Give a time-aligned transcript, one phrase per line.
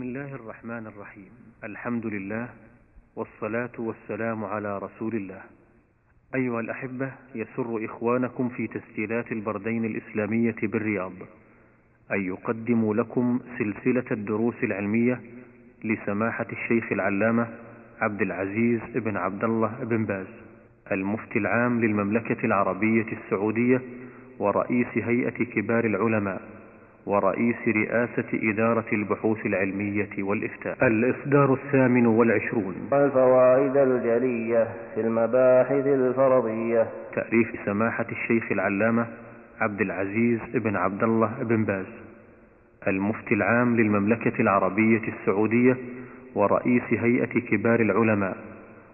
[0.00, 1.28] بسم الله الرحمن الرحيم.
[1.64, 2.48] الحمد لله
[3.16, 5.42] والصلاة والسلام على رسول الله.
[6.34, 11.12] أيها الأحبة يسر إخوانكم في تسجيلات البردين الإسلامية بالرياض.
[12.12, 15.20] أن يقدموا لكم سلسلة الدروس العلمية
[15.84, 17.48] لسماحة الشيخ العلامة
[18.00, 20.26] عبد العزيز بن عبد الله بن باز
[20.92, 23.82] المفتي العام للمملكة العربية السعودية
[24.38, 26.59] ورئيس هيئة كبار العلماء.
[27.10, 30.76] ورئيس رئاسة إدارة البحوث العلمية والإفتاء.
[30.86, 32.74] الإصدار الثامن والعشرون.
[32.92, 36.86] والفوائد الجلية في المباحث الفرضية.
[37.14, 39.06] تأليف سماحة الشيخ العلامة
[39.60, 41.86] عبد العزيز بن عبد الله بن باز
[42.88, 45.76] المفتي العام للمملكة العربية السعودية
[46.34, 48.36] ورئيس هيئة كبار العلماء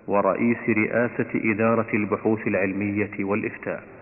[0.09, 3.96] ورئيس رئاسة إدارة البحوث العلمية والإفتاء.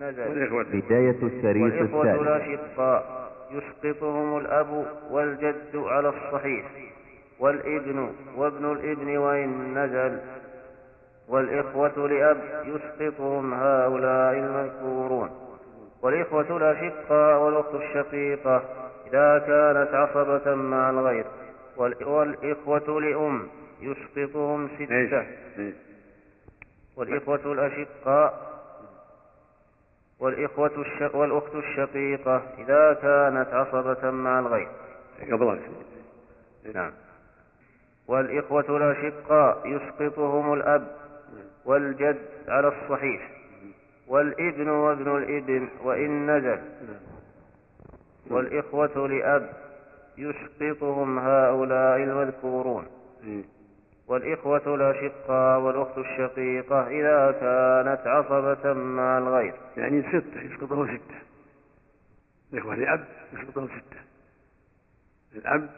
[0.00, 6.66] بداية الشريط والإخوة الأشقاء يسقطهم الأب والجد على الصحيح.
[7.38, 10.18] والابن وابن الابن وإن نزل.
[11.28, 15.30] والإخوة لأب يسقطهم هؤلاء المذكورون.
[16.02, 18.62] والإخوة الأشقاء والأخت الشقيقة.
[19.06, 21.24] إذا كانت عصبة مع الغير
[21.76, 23.48] والإخوة لأم
[23.80, 25.26] يسقطهم ستة.
[26.96, 28.47] والإخوة الأشقاء
[30.20, 34.68] والإخوة الشق والأخت الشقيقة إذا كانت عصبة مع الغير.
[35.32, 35.60] قبل
[36.74, 36.92] نعم.
[38.08, 40.96] والإخوة الأشقاء يسقطهم الأب
[41.64, 43.30] والجد على الصحيح.
[44.08, 46.60] والابن وابن الابن وإن نزل.
[48.30, 49.52] والإخوة لأب
[50.18, 52.86] يسقطهم هؤلاء المذكورون
[54.08, 59.54] والإخوة الأشقاء والأخت الشقيقة إذا كانت عصبة مع الغير.
[59.76, 61.18] يعني ستة يسقطه ستة.
[62.52, 64.00] الإخوة لأب يسقطه ستة.
[65.34, 65.70] الأب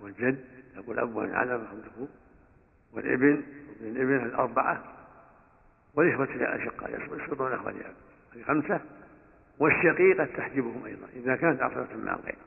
[0.00, 0.44] والجد
[0.76, 2.08] أبو الأب والعلم خمسه
[2.92, 3.42] والإبن
[3.80, 4.82] وابن الإبن الأربعة.
[5.94, 7.94] والإخوة الأشقاء يسقطون الإخوة لأب
[8.34, 8.80] هذه خمسة.
[9.58, 12.38] والشقيقة تحجبهم أيضا إذا كانت عصبة مع الغير.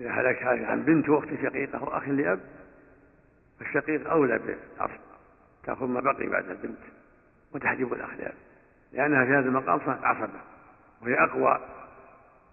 [0.00, 2.40] إذا هلك عن بنت أخت شقيقة وأخ لأب
[3.60, 5.00] فالشقيق أولى بالعصر
[5.64, 6.78] تأخذ ما بقي بعد البنت
[7.54, 8.34] وتحجب الأخ لأب
[8.92, 10.40] لأنها في هذا المقام عصبة
[11.02, 11.60] وهي أقوى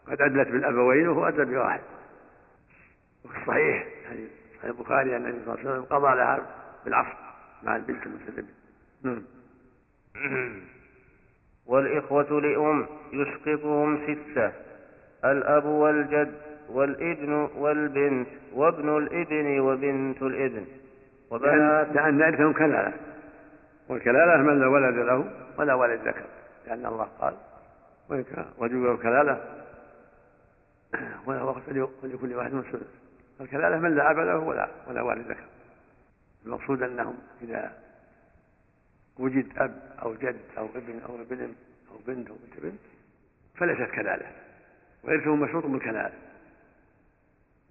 [0.08, 1.82] قد أدلت بالأبوين وهو أدلى بواحد.
[3.26, 6.48] وفي الصحيح حديث صحيح البخاري أن النبي صلى الله عليه وسلم قضى لها
[6.86, 7.18] بالعصر
[7.64, 8.48] مع البنت المسلمة
[9.04, 9.24] نعم.
[11.66, 14.52] والإخوة لأم يسقطهم ستة
[15.26, 20.66] الأب والجد والابن والبنت وابن الإبن وبنت الإبن.
[21.32, 22.94] لأن ذلك كلالة.
[23.90, 26.26] والكلالة من لا ولد له ولا ولد ذكر
[26.68, 27.38] لأن الله قال
[28.10, 29.64] وإن كان رجل كلالة
[32.04, 32.88] ولكل واحد من السدس
[33.42, 35.44] الكلالة من لا أب له ولا ولا والد ذكر.
[36.46, 37.74] المقصود أنهم إذا
[39.20, 41.54] وجد أب أو جد أو ابن أو ابن
[41.92, 42.80] أو بنت أو بنت بنت
[43.56, 44.26] فليست كلالة
[45.04, 46.14] وإرثهم مشروط بالكلالة.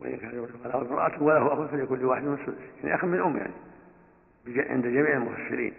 [0.00, 0.30] وإن كان
[0.64, 3.52] له امرأة وله أخ فلكل واحد من السدس يعني أخ من أم يعني
[4.70, 5.72] عند جميع المفسرين.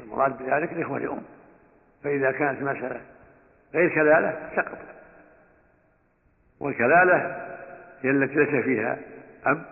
[0.00, 1.22] المراد بذلك الإخوة لأم.
[2.04, 3.00] فإذا كانت مسألة
[3.74, 4.78] غير كلالة سقط.
[6.60, 7.16] والكلالة
[8.02, 8.98] هي التي ليس فيها
[9.46, 9.64] أب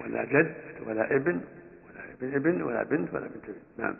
[0.00, 0.54] ولا جد
[0.86, 1.40] ولا ابن
[1.86, 3.60] ولا ابن ابن ولا بنت ولا بنت ابن.
[3.78, 3.94] نعم.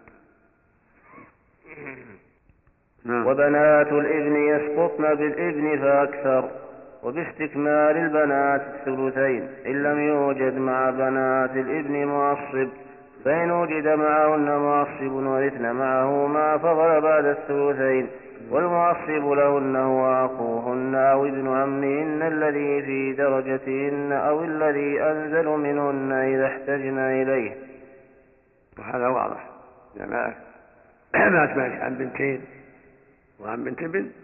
[3.04, 3.26] نعم.
[3.26, 6.63] وبنات الابن يسقطن بالابن فأكثر.
[7.04, 12.69] وباستكمال البنات الثلثين إن لم يوجد مع بنات الإبن معصب
[13.25, 18.09] فإن وجد معهن معصب ورثن معه ما فضل بعد الثلثين
[18.50, 26.47] والمعصب لهن هو أخوهن أو ابن عمهن الذي في درجتهن أو الذي أنزل منهن إذا
[26.47, 27.56] احتجن إليه.
[28.78, 29.48] وهذا واضح.
[29.97, 30.34] إذا مات
[31.14, 32.41] مات مالك عن بنتين
[33.41, 34.23] وعن بنت بنت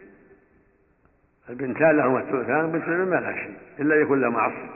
[1.50, 4.70] البنتان لهما الثلثان وبنت الابن ما لها شيء إلا يكون لها معصب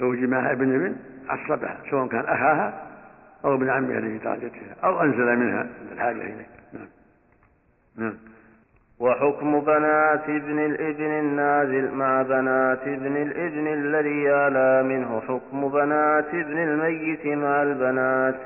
[0.00, 0.96] زوج معها ابن ابن
[1.28, 2.84] عصبها سواء كان أخاها
[3.44, 6.46] أو ابن عمها الذي في درجتها أو أنزل منها الحاجة إليه.
[6.72, 6.88] نعم.
[7.96, 8.14] نعم.
[8.98, 16.58] وحكم بنات ابن الابن النازل مع بنات ابن الابن الذي يعلى منه حكم بنات ابن
[16.58, 18.40] الميت مع البنات.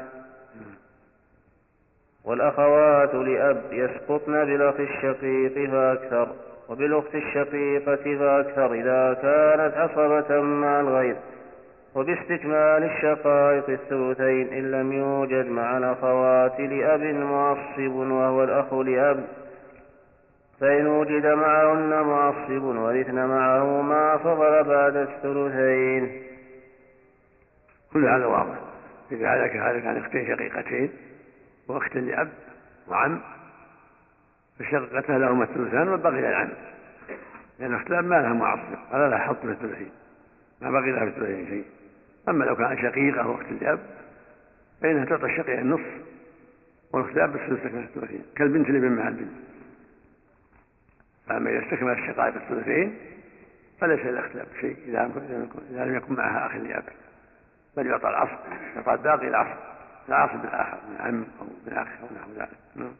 [2.25, 6.29] والأخوات لأب يسقطن بالأخ الشقيق فأكثر
[6.69, 11.17] وبالأخت الشقيقة فأكثر إذا كانت عصبة مع الغير
[11.94, 19.25] وباستكمال الشقائق الثلثين إن لم يوجد مع الأخوات لأب معصب وهو الأخ لأب.
[20.61, 26.23] فإن وجد معهن معصب ورثن معه ما فضل بعد الثلثين.
[27.93, 28.59] كل هذا واضح.
[29.12, 30.91] إذا هلك هلك عن أختين شقيقتين
[31.69, 32.29] وأخت لأب
[32.88, 33.20] وعم
[34.58, 36.49] فالشقيقتان لهما الثلثان وبقي العم
[37.58, 39.90] لأن أخت الأب ما لها معصب ولا لها حظ في الثلثين
[40.60, 41.64] ما بقي لها في الثلثين شيء.
[42.28, 43.81] أما لو كان شقيقة وأخت لأب
[44.82, 45.93] فإنها تعطى الشقيقة النصف
[46.93, 49.32] والأخت لأب الثلث الثلثين كالبنت الابن مع البنت.
[51.26, 52.99] فأما إذا استكمل الشقائق الثلثين
[53.81, 56.84] فليس للأخت لأب شيء إذا لم يكن معها أخ لأب.
[57.76, 58.38] بل يعطى العصر
[58.76, 59.55] يعطى الباقي العصر
[60.08, 62.58] العصر بالآخر من عم أو من أخ أو نحو ذلك.
[62.76, 62.93] نعم.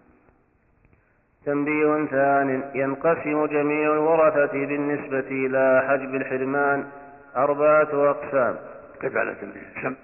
[1.45, 6.91] تنبيه ثان ينقسم جميع الورثة بالنسبة إلى حجب الحرمان
[7.37, 8.57] أربعة أقسام.
[9.01, 9.97] كيف على تنبيه؟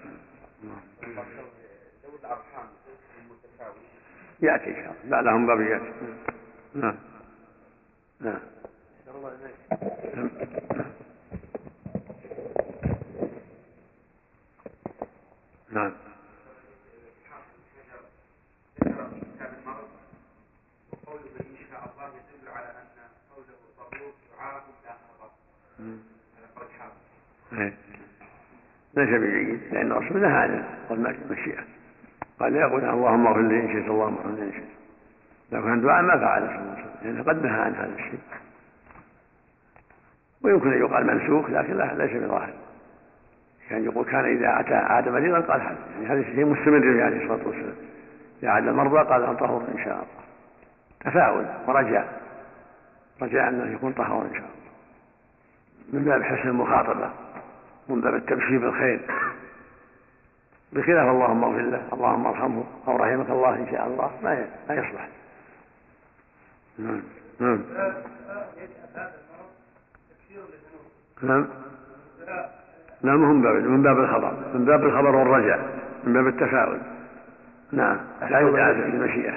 [4.40, 5.10] يأتي إن شاء الله.
[5.10, 5.92] بعدهم باب يأتي.
[6.75, 6.96] نعم
[8.20, 8.40] نعم
[15.72, 15.92] نعم.
[28.97, 31.65] ليس بجيد لأن الرسول نهى عن المشيئة
[32.41, 34.65] قال لا يقول اللهم اغفر لي إن شئت اللهم اغفر لي إن شئت.
[35.53, 38.21] لو كان دعاء ما فعل صلى الله عليه وسلم لأنه قد نهى عن هذا الشيء.
[40.43, 42.53] ويمكن أن يقال منسوخ لكن لا ليس بظاهر.
[43.69, 47.23] كان يقول كان إذا أتى عاد مريضا قال هذا يعني هذا شيء مستمر به عليه
[47.23, 47.76] الصلاة والسلام.
[48.43, 50.25] إذا عاد المرضى قال أن طهور إن شاء الله.
[51.00, 52.23] تفاؤل ورجاء.
[53.23, 54.63] رجاء أنه يكون طهور إن شاء الله.
[55.92, 57.10] من باب حسن المخاطبة
[57.88, 59.00] من باب التبشير بالخير.
[60.72, 65.08] بخلاف اللهم اغفر له اللهم ارحمه أو رحمك الله ان شاء الله ما لا يصلح.
[66.78, 67.02] نعم
[67.40, 67.60] نعم.
[71.22, 71.46] نعم.
[73.02, 76.80] لا من باب من باب الخبر من باب الخبر والرجاء من باب التفاؤل.
[77.72, 77.96] نعم.
[78.20, 79.34] لا يدعى في المشيئة.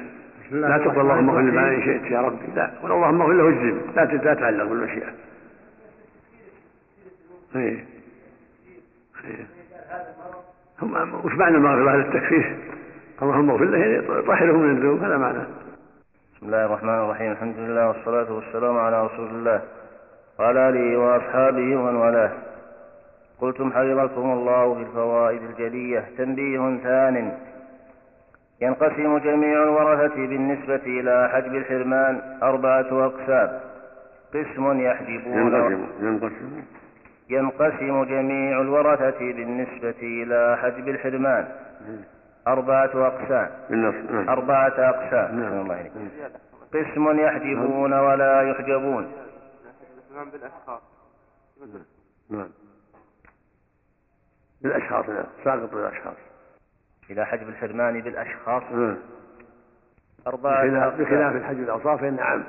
[0.51, 2.45] لا تقول اللهم اغفر لي إن شئت يا ربي.
[2.55, 5.09] لا قل اللهم اغفر له اجزم لا لا تعلق بالمشيئة.
[7.55, 7.85] إيه.
[9.25, 9.45] إيه.
[10.81, 12.57] هم وش معنى المغفرة هذا التكفير؟
[13.21, 15.47] اللهم اغفر له يعني طهره من الذنوب هذا معناه
[16.35, 17.31] بسم الله الرحمن الرحيم.
[17.31, 19.61] الحمد لله والصلاة والسلام على رسول الله
[20.39, 22.31] وعلى آله وأصحابه ومن والاه.
[23.41, 26.05] قلتم حفظكم الله في الفوائد الجلية.
[26.17, 27.37] تنبيه ثان.
[28.61, 33.59] ينقسم جميع الورثة بالنسبة إلى حجب الحرمان أربعة أقسام.
[34.33, 36.61] قسم يحجبون ينقسم ينقسم.
[37.29, 41.47] ينقسم جميع الورثة بالنسبة إلى حجب الحرمان.
[42.47, 43.49] أربعة أقسام.
[43.69, 44.29] نعم.
[44.29, 45.39] أربعة أقسام.
[45.39, 45.71] نعم.
[46.73, 49.11] قسم يحجبون ولا يحجبون.
[50.31, 50.81] بالأشخاص.
[52.29, 52.49] نعم.
[54.61, 55.25] بالأشخاص نعم.
[55.43, 56.17] ساقط بالأشخاص.
[57.09, 58.63] إلى حجب الحرمان بالأشخاص.
[58.71, 58.97] نعم.
[60.27, 62.43] أربعة بخلاف, الحج الأوصاف نعم.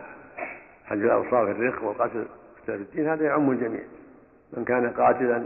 [0.85, 2.27] حج الأوصاف الرق والقتل
[2.63, 3.83] كتاب الدين هذا يعم الجميع.
[4.57, 5.45] من كان قاتلا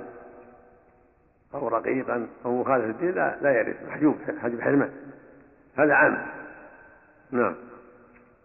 [1.54, 3.76] أو رقيقا أو مخالف الدين لا, لا يرث.
[3.88, 4.90] محجوب حجب حرمان
[5.78, 6.26] هذا عام.
[7.30, 7.54] نعم.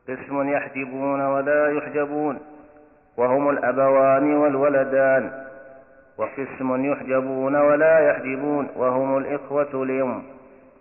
[0.09, 2.39] قسم يحجبون ولا يحجبون
[3.17, 5.43] وهم الأبوان والولدان.
[6.17, 10.23] وقسم يحجبون ولا يحجبون وهم الإخوة لأم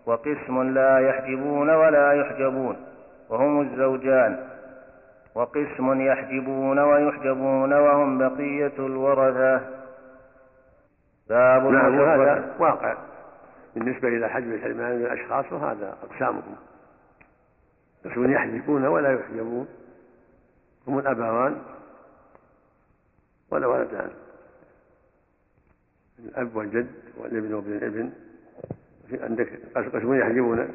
[0.06, 2.76] وقسم لا يحجبون ولا يحجبون
[3.30, 4.55] وهم الزوجان.
[5.36, 9.60] وقسم يحجبون ويحجبون وهم بقية الورثة.
[11.28, 12.96] باب نعم وهذا واقع.
[13.74, 16.56] بالنسبة إلى حجب الحرمان من الأشخاص وهذا أقسامهم
[18.04, 19.68] قسم يحجبون ولا يحجبون.
[20.88, 21.62] هم الأبوان
[23.50, 24.10] ولا ولدان
[26.18, 28.12] الأب والجد والابن وابن الابن.
[29.22, 30.68] عندك قسم يحجبون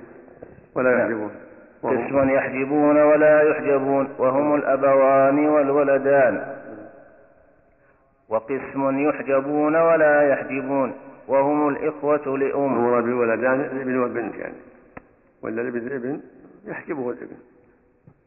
[0.75, 0.99] ولا.
[0.99, 1.50] يحجبون.
[1.83, 6.55] قسم يحجبون ولا يحجبون وهم الأبوان والولدان.
[8.29, 10.93] وقسم يحجبون ولا يحجبون
[11.27, 12.75] وهم الإخوة لأم.
[12.75, 14.55] المراد بالولدان الابن والبنت يعني.
[15.41, 16.21] ولا الابن الابن
[16.65, 17.35] يحجبه الابن.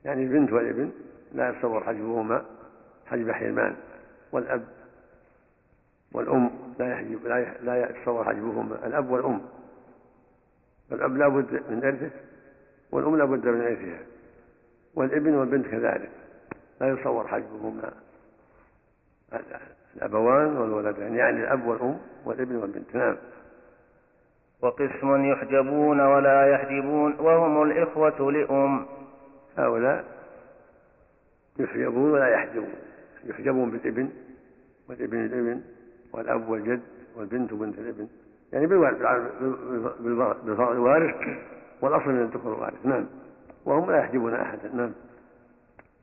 [0.04, 0.90] يعني البنت والابن
[1.32, 2.42] لا يتصور حجبهما.
[3.06, 3.74] حجب حرمان
[4.32, 4.64] والأب
[6.12, 8.86] والأم لا يحجب لا لا يتصور حجبهما.
[8.86, 9.40] الأب والأم.
[10.90, 12.10] فالأب لا بد من إرثه
[12.94, 13.98] والأم لا بد من إرثها
[14.94, 16.10] والابن والبنت كذلك.
[16.80, 17.92] لا يتصور حجبهما.
[19.96, 22.94] الأبوان والولدان يعني الأب والأم والابن والبنت.
[22.94, 23.16] نعم.
[24.62, 28.86] وقسم يحجبون ولا يحجبون وهم الإخوة لأم.
[29.58, 30.04] هؤلاء
[31.58, 32.74] يحجبون ولا يحجبون.
[33.24, 34.08] يحجبون بالابن
[34.88, 35.60] والابن الابن
[36.12, 36.82] والأب والجد
[37.16, 38.08] والبنت وبنت الابن.
[38.52, 41.14] يعني بالفرع الوارث
[41.84, 43.06] والأصل من الذكر الوارث نعم.
[43.64, 44.92] وهم لا يحجبون أحدا نعم.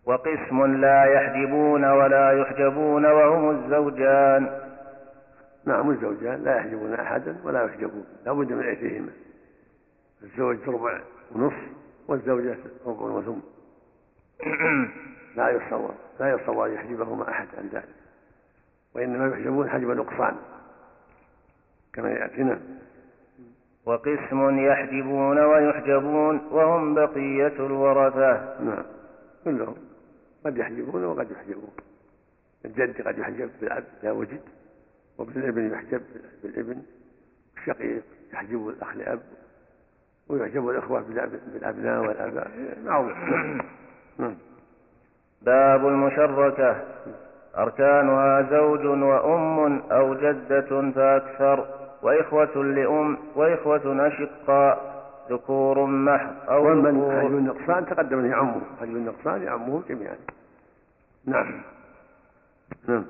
[0.06, 4.60] وقسم لا يحجبون ولا يحجبون وهم الزوجان.
[5.66, 8.06] نعم الزوجان لا يحجبون أحدا ولا يحجبون.
[8.26, 9.10] لا بد من إثرهما
[10.24, 11.02] الزوج ربع
[11.36, 11.68] ونصف
[12.08, 13.40] والزوجة ربع وثم.
[15.36, 17.90] لا يتصور لا يتصور أن يحجبهما أحد عن ذلك.
[18.96, 20.36] وإنما يحجبون حجب نقصان
[21.94, 22.60] كما يأتينا.
[23.86, 28.64] وقسم يحجبون ويحجبون وهم بقية الورثة.
[28.64, 28.84] نعم.
[29.46, 29.76] كلهم
[30.46, 31.72] قد يحجبون وقد يحجبون.
[32.66, 34.42] الجد قد يحجب بالعبد إذا وجد
[35.18, 36.02] وبالابن يحجب
[36.44, 36.82] بالابن.
[37.58, 39.20] الشقيق يحجب الأخ لأب
[40.30, 41.02] ويحجب الإخوة
[41.54, 42.52] بالأبناء والآباء.
[42.86, 43.18] معروف.
[44.18, 44.36] نعم.
[45.42, 46.82] باب المشركة.
[47.58, 51.91] أركانها زوج وأم أو جدة فأكثر.
[52.04, 54.92] وإخوة لأم وإخوة أشقاء
[55.30, 60.16] ذكور محض أو ومن حجب النقصان؟ تقدم يعمه حجب النقصان يعمهم جميعا.
[61.26, 61.62] نعم.
[62.88, 63.06] نعم.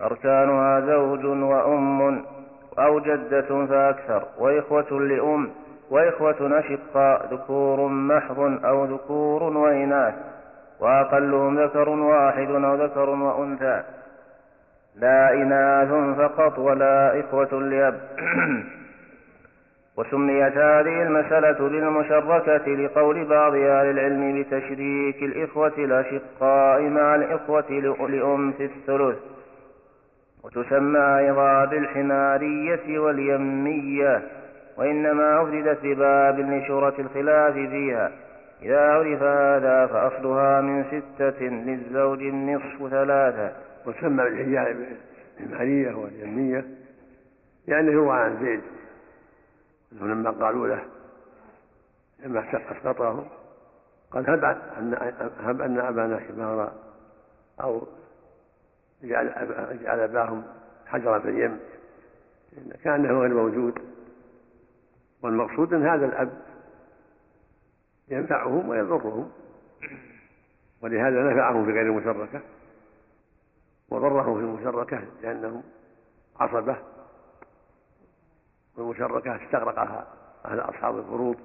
[0.00, 2.24] أركانها زوج وأم
[2.78, 4.24] أو جدة فأكثر.
[4.38, 5.50] وإخوة لأم
[5.90, 10.14] وإخوة أشقاء ذكور محض أو ذكور وإناث.
[10.80, 13.82] وأقلهم ذكر واحد أو ذكر وأنثى.
[14.96, 18.00] لا إناث فقط ولا إخوة لأب.
[19.96, 27.70] وسميت هذه المسألة بالمشركة لقول بعض أهل العلم بتشريك الإخوة الأشقاء مع الإخوة
[28.08, 29.18] لأم في الثلث.
[30.44, 34.22] وتسمى أيضا بالحمارية واليمية
[34.76, 38.10] وإنما أفردت بباب لشورة الخلاف فيها.
[38.62, 43.63] إذا عرف هذا فأصلها من ستة للزوج النصف ثلاثة.
[43.86, 44.86] وسمى بالحجاب
[45.40, 46.64] الحمارية واليمية
[47.66, 48.62] لأنه يروى عن زيد.
[49.92, 50.84] أنه لما قالوا له
[52.24, 53.26] لما أسقطه
[54.10, 54.44] قال هب
[54.78, 56.72] أن هب أن أبانا حمارا
[57.60, 57.86] أو
[59.02, 59.26] جعل
[59.82, 60.42] جعل أباهم
[60.86, 61.60] حجرا في اليم
[62.84, 63.78] كأنه غير موجود.
[65.22, 66.42] والمقصود أن هذا الأب
[68.08, 69.30] ينفعهم ويضرهم
[70.82, 71.92] ولهذا نفعهم في غير
[73.90, 75.62] وضرهم في المشركة لأنهم
[76.40, 76.76] عصبة
[78.76, 80.06] والمشركة استغرقها
[80.44, 81.36] أهل أصحاب الفروض.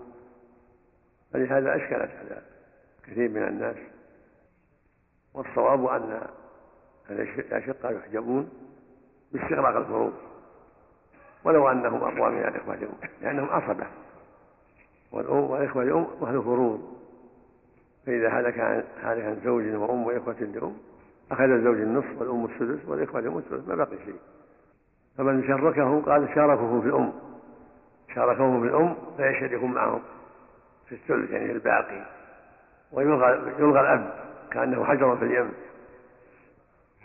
[1.34, 2.42] فلهذا أشكلت على
[3.04, 3.78] كثير من الناس.
[5.34, 6.28] والصواب أن
[7.10, 8.50] الأشقة يحجبون
[9.32, 10.14] باستغراق الفروض.
[11.44, 13.88] ولو أنهم أقوى من الإخوة الأم لأنهم عصبة.
[15.12, 17.00] والأم والإخوة الأم أهل فروض.
[18.06, 18.60] فإذا هلك
[19.04, 20.78] هلك عن زوج وأم وإخوة لأم
[21.32, 24.20] أخذ الزوج النصف والأم السدس والإخوة الأم السدس ما بقي شيء.
[25.18, 27.14] فمن شركه قال شاركه في الأم.
[28.16, 30.02] شاركه في الأم فيشركون معهم
[30.88, 32.06] في الثلث يعني الباقي.
[32.92, 34.14] ويلغى يلغى الأب
[34.52, 35.52] كأنه حجر في اليم.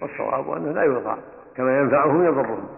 [0.02, 1.18] والصواب أنه لا يلغى.
[1.56, 2.68] كما ينفعهم يضرهم.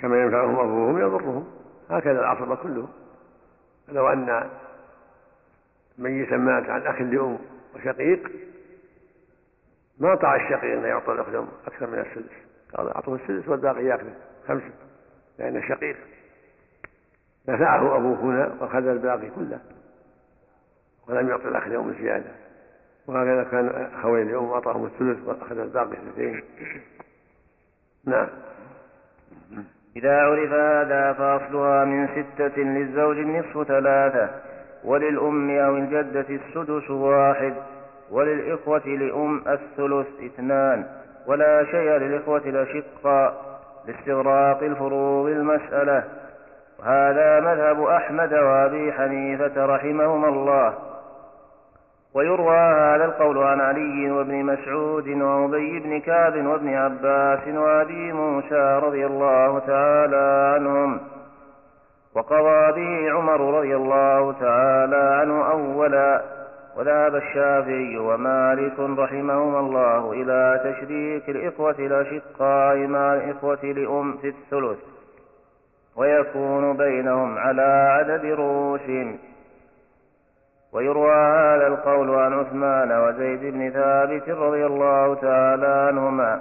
[0.00, 1.46] كما ينفعهم أبوهم يضرهم.
[1.90, 2.88] هكذا العصبة كلهم.
[3.88, 4.50] لو أن
[5.98, 7.38] ميتا مات عن أخ لأم
[7.74, 8.30] وشقيق
[9.98, 12.34] ما طاع الشقيق أن يعطى الأخ لأم أكثر من السدس.
[12.74, 14.14] قال أعطوه السدس والباقي يأكله
[14.48, 14.70] خمسة.
[15.38, 15.96] لأن الشقيق
[17.48, 19.60] نفعه أبوه هنا وأخذ الباقي كله.
[21.08, 22.30] ولم يعطي الأخ لأم زيادة
[23.06, 26.42] وهكذا كان أخوين لأم أعطاهم الثلث وأخذ الباقي اثنتين.
[28.06, 28.28] نعم.
[29.96, 34.40] إذا عرف هذا فأصلها من ستة للزوج النصف ثلاثة.
[34.84, 37.54] وللأم أو الجدة السدس واحد.
[38.14, 40.84] وللإخوة لأم الثلث اثنان
[41.26, 43.34] ولا شيء للإخوة الأشقاء
[43.86, 46.04] لاستغراق الفروض المسألة.
[46.78, 50.74] وهذا مذهب أحمد وأبي حنيفة رحمهما الله.
[52.14, 59.06] ويروى هذا القول عن علي وابن مسعود وأبي بن كعب وابن عباس وأبي موسى رضي
[59.06, 61.00] الله تعالى عنهم.
[62.14, 66.43] وقضى به عمر رضي الله تعالى عنه أولا.
[66.76, 74.78] وذهب الشافعي ومالك رحمهما الله إلى تشريك الإخوة الأشقاء مع الإخوة لأم في الثلث
[75.96, 79.18] ويكون بينهم على عدد رؤوسهم
[80.72, 86.40] ويروى هذا القول عن عثمان وزيد بن ثابت رضي الله تعالى عنهما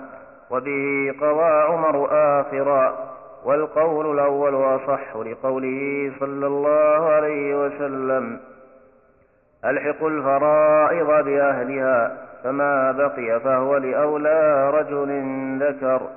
[0.49, 3.13] وبه قضى عمر آخرا
[3.45, 8.39] والقول الأول أصح لقوله صلى الله عليه وسلم.
[9.65, 15.09] ألحق الفرائض بأهلها فما بقي فهو لأولى رجل
[15.59, 16.09] ذكر.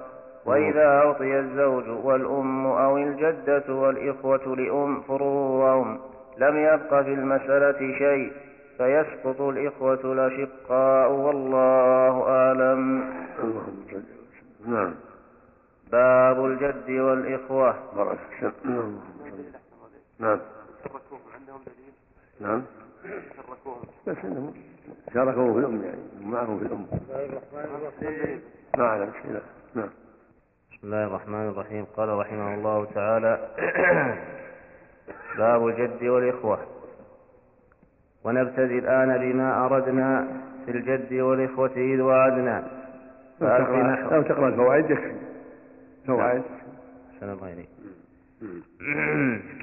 [0.46, 5.98] وإذا أعطي الزوج والأم أو الجدة والإخوة لأم فروعهم
[6.38, 8.32] لم يبق في المسألة شيء
[8.78, 13.04] فيسقط الإخوة الأشقاء والله أعلم.
[14.66, 14.94] نعم.
[15.92, 17.74] باب الجد والإخوة.
[20.18, 20.40] نعم.
[22.40, 22.62] نعم.
[24.06, 24.54] بس انهم
[25.14, 26.86] شاركوا في الام يعني معهم في الام
[28.78, 29.40] ما على مشكله
[29.74, 29.88] نعم.
[30.70, 31.84] بسم الله الرحمن الرحيم.
[31.84, 33.48] قال رحمه الله تعالى
[35.38, 36.58] باب الجد والإخوة.
[38.24, 40.28] ونبتدي الآن بما أردنا
[40.64, 42.70] في الجد والإخوة إذ وعدنا.
[43.40, 45.14] لو تقرأ الفوائد يكفي.
[46.06, 46.42] فوائد.
[47.14, 47.68] أحسن الله إليك.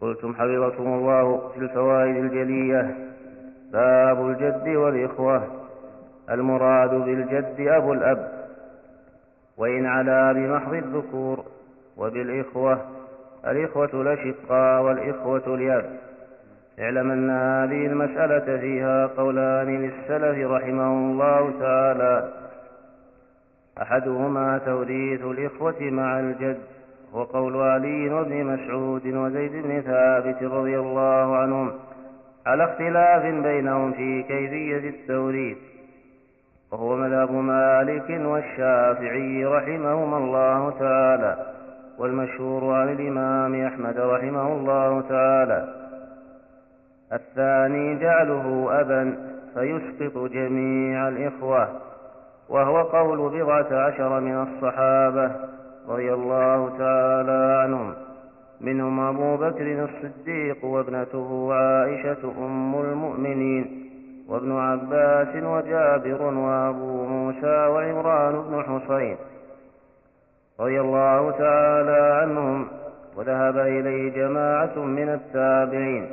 [0.00, 2.96] قلتم حفظكم الله في الفوائد الجلية.
[3.72, 5.42] باب الجد والإخوة.
[6.30, 8.44] المراد بالجد أبو الأب.
[9.58, 11.44] وإن علا بمحض الذكور
[11.96, 12.80] وبالإخوة.
[13.46, 15.90] الإخوة الأشقاء والإخوة الياب
[16.80, 22.32] اعلم أن هذه المسألة فيها قولان للسلف رحمهم الله تعالى.
[23.82, 26.58] أحدهما توريث الإخوة مع الجد.
[27.14, 31.72] وقول علي وابن مسعود وزيد بن ثابت رضي الله عنهم
[32.46, 35.58] على اختلاف بينهم في كيفية التوريث.
[36.72, 41.36] وهو مذهب مالك والشافعي رحمهما الله تعالى
[41.98, 45.68] والمشهور عن الإمام أحمد رحمه الله تعالى.
[47.12, 49.16] الثاني جعله أبا
[49.54, 51.68] فيسقط جميع الإخوة.
[52.48, 55.30] وهو قول بضعة عشر من الصحابة.
[55.88, 57.94] رضي الله تعالى عنهم.
[58.60, 63.90] منهم أبو بكر الصديق وابنته عائشة أم المؤمنين
[64.28, 69.16] وابن عباس وجابر وأبو موسى وعمران بن حصين
[70.60, 72.66] رضي الله تعالى عنهم.
[73.16, 76.06] وذهب إليه جماعة من التابعين.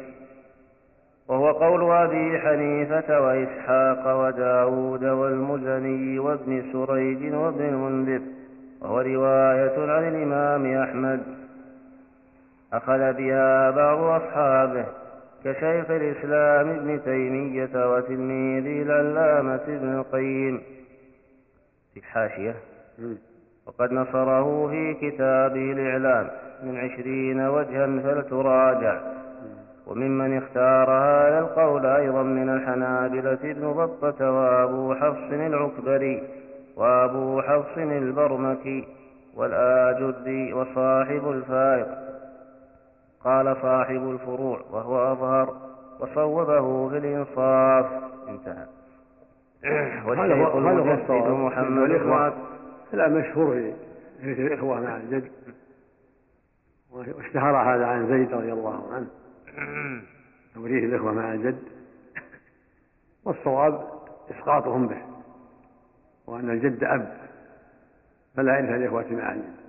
[1.27, 8.21] وهو قول أبي حنيفة وإسحاق وداود والمزني وابن سريج وابن المنذر.
[8.81, 11.21] وهو رواية عن الإمام أحمد.
[12.73, 14.85] أخذ بها بعض أصحابه
[15.43, 20.61] كشيخ الإسلام ابن تيمية وتلميذ العلامة ابن القيم
[21.93, 22.55] في الحاشية.
[23.67, 26.27] وقد نصره في كتابه الإعلام
[26.63, 29.01] من عشرين وجها فلتراجع
[29.87, 36.23] وممن اختار هذا القول أيضا من الحنابلة ابن بطة وأبو حفص العكبري.
[36.75, 38.87] وأبو حفص البرمكي
[39.35, 41.87] والآجدي وصاحب الفائق.
[43.23, 45.57] قال صاحب الفروع وهو أظهر
[45.99, 47.85] وصوبه بالإنصاف.
[48.29, 48.65] انتهى.
[50.07, 52.33] والشيخ المجدد محمد بن
[52.93, 53.73] لا مشهور
[54.21, 55.31] في الإخوة مع الجد.
[56.91, 59.07] واشتهر هذا عن زيد رضي الله عنه.
[60.55, 61.63] توريث الإخوة مع الجد.
[63.25, 63.87] والصواب
[64.31, 65.10] إسقاطهم به.
[66.27, 67.17] وأن الجد أب
[68.35, 69.61] فلا ينفع الإخوة مع الجد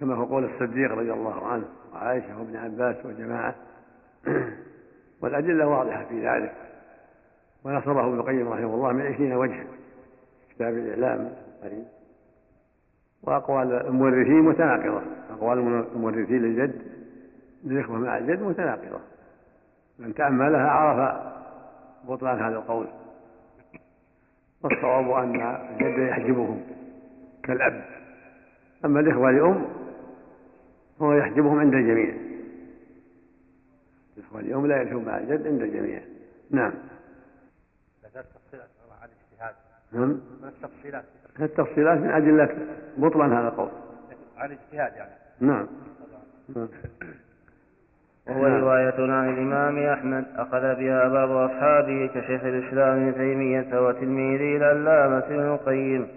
[0.00, 3.54] كما هو قول الصديق رضي الله عنه وعائشة وابن عباس وجماعة.
[5.20, 6.52] والأدلة واضحة في ذلك.
[7.64, 9.64] ونصره ابن القيم رحمه الله من عشرين وجها
[10.54, 11.84] كتاب الإعلام قريب
[13.22, 15.02] وأقوال المورثين متناقضة.
[15.30, 15.58] أقوال
[15.94, 16.82] المورثين للجد
[17.64, 19.00] للإخوة مع الجد متناقضة.
[19.98, 21.16] من تأملها عرف
[22.08, 22.86] بطلان هذا القول.
[24.64, 26.62] والصواب أن الجد يحجبهم
[27.42, 27.84] كالأب.
[28.84, 29.66] أما الإخوة لأم
[30.98, 32.14] فهو يحجبهم عند الجميع.
[34.16, 36.02] الإخوة لأم لا يرثون مع الجد عند الجميع.
[36.50, 36.72] نعم.
[39.02, 39.54] عن الاجتهاد.
[39.92, 40.20] نعم.
[40.44, 41.04] التفصيلات؟
[41.40, 43.70] التفصيلات من أدلة بطلان هذا القول.
[44.36, 45.14] عن الاجتهاد يعني.
[45.40, 45.66] نعم,
[46.56, 46.68] نعم.
[48.28, 55.18] وهو رواية عن الإمام أحمد أخذ بها بعض أصحابه كشيخ الإسلام ابن تيمية وتلميذه العلامة
[55.18, 56.08] ابن القيم.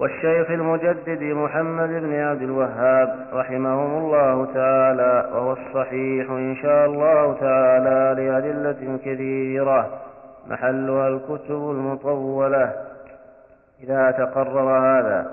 [0.00, 8.22] والشيخ المجدد محمد بن عبد الوهاب رحمهم الله تعالى وهو الصحيح إن شاء الله تعالى
[8.22, 10.00] لأدلة كثيرة
[10.46, 12.72] محلها الكتب المطولة.
[13.84, 15.30] إذا تقرر هذا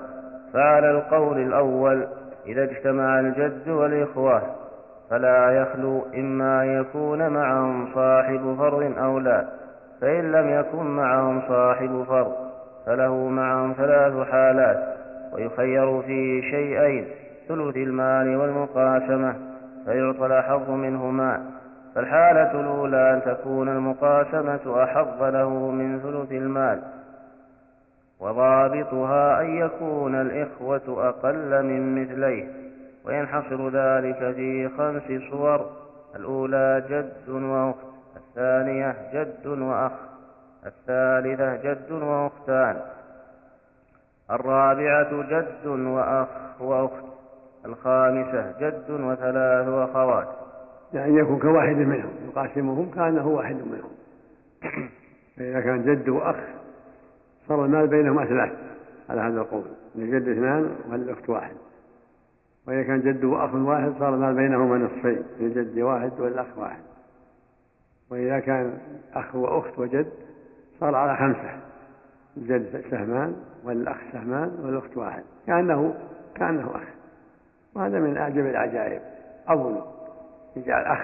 [0.52, 2.06] فعلى القول الأول
[2.46, 4.65] إذا اجتمع الجد والإخوة.
[5.10, 9.44] فلا يخلو إما أن يكون معهم صاحب فرض أو لا.
[10.00, 12.32] فإن لم يكن معهم صاحب فرض
[12.86, 14.96] فله معهم ثلاث حالات
[15.32, 17.06] ويخير في شيئين
[17.48, 19.34] ثلث المال والمقاسمة
[19.84, 21.40] فيعطى الأحظ منهما.
[21.94, 26.82] فالحالة الأولى أن تكون المقاسمة أحظ له من ثلث المال.
[28.20, 32.65] وضابطها أن يكون الإخوة أقل من مثليه.
[33.06, 35.70] وينحصر ذلك في خمس صور.
[36.16, 39.92] الأولى جد وأخت الثانية جد وأخ
[40.66, 42.80] الثالثة جد وأختان.
[44.30, 46.28] الرابعة جد وأخ
[46.60, 47.04] وأخت
[47.66, 50.28] الخامسة جد وثلاث أخوات
[50.94, 53.90] يعني يكون كواحد منهم يقاسمهم كأنه واحد منهم.
[55.36, 56.36] فإذا كان جد وأخ
[57.48, 58.52] صار المال بينهما ثلاث
[59.10, 59.64] على هذا القول
[59.96, 61.56] الجد اثنان والأخت واحد.
[62.66, 66.82] وإذا كان جد وأخ واحد صار المال بينهما نصفين الجد واحد والأخ واحد.
[68.10, 68.78] وإذا كان
[69.14, 70.12] أخ وأخت وجد
[70.80, 71.58] صار على خمسة
[72.36, 75.22] الجد سهمان والأخ سهمان والأخت واحد.
[75.46, 75.94] كأنه
[76.34, 76.88] كأنه أخ.
[77.74, 79.02] وهذا من أعجب العجائب.
[79.50, 79.82] أول
[80.56, 81.00] يجعل أخ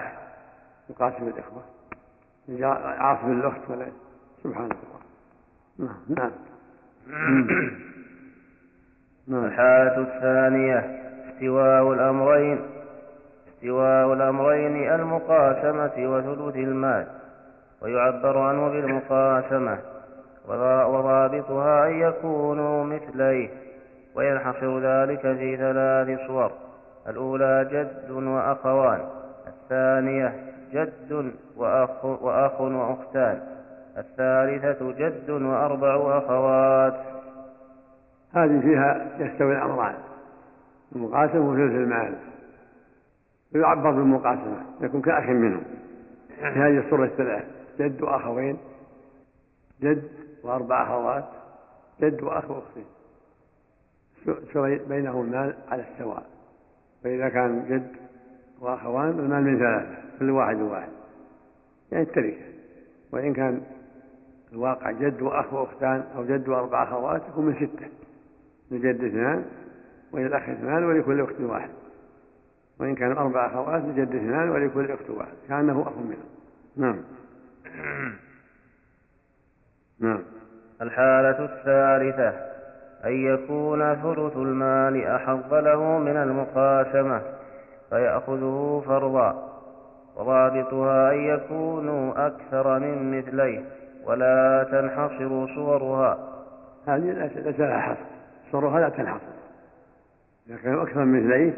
[0.89, 1.63] يقاسم الإخوة
[2.47, 3.87] يجعل عاصم الأخت ولا
[4.43, 5.03] سبحان الله.
[5.79, 6.31] نعم نعم.
[9.27, 9.45] نعم.
[9.45, 12.59] الحالة الثانية استواء الأمرين
[13.47, 17.07] استواء الأمرين المقاسمة وثلث المال
[17.81, 19.77] ويعبر عنه بالمقاسمة
[20.87, 23.49] وضابطها أن يكونوا مثليه
[24.15, 26.51] وينحصر ذلك في ثلاث صور
[27.07, 28.99] الأولى جد وأخوان
[29.47, 33.39] الثانية جد وأخ, وأخ وأختان
[33.97, 36.93] الثالثة جد وأربع أخوات.
[38.33, 39.93] هذه فيها يستوي الأمران.
[40.95, 42.15] المقاسمة وثلث المال.
[43.55, 45.63] ويعبر بالمقاسمة يكون كأخ منهم.
[46.39, 47.45] في هذه الصورة الثلاث
[47.79, 48.57] جد وأخوين
[49.81, 50.09] جد
[50.43, 51.25] وأربع أخوات
[52.01, 52.85] جد وأخ وأختين.
[54.87, 56.25] بينهم المال على السواء.
[57.03, 57.91] فإذا كان جد
[58.61, 60.89] وأخوان المال من ثلاثة كل واحد واحد.
[61.91, 62.45] يعني التركة.
[63.11, 63.61] وإن كان
[64.53, 67.87] الواقع جد وأخ وأختان أو جد وأربع أخوات يكون من ستة.
[68.71, 69.45] للجد اثنان
[70.13, 71.69] وللأخ اثنان ولكل أخت واحد.
[72.79, 75.33] وإن كان أربع أخوات لجد اثنان ولكل أخت واحد.
[75.49, 76.25] كأنه أخ منهم
[76.75, 77.03] نعم.
[79.99, 80.21] نعم.
[80.81, 82.53] الحالة الثالثة.
[83.05, 87.21] أن يكون ثلث المال أحظ له من المقاسمة
[87.89, 89.49] فيأخذه فرضا.
[90.15, 93.65] وضابطها أن يكونوا أكثر من مثليه
[94.05, 96.17] ولا تنحصر صورها.
[96.87, 98.05] هذه ليس لها حصر
[98.51, 99.32] صورها لا تنحصر.
[100.47, 101.53] إذا كانوا أكثر من مثليه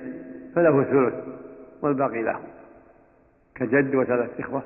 [0.56, 1.14] فله الثلث
[1.82, 2.40] والباقي له
[3.56, 4.64] كجد وثلاث إخوة.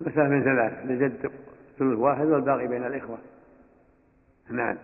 [0.00, 1.30] مسألة من ثلاث لجد
[1.78, 3.18] ثلث واحد والباقي بين الإخوة.
[4.46, 4.78] اثنان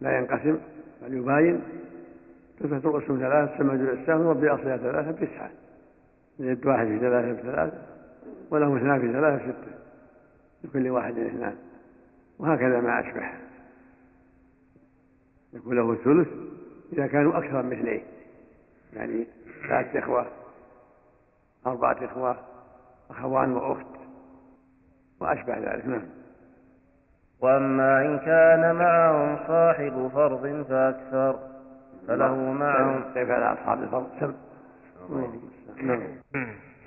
[0.00, 0.58] لا ينقسم
[1.02, 1.60] بل يباين.
[2.60, 5.50] تلك تقسم ثلاث تسمى جزء السهم ربي أصلها ثلاثة تسعة
[6.38, 7.78] يد واحد في ثلاثة بثلاثة
[8.50, 9.72] وله اثنان في ثلاثة ستة.
[10.64, 11.56] لكل واحد اثنان.
[12.38, 13.30] وهكذا ما أشبه.
[15.52, 16.28] يكون له الثلث
[16.92, 18.02] إذا كانوا أكثر من اثنين
[18.92, 19.26] يعني
[19.68, 20.26] ثلاثة إخوة
[21.66, 22.36] أربعة إخوة
[23.10, 23.86] أخوان وأخت
[25.20, 26.02] وأشبه ذلك نعم.
[27.40, 31.38] وأما إن كان معهم صاحب فرض فأكثر
[32.08, 34.10] فله معهم كيف على أصحاب الفرض.
[34.20, 34.34] سم.
[35.76, 36.02] نعم.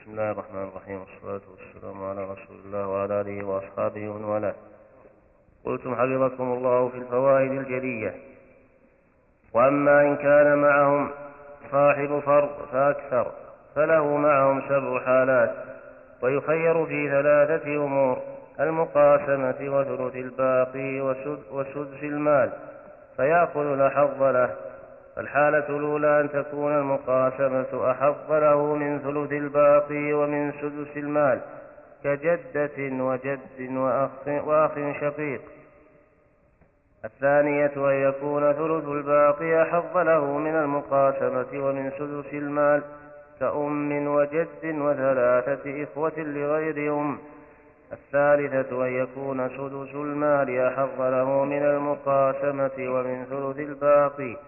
[0.02, 4.56] بسم الله الرحمن الرحيم والصلاة والسلام على رسول الله وعلى آله وأصحابه ومن والاه.
[5.66, 8.33] قلتم حفظكم الله في الفوائد الجلية.
[9.54, 11.10] وأما إن كان معهم
[11.72, 13.32] صاحب فرض فأكثر
[13.76, 15.52] فله معهم سبع حالات
[16.22, 18.18] ويخير في ثلاثة أمور
[18.60, 21.02] المقاسمة وثلث الباقي
[21.52, 22.50] وسدس المال
[23.18, 24.50] فيأخذ الأحظ له.
[25.18, 31.40] الحالة الأولى أن تكون المقاسمة أحظ له من ثلث الباقي ومن سدس المال
[32.04, 35.42] كجدة وجد وأخ, وأخ شقيق.
[37.06, 42.84] الثانية أن يكون ثلث الباقي أحظ له من المقاسمة ومن سدس المال
[43.40, 47.18] كأم وجد وثلاثة إخوة لغير أم.
[47.94, 54.38] الثالثة أن يكون سدس المال أحظ له من المقاسمة ومن ثلث الباقي.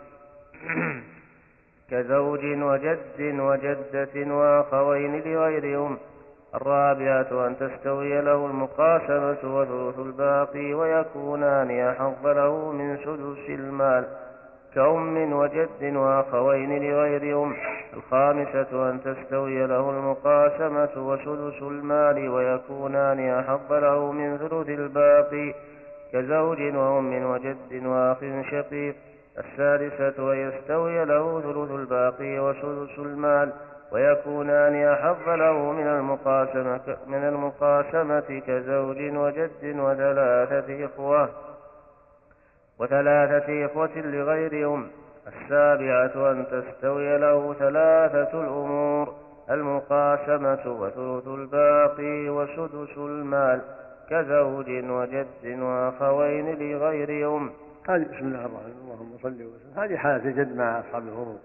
[1.92, 5.98] كزوج وجد وجدة وأخوين لغير أم.
[6.56, 14.06] الرابعة أن تستوي له المقاسمة وثلث الباقي ويكونان أحظ له من سدس المال.
[14.76, 17.56] كأم وجد وأخوين لغير أم.
[17.94, 25.54] الخامسة أن تستوي له المقاسمة وسدس المال ويكونان أحظ له من ثلث الباقي.
[26.14, 28.18] كزوج وأم وجد وأخ
[28.52, 28.96] شقيق.
[29.38, 33.52] السادسة أن يستوي له ثلث الباقي وسدس المال.
[33.92, 41.30] ويكونان أحظ له من المقاسمة من المقاسمة كزوج وجد وثلاثة إخوة.
[42.80, 44.88] وثلاثة إخوة لغير أم.
[45.28, 49.14] السابعة أن تستوي له ثلاثة الأمور.
[49.50, 53.62] المقاسمة وثلث الباقي وسدس المال.
[54.10, 57.52] كزوج وجد وأخوين لغير أم.
[57.90, 58.78] هذه بسم الله الرحمن الرحيم.
[58.84, 59.84] اللهم صل وسلم.
[59.84, 61.40] هذه حالة الجد مع أصحاب الفروض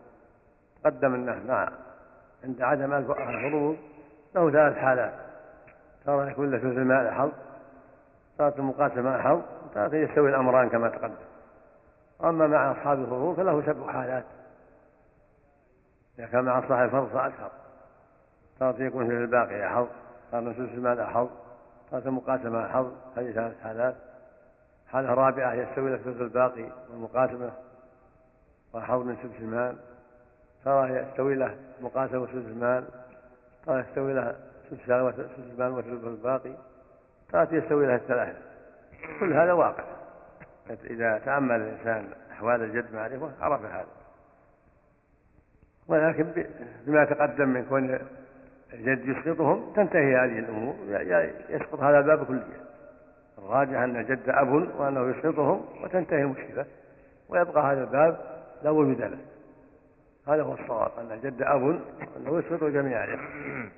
[0.84, 1.14] قدم
[1.48, 1.68] مع
[2.44, 3.76] عند عدم الفروض
[4.34, 5.12] له ثلاث حالات.
[6.06, 7.30] ترى يكون له ثلث المال حظ
[8.38, 9.40] تارة المقاسمة حظ
[9.74, 11.14] تارة يستوي الأمران كما تقدم.
[12.24, 14.24] أما مع أصحاب الفروض فله سبع حالات.
[16.18, 17.50] إذا كان مع صاحب الفرض فأكثر
[18.58, 19.86] تارة يكون في الباقي حظ
[20.32, 21.28] تارة ثلث المال حظ
[21.90, 23.94] تارة المقاسمة حظ هذه ثلاث حالات.
[24.88, 27.50] حالة رابعة يستوي له ثلث الباقي والمقاسمة
[28.74, 29.76] وحظ من ثلث المال
[30.64, 32.84] ترى يستوي له مقاسمة وثلث المال
[33.66, 34.36] ترى يستوي له
[34.70, 34.90] ثلث
[35.38, 36.52] المال وثلث الباقي
[37.32, 38.38] ترى يستوي له الثلاثة
[39.20, 39.84] كل هذا واقع.
[40.84, 43.86] إذا تأمل الإنسان أحوال الجد مع الإخوة عرف هذا.
[45.88, 46.26] ولكن
[46.86, 47.98] بما تقدم من كون
[48.72, 50.74] الجد يسقطهم تنتهي هذه الأمور.
[51.48, 52.44] يسقط هذا الباب كله.
[53.38, 56.66] الراجح أن الجد أب وأنه يسقطهم وتنتهي المشكلة.
[57.28, 58.20] ويبقى هذا الباب
[58.62, 59.18] لا وجود له.
[60.30, 63.70] هذا هو الصواب أن الجد أب وأنه يسقط جميع الإخوة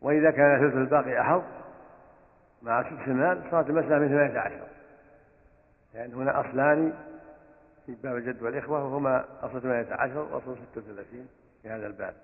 [0.00, 1.42] وإذا كان ثلث الباقي أحظ
[2.62, 4.66] مع سدس المال صارت المسألة من ثمانية عشر
[5.94, 6.94] لأن هنا أصلان
[7.86, 11.28] في باب الجد والإخوة وهما أصل ثمانية عشر وأصل ستة وثلاثين
[11.62, 12.14] في هذا الباب.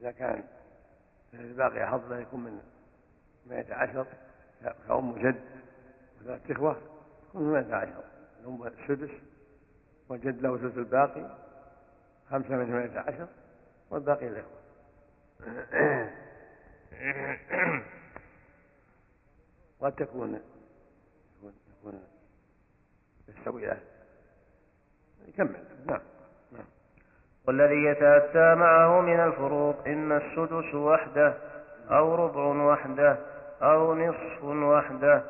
[0.00, 0.42] إذا كان
[1.34, 2.60] الباقي حظ لا يكون من
[3.44, 4.06] ثمانية عشر
[4.88, 5.40] كأم جد
[6.20, 6.76] وثلاثة إخوة
[7.28, 8.04] يكون ثمانية عشر.
[8.40, 9.10] الأم السدس
[10.08, 11.30] والجد له ثلث الباقي
[12.30, 13.26] خمسة من ثمانية عشر
[13.90, 14.56] والباقي الإخوة
[19.80, 20.40] قد تكون
[21.42, 22.02] يكون
[23.28, 23.80] يستوي له
[25.28, 25.64] يكمل.
[25.86, 26.00] نعم.
[26.52, 26.64] نعم.
[27.46, 31.34] والذي يتأتى معه من الفروض إما السدس وحده
[31.90, 33.18] أو ربع وحده
[33.62, 35.22] أو نصف وحده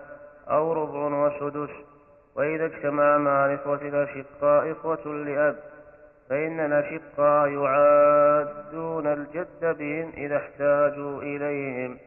[0.48, 1.70] أو ربع وسدس
[2.36, 5.56] وإذا اجتمع مع الإخوة الأشقاء إخوة لأب
[6.28, 11.98] فإن الأشقاء يعادون الجد بهم إذا احتاجوا إليهم.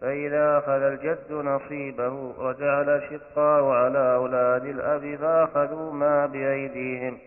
[0.00, 7.18] فإذا أخذ الجد نصيبه رجع الأشقاء على أولاد الأب فأخذوا ما بأيديهم.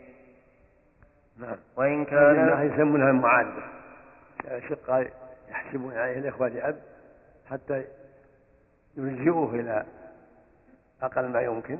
[1.39, 1.58] نعم.
[1.78, 3.63] وإن كان يسمونها المعادة.
[4.45, 5.12] الأشقاء
[5.50, 6.80] يحسبون عليه الإخوة لأب
[7.50, 7.84] حتى
[8.98, 9.86] يلجئوه إلى
[11.02, 11.80] أقل ما يمكن.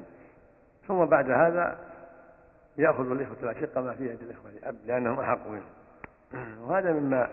[0.90, 1.78] ثم بعد هذا
[2.78, 5.64] يأخذ الإخوة الأشقة ما في يد الإخوة لأب لأنهم أحق منه.
[6.62, 7.30] وهذا مما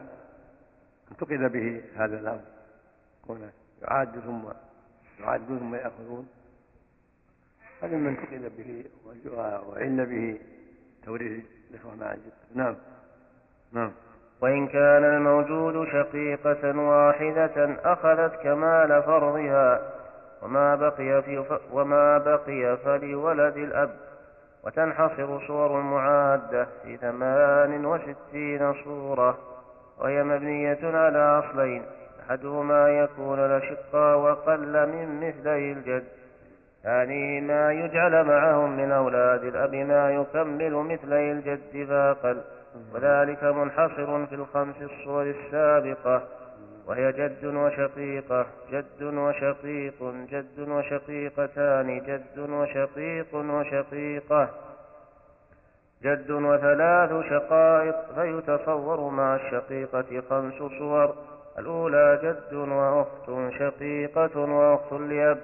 [1.11, 2.41] انتقد به هذا الأمر.
[3.27, 3.51] كونه
[3.83, 4.43] يعاد ثم
[5.21, 6.29] يعادون ثم يأخذون
[7.83, 8.85] هذا مما انتقد به
[9.69, 10.41] وعن به
[11.05, 12.33] توريث الإخوة مع الجد.
[12.55, 12.77] نعم.
[13.73, 13.93] نعم.
[14.41, 19.96] وإن كان الموجود شقيقة واحدة أخذت كمال فرضها
[20.43, 23.91] وما بقي في وما بقي فلولد الأب.
[24.65, 29.39] وتنحصر صور المعادة في ثمان وستين صورة.
[29.99, 31.83] وهي مبنية على أصلين.
[32.27, 36.05] أحدهما يكون الأشقاء وقل من مثلي الجد.
[36.83, 42.41] ثانيهما يجعل معهم من أولاد الأب ما يكمل مثلي الجد فأقل
[42.95, 46.23] وذلك منحصر في الخمس الصور السابقة.
[46.87, 48.47] وهي جد وشقيقة.
[48.73, 54.49] جد وشقيق جد وشقيقتان جد وشقيق وشقيقة.
[56.03, 61.15] جد وثلاث شقائق فيتصور مع الشقيقة خمس صور.
[61.59, 65.39] الأولى جد وأخت شقيقة وأخت لأب.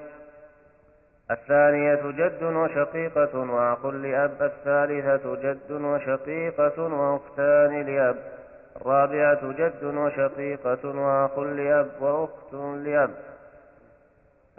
[1.30, 4.42] الثانية جد وشقيقة وأخ لأب.
[4.42, 8.41] الثالثة جد وشقيقة وأختان لأب.
[8.86, 13.10] الرابعة جد وشقيقة وأخ لأب وأخت لأب.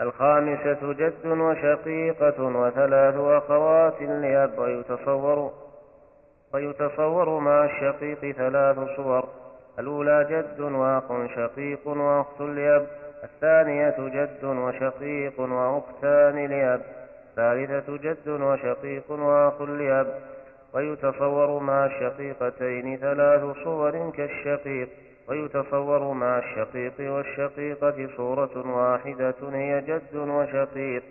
[0.01, 4.59] الخامسة جد وشقيقة وثلاث أخوات لأب.
[4.59, 5.51] ويتصور
[6.53, 9.29] ويتصور مع الشقيق ثلاث صور.
[9.79, 11.03] الأولى جد وأخ
[11.35, 12.87] شقيق وأخت لأب.
[13.23, 16.81] الثانية جد وشقيق وأختان لأب.
[17.29, 20.32] الثالثة جد وشقيق وأخ لأب.
[20.73, 24.89] ويتصور مع الشقيقتين ثلاث صور كالشقيق
[25.29, 31.03] ويتصور مع الشقيق والشقيقة صورة واحدة هي جد وشقيق.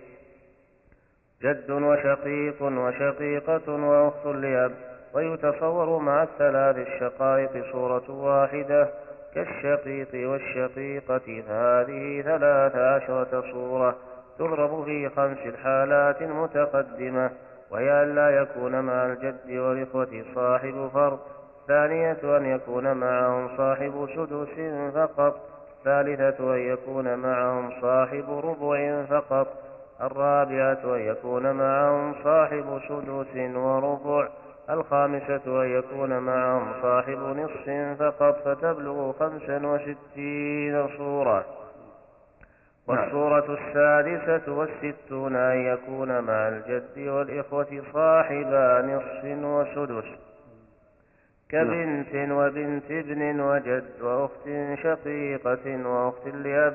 [1.42, 4.72] جد وشقيق وشقيقة وأخت لأب.
[5.14, 8.88] ويتصور مع الثلاث الشقائق صورة واحدة
[9.34, 13.96] كالشقيق والشقيقة فهذه ثلاث عشرة صورة
[14.38, 17.30] تضرب في خمس الحالات المتقدمة
[17.72, 21.18] وهي أن لا يكون مع الجد والإخوة صاحب فرض.
[21.62, 24.58] الثانية أن يكون معهم صاحب سدس
[24.94, 25.40] فقط.
[25.78, 29.46] الثالثة أن يكون معهم صاحب ربع فقط.
[30.00, 34.28] الرابعة أن يكون معهم صاحب سدس وربع.
[34.70, 37.70] الخامسة أن يكون معهم صاحب نصف
[38.02, 38.36] فقط.
[38.44, 41.44] فتبلغ خمسا وستين صورة.
[42.88, 50.08] والصورة السادسة والستون أن يكون مع الجد والإخوة صاحبا نصف وسدس.
[51.48, 54.48] كبنت وبنت ابن وجد وأخت
[54.82, 56.74] شقيقة وأخت لأب.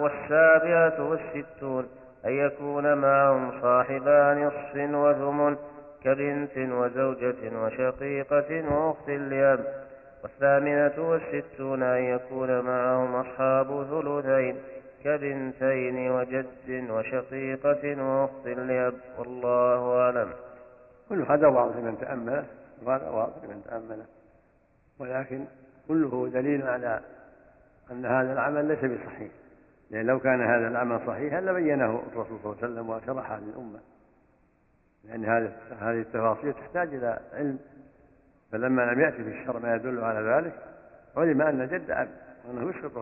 [0.00, 1.88] والسابعة والستون
[2.26, 5.56] أن يكون معهم صاحبا نصف وثمن
[6.04, 9.64] كبنت وزوجة وشقيقة وأخت لأب.
[10.22, 14.56] والثامنة والستون أن يكون معهم أصحاب ثلثين.
[15.04, 20.32] كبنتين وجد وشقيقة وأخت لأب والله أعلم.
[21.08, 22.44] كل هذا واضح لمن تأمله
[22.82, 24.06] وهذا واضح لمن تأمله
[24.98, 25.44] ولكن
[25.88, 27.00] كله دليل على
[27.90, 29.30] أن هذا العمل ليس بصحيح.
[29.90, 33.80] لأن لو كان هذا العمل صحيحا لبينه الرسول صلى الله عليه وسلم وشرحه للأمة
[35.04, 37.58] لأن هذه هذه التفاصيل تحتاج إلى علم.
[38.52, 40.54] فلما لم يأتي في الشرع ما يدل على ذلك
[41.16, 42.08] علم أن جد أب
[42.44, 42.98] وأنه يسقط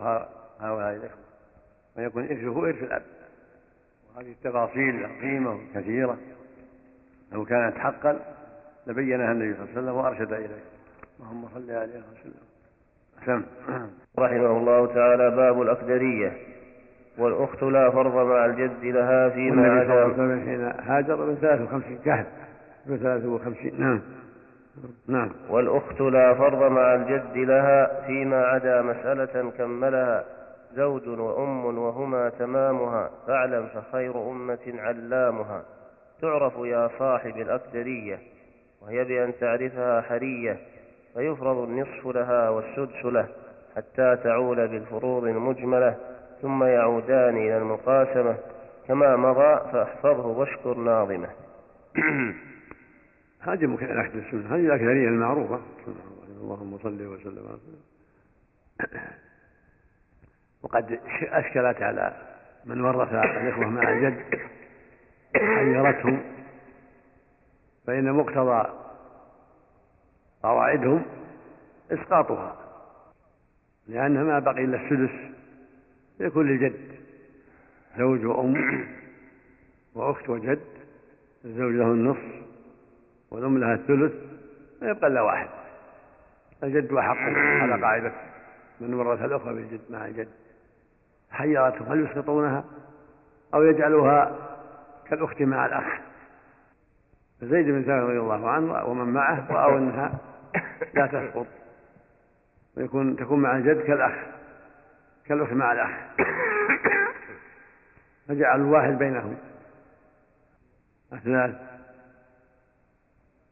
[0.60, 1.29] هؤلاء الإخوة.
[1.96, 3.02] ويكون إرثه إرث الأب.
[4.16, 6.18] وهذه التفاصيل العظيمة والكثيرة
[7.32, 8.20] لو كانت حقا
[8.86, 10.64] لبينها النبي صلى الله عليه وسلم وأرشد إليه.
[11.20, 12.50] اللهم صل عليه وسلم.
[13.26, 13.42] سم
[14.18, 16.32] رحمه الله تعالى باب الأقدرية.
[17.18, 21.36] والأخت لا فرض مع الجد لها فيما عدا صلى الله عليه وسلم حين هاجر من
[21.36, 22.26] 53 كهف
[22.86, 24.00] من 53 نعم.
[25.08, 25.30] نعم.
[25.48, 30.24] والأخت لا فرض مع الجد لها فيما عدا مسألة كملها.
[30.74, 35.64] زوج وأم وهما تمامها فاعلم فخير أمة علامها.
[36.20, 38.18] تعرف يا صاحب الأكدرية
[38.82, 40.58] وهي بأن تعرفها حرية
[41.14, 43.28] فيفرض النصف لها والسدس له
[43.76, 45.96] حتى تعول بالفروض المجملة
[46.42, 48.36] ثم يعودان إلى المقاسمة.
[48.88, 51.28] كما مضى فاحفظه واشكر ناظمه.
[53.48, 54.54] هذه ممكن الأكد السنة.
[54.54, 55.60] هذه الأكثرية المعروفة.
[56.40, 57.58] اللهم صل وسلم على
[60.62, 62.16] وقد أشكلت على
[62.64, 64.40] من ورث الإخوة مع الجد
[65.36, 66.22] حيرتهم
[67.86, 68.68] فإن مقتضى
[70.42, 71.02] قواعدهم
[71.92, 72.56] إسقاطها
[73.88, 75.10] لأنها ما بقي إلا السدس
[76.20, 76.80] يكون للجد
[77.98, 78.84] زوج وأم
[79.94, 80.60] وأخت وجد
[81.44, 82.42] الزوج له النصف
[83.30, 84.12] والأم لها الثلث
[84.80, 85.48] فيبقى إلا واحد
[86.62, 87.16] الجد أحق
[87.62, 88.12] على قاعدة
[88.80, 90.28] من ورث الأخوة بالجد مع الجد
[91.30, 92.64] حيرتهم هل يسقطونها
[93.54, 94.36] أو يجعلوها
[95.08, 96.00] كالأخت مع الأخ.
[97.42, 100.18] زيد بن ثابت رضي الله عنه ومن معه رأوا أنها
[100.94, 101.46] لا تسقط
[102.76, 104.12] ويكون تكون مع الجد كالأخ
[105.24, 105.90] كالأخت مع الأخ.
[108.28, 109.36] فجعلوا الواحد بينهم.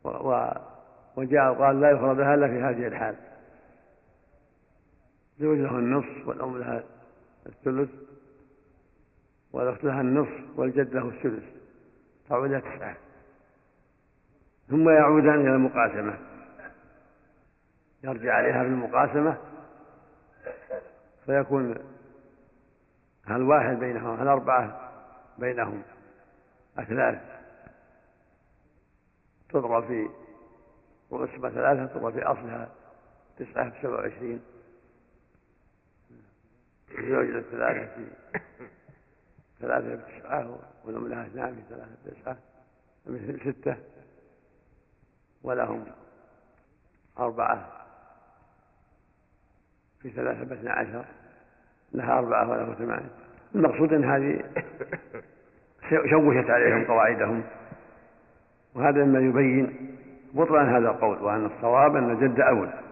[0.04, 0.50] و...
[1.16, 3.14] وجاء قال لا يفرض لها إلا في هذه الحال.
[5.38, 6.82] زوج له النصف والأم لها
[7.48, 7.90] الثلث
[9.52, 11.44] والأخت لها النصف والجد له الثلث
[12.28, 12.96] تعود تسعة.
[14.68, 16.18] ثم يعودان إلى المقاسمة.
[18.04, 19.38] يرجع عليها في المقاسمة
[21.26, 21.74] فيكون
[23.26, 24.90] هل واحد بينهم هل أربعة
[25.38, 25.82] بينهم
[26.78, 27.18] أثلاث
[29.48, 30.08] تضرب في
[31.10, 32.68] وقسمة ثلاثة تضرب في أصلها
[33.38, 34.40] تسعة في سبعة وعشرين.
[36.94, 38.06] زوج الثلاثة في
[39.60, 42.36] ثلاثة بتسعة ولهم لها اثنان في ثلاثة بتسعة
[43.06, 43.76] مثل ستة
[45.42, 45.84] ولهم
[47.18, 47.72] أربعة
[50.02, 51.04] في ثلاثة باثنى عشر
[51.92, 53.10] لها أربعة وله ثمانية
[53.54, 54.44] المقصود أن هذه
[56.10, 57.44] شوشت عليهم قواعدهم.
[58.74, 59.96] وهذا مما يبين
[60.34, 62.87] بطلان هذا القول وأن الصواب أن جد أولى.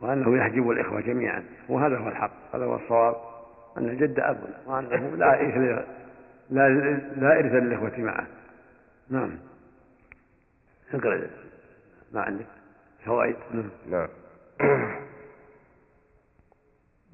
[0.00, 1.44] وأنه يحجب الإخوة جميعا.
[1.68, 3.16] وهذا هو الحق هذا هو الصواب.
[3.78, 5.84] أن الجد أب وأنه لا إرث
[6.50, 6.68] لا
[7.16, 8.26] لا إرث للإخوة معه.
[9.10, 9.38] نعم.
[10.94, 11.20] اقرأ
[12.12, 12.46] ما عندك؟
[13.04, 13.36] فوائد؟
[13.90, 14.08] نعم.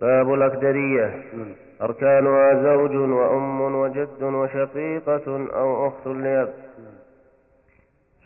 [0.00, 1.54] باب الأكدرية نعم.
[1.82, 6.54] أركانها زوج وأم وجد وشقيقة أو أخت لأب.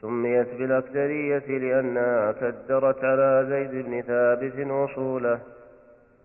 [0.00, 5.38] سميت بالأكدرية لأنها كدرت على زيد بن ثابت وصوله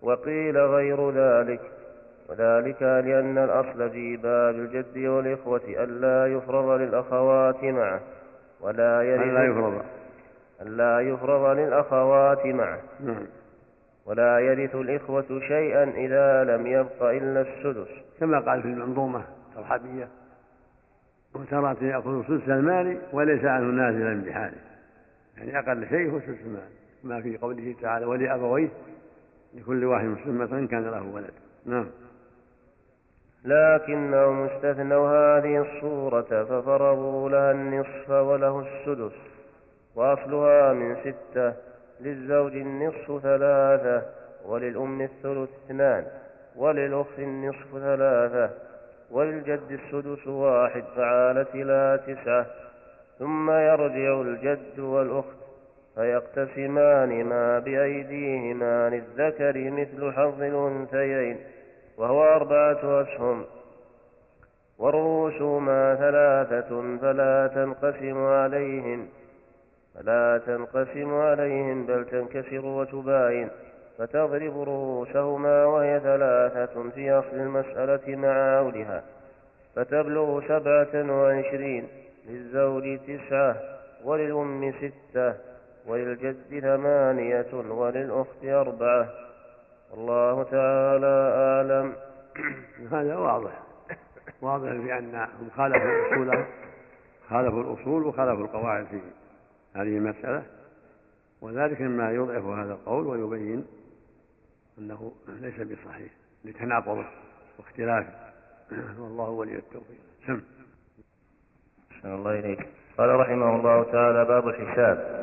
[0.02, 1.60] وقيل غير ذلك
[2.28, 8.00] وذلك لأن الأصل في باب الجد والإخوة ألا يفرض للأخوات معه
[8.60, 9.82] ولا يرث ألا يفرض
[10.62, 13.26] ألا يفرض للأخوات معه نعم.
[14.06, 17.88] ولا يرث الإخوة شيئا إذا لم يبق إلا السدس
[18.20, 20.08] كما قال في المنظومة الصحابية
[21.34, 24.56] وترى يأخذ سدس المال وليس عنه نازلا بحاله.
[25.36, 26.68] يعني أقل شيء هو سدس المال.
[27.04, 28.68] ما في قوله تعالى ولأبويه
[29.54, 31.32] لكل واحد مسلم إن كان له ولد.
[31.66, 31.86] نعم.
[33.44, 39.16] لكنهم استثنوا هذه الصورة ففرضوا لها النصف وله السدس.
[39.94, 41.54] وأصلها من ستة
[42.00, 44.02] للزوج النصف ثلاثة
[44.46, 46.04] وللأم الثلث اثنان
[46.56, 48.50] وللأخت النصف ثلاثة.
[49.12, 52.46] وللجد السدس واحد فعالت إلى تسعة
[53.18, 55.36] ثم يرجع الجد والأخت
[55.94, 61.38] فيقتسمان ما بأيديهما للذكر مثل حظ الأنثيين
[61.98, 63.44] وهو أربعة أسهم.
[64.78, 69.08] ورؤوسهما ثلاثة فلا تنقسم عليهم
[69.94, 73.48] فلا تنقسم عليهم بل تنكسر وتباين.
[73.98, 79.04] فتضرب رؤوسهما وهي ثلاثة في أصل المسألة مع عولها
[79.76, 81.88] فتبلغ سبعة وعشرين
[82.28, 83.56] للزوج تسعة
[84.04, 85.34] وللأم ستة
[85.86, 89.08] وللجد ثمانية وللأخت أربعة.
[89.90, 91.92] والله تعالى أعلم.
[92.92, 93.62] هذا واضح.
[94.42, 96.44] واضح في أنهم خالفوا الأصول
[97.28, 99.00] خالفوا الأصول وخالفوا القواعد في
[99.74, 100.42] هذه المسألة.
[101.40, 103.66] وذلك مما يضعف هذا القول ويبين
[104.82, 106.12] أنه ليس بصحيح
[106.44, 107.04] لتناقضه
[107.58, 108.12] واختلافه
[108.98, 110.00] والله ولي التوفيق.
[110.26, 110.40] سم
[112.04, 112.66] الله إليك.
[112.98, 115.22] قال رحمه الله تعالى باب الحساب.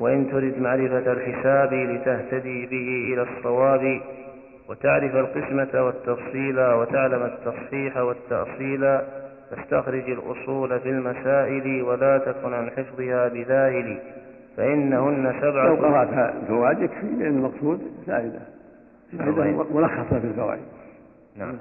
[0.00, 4.00] وإن ترد معرفة الحساب لتهتدي به إلى الصواب
[4.68, 9.00] وتعرف القسمة والتفصيل وتعلم التصحيح والتأصيل
[9.50, 13.98] فاستخرج الأصول في المسائل ولا تكن عن حفظها بذاهل
[14.56, 18.53] فإنهن سبعة لو قرأت الفوائد يكفي لأن المقصود فائدة
[19.12, 20.62] ملخصة في الفوائد.
[21.36, 21.56] نعم.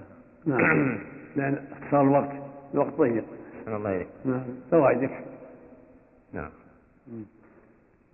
[0.46, 1.00] نعم.
[1.36, 2.32] لأن اختصار الوقت
[2.74, 3.24] الوقت ضيق.
[3.68, 4.08] الله إليك.
[4.26, 4.44] نعم.
[4.72, 5.24] فوائد يكفي
[6.34, 6.50] نعم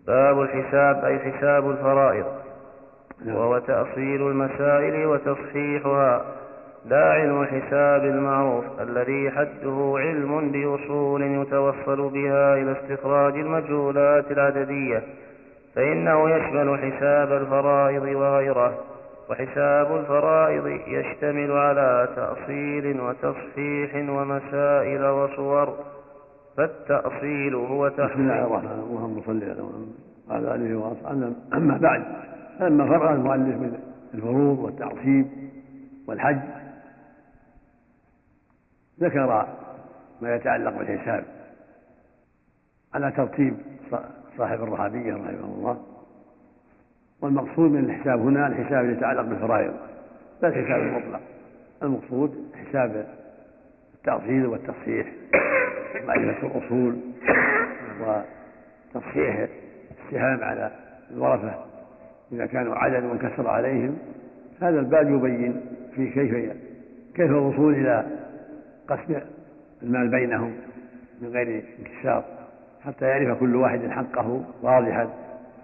[0.07, 2.25] باب الحساب أي حساب الفرائض.
[3.25, 3.35] نعم.
[3.35, 6.25] وهو تأصيل المسائل وتصحيحها.
[6.85, 15.03] لا علم الحساب المعروف الذي حده علم بأصول يتوصل بها إلى استخراج المجهولات العددية.
[15.75, 18.88] فإنه يشمل حساب الفرائض وغيره.
[19.29, 25.77] وحساب الفرائض يشتمل على تأصيل وتصحيح ومسائل وصور
[26.57, 28.97] فالتأصيل هو تحصيل بسم الله الرحمن الرحيم.
[28.97, 29.95] اللهم صل على محمد
[30.29, 31.33] وعلى آله وأصحابه.
[31.53, 32.03] أما بعد
[32.59, 33.79] فلما فرغ المؤلف من
[34.13, 35.27] الفروض والتعصيب
[36.07, 36.39] والحج
[38.99, 39.47] ذكر
[40.21, 41.23] ما يتعلق بالحساب
[42.93, 43.57] على ترتيب
[44.37, 45.88] صاحب الرهابية رحمه الله.
[47.21, 49.73] والمقصود من الحساب هنا الحساب يتعلق بالفرائض
[50.41, 51.21] لا الحساب المطلق.
[51.83, 53.05] المقصود حساب
[53.95, 55.07] التأصيل والتصحيح.
[56.07, 56.95] معرفة الأصول
[58.01, 59.47] وتصحيح
[60.05, 60.71] السهام على
[61.11, 61.65] الورثة
[62.31, 63.97] إذا كانوا عدد وانكسر عليهم.
[64.61, 65.61] هذا الباب يبين
[65.95, 66.53] في كيف
[67.15, 68.05] كيف الوصول إلى
[68.87, 69.15] قسم
[69.83, 70.53] المال بينهم
[71.21, 72.23] من غير انكسار
[72.85, 75.09] حتى يعرف كل واحد حقه واضحا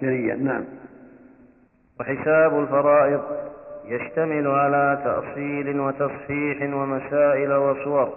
[0.01, 0.35] جليا.
[0.35, 0.63] نعم.
[1.99, 3.21] وحساب الفرائض
[3.85, 8.13] يشتمل على تأصيل وتصحيح ومسائل وصور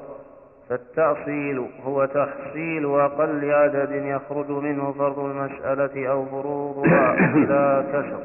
[0.69, 8.21] فالتأصيل هو تحصيل أقل عدد يخرج منه فرض المسألة أو فروضها إلى كسر.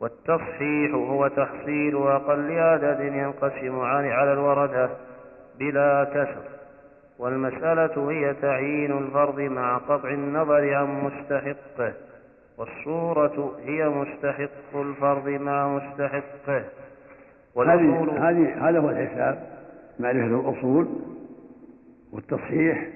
[0.00, 4.90] والتصحيح هو تحصيل أقل عدد ينقسم على الوردة
[5.58, 6.42] بلا كسر.
[7.18, 11.92] والمسألة هي تعيين الفرض مع قطع النظر عن مستحقه.
[12.58, 16.64] والصورة هي مستحق الفرض مع مستحقه.
[17.56, 19.46] هذه هذه هذا هو الحساب
[20.00, 20.88] معرفة الأصول
[22.12, 22.88] والتصحيح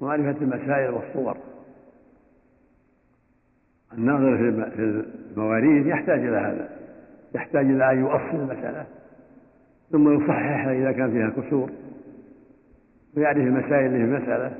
[0.00, 1.36] ومعرفة المسائل والصور.
[3.92, 6.68] الناظر في المواريث يحتاج إلى هذا
[7.34, 8.86] يحتاج إلى أن يؤصل المسألة
[9.92, 11.70] ثم يصححها إذا كان فيها كسور
[13.16, 14.56] ويعرف المسائل اللي في المسألة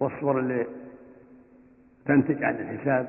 [0.00, 0.66] والصور اللي
[2.06, 3.08] تنتج عن الحساب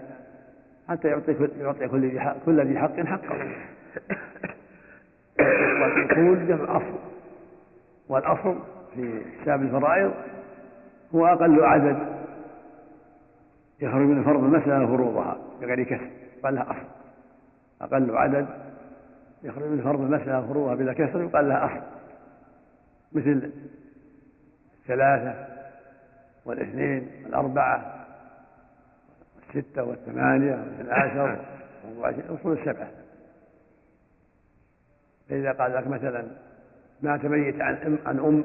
[0.90, 3.52] حتى يعطي يعطي كل ذي حق كل ذي حق حقه.
[5.40, 7.00] والأصول جمع أصل.
[8.10, 8.60] والأصل
[8.96, 10.14] في حساب الفرائض
[11.16, 11.98] هو أقل عدد
[13.80, 16.10] يخرج من فرض المسألة فروضها بغير كسر
[16.44, 16.88] قال لها أصل.
[17.82, 18.48] أقل عدد
[19.44, 21.82] يخرج من فرض المسألة فروها بلا كسر يقال لها أصل.
[23.14, 23.52] مثل
[24.80, 25.48] الثلاثة
[26.46, 27.97] والإثنين والأربعة
[29.56, 31.46] والستة والثمانية والعشر
[32.30, 32.90] أصول السبعة.
[35.30, 36.28] فإذا قال لك مثلا
[37.02, 38.44] ما تميت عن أم عن أم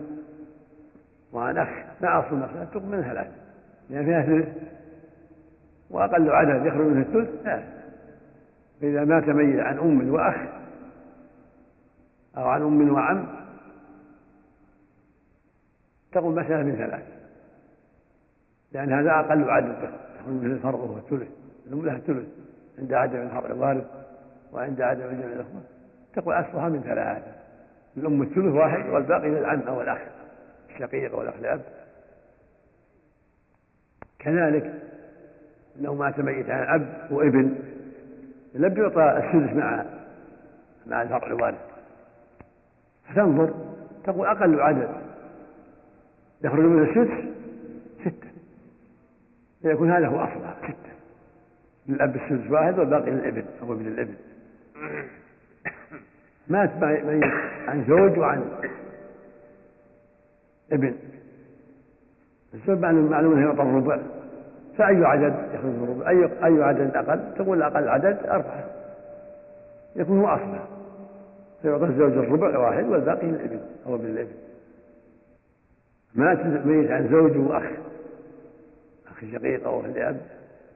[1.33, 1.69] وعن أخ
[2.01, 3.33] ما أصل المسألة؟ تقبل من ثلاثة.
[3.91, 4.49] لأن فيها ثلث.
[5.91, 7.83] وأقل عدد يخرج منه الثلث ثلاثة
[8.81, 10.37] فإذا مات ميت عن أم وأخ
[12.37, 13.27] أو عن أم وعم
[16.13, 17.03] تقوم مسألة من ثلاث
[18.73, 19.91] لأن هذا أقل عدد
[20.29, 21.29] منه الفرق وهو الثلث
[21.67, 22.27] لها الثلث
[22.79, 23.85] عند عدم الفرع الوارث
[24.53, 25.63] وعند عدم جمع الأخوة.
[26.15, 27.33] تقول أصلها من ثلاثة.
[27.97, 29.99] الأم الثلث واحد والباقي للعم أو الأخ
[30.71, 31.61] الشقيق أو الأخ لأب.
[34.19, 34.83] كذلك
[35.81, 37.55] لو مات ميت عن أب وابن
[38.55, 39.85] الأب يعطى السدس مع
[40.87, 41.59] مع الفرع الوارث
[43.09, 43.55] فتنظر
[44.05, 44.89] تقول أقل عدد
[46.45, 47.32] يخرج من السدس
[49.63, 50.93] فيكون هذا هو أصلها ستة
[51.89, 54.15] للأب السدس واحد والباقي للابن أو ابن الابن.
[56.49, 57.25] مات ميت
[57.69, 58.45] عن زوج وعن
[60.73, 60.95] ابن.
[62.55, 63.99] الزوج معلوم انه يعطى الربع
[64.79, 68.65] فأي عدد يخرج الربع أي أي عدد أقل؟ تقول أقل عدد أربعة.
[69.97, 70.67] يكون هو أصلها
[71.63, 74.35] فيعطى الزوج الربع واحد والباقي للابن أو ابن الابن.
[76.15, 77.92] مات ميت عن زوج وأخ.
[79.23, 80.21] أخ شقيق أو لأب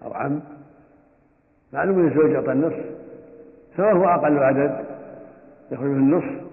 [0.05, 0.40] أو عم
[1.72, 2.84] معلوم أن الزوج يعطى النصف.
[3.76, 4.84] سواء هو أقل عدد
[5.70, 6.47] يخرج من النصف.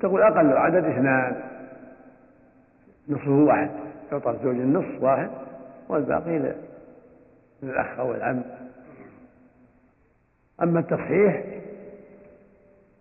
[0.00, 1.42] تقول أقل عدد اثنان.
[3.08, 3.70] نصفه واحد.
[4.12, 5.30] يعطى الزوج النصف واحد.
[5.88, 6.54] والباقي
[7.62, 8.42] للأخ أو العم.
[10.62, 11.44] أما التصحيح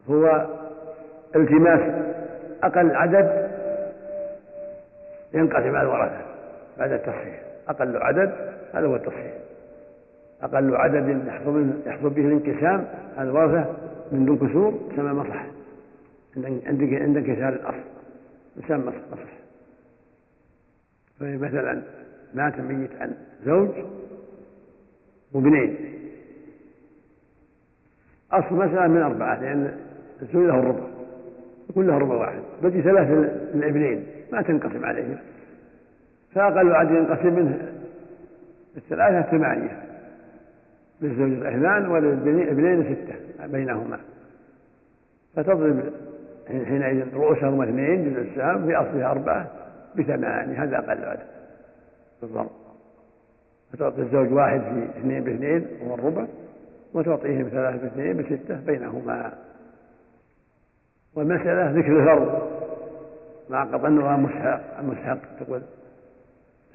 [0.10, 0.48] هو
[1.36, 2.06] التماس.
[2.64, 3.52] أقل عدد
[5.34, 6.22] ينقسم على الورثة
[6.78, 7.42] بعد التصحيح.
[7.68, 8.34] أقل عدد
[8.74, 9.34] هذا هو التصحيح.
[10.42, 11.28] أقل عدد
[11.86, 12.88] يحصل به الانقسام
[13.20, 13.76] الورثة
[14.12, 15.46] من دون كسور يسمى مصح
[16.38, 17.84] عند عند انكسار الأصل
[18.58, 19.38] يسمى مصح
[21.20, 21.82] فمثلا
[22.34, 23.16] مات ميت عن
[23.46, 23.70] زوج
[25.34, 25.78] وابنين
[28.32, 29.78] أصل مسألة من أربعة لأن
[30.22, 30.84] الزوج له الربع
[31.70, 32.40] يكون له ربع واحد.
[32.64, 33.12] بقي ثلاث
[33.56, 35.18] الابنين ما تنقسم عليهم
[36.38, 37.72] فأقل عدد ينقسم منه.
[38.78, 39.84] الثلاثة ثمانية
[41.02, 44.00] للزوج اثنان وللابنين ستة بينهما.
[45.36, 45.84] فتضرب
[46.48, 48.34] حينئذ رؤوسهما اثنين جزء
[48.66, 49.48] في أصلها أربعة
[49.96, 51.28] بثمانية هذا أقل عدد
[52.22, 52.50] بالضرب
[53.74, 56.26] فتعطي الزوج واحد في اثنين باثنين وهو الربع
[56.94, 59.34] وتعطيه بثلاثة باثنين بستة بينهما.
[61.16, 62.42] والمسألة ذكر الفرض.
[63.50, 65.62] مع قطع النظام مستحق المستحق تقول.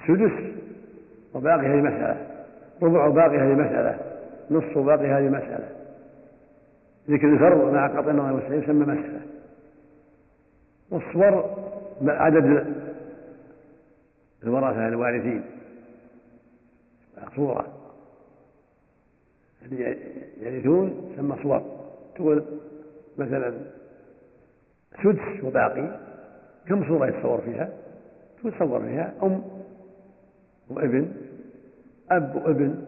[0.06, 0.52] سدس
[1.34, 2.26] وباقي هذه مسألة
[2.82, 3.98] ربع باقي هذه مسألة
[4.50, 5.68] نصف باقي هذه مسألة
[7.10, 9.20] ذكر الفرض مع قطع النظام المستحق يسمى مسألة.
[10.90, 11.56] والصور
[12.02, 12.66] عدد
[14.42, 15.44] الورثة الوارثين.
[17.36, 17.66] صورة
[19.62, 19.96] اللي
[20.40, 21.62] يرثون يسمى صور
[22.16, 22.44] تقول
[23.18, 23.54] مثلا
[25.02, 26.00] سدس وباقي
[26.68, 27.70] كم صورة يتصور فيها؟
[28.44, 29.42] تصور فيها أم
[30.70, 31.12] وابن
[32.10, 32.84] أب وابن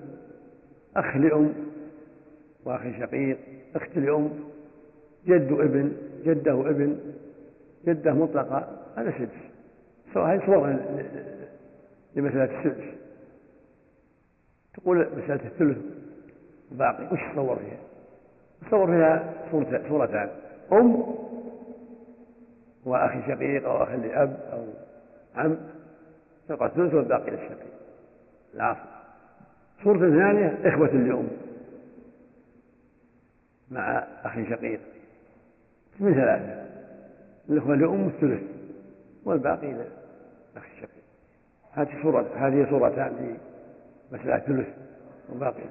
[0.96, 1.52] أخ لأم
[2.64, 3.38] وأخ شقيق
[3.76, 4.30] أخت لأم
[5.26, 5.92] جد وابن
[6.24, 6.96] جده وابن
[7.86, 9.54] جده مطلقة هذا سدس.
[10.16, 10.76] هذه صور
[12.16, 12.84] لمسألة السدس.
[14.74, 15.78] تقول مسألة الثلث
[16.70, 17.78] باقي وش تصور فيها؟
[18.66, 19.34] تصور فيها
[19.88, 20.30] صورتان.
[20.72, 21.14] أم
[22.84, 24.64] وأخي شقيق أو أخ لأب أو
[25.34, 25.56] عم.
[26.50, 27.74] يبقى الثلث والباقي للشقيق
[28.54, 28.80] العاصر
[29.84, 31.28] صورة ثانية إخوة لأم
[33.70, 34.80] مع أخ شقيق.
[36.00, 36.64] من ثلاثة؟
[37.48, 38.42] الإخوة لأم الثلث
[39.24, 41.04] والباقي لأخ الشقيق
[41.72, 43.36] هذه صورة هذه صورتان في
[44.16, 44.68] مسألة ثلث
[45.32, 45.64] وباقي.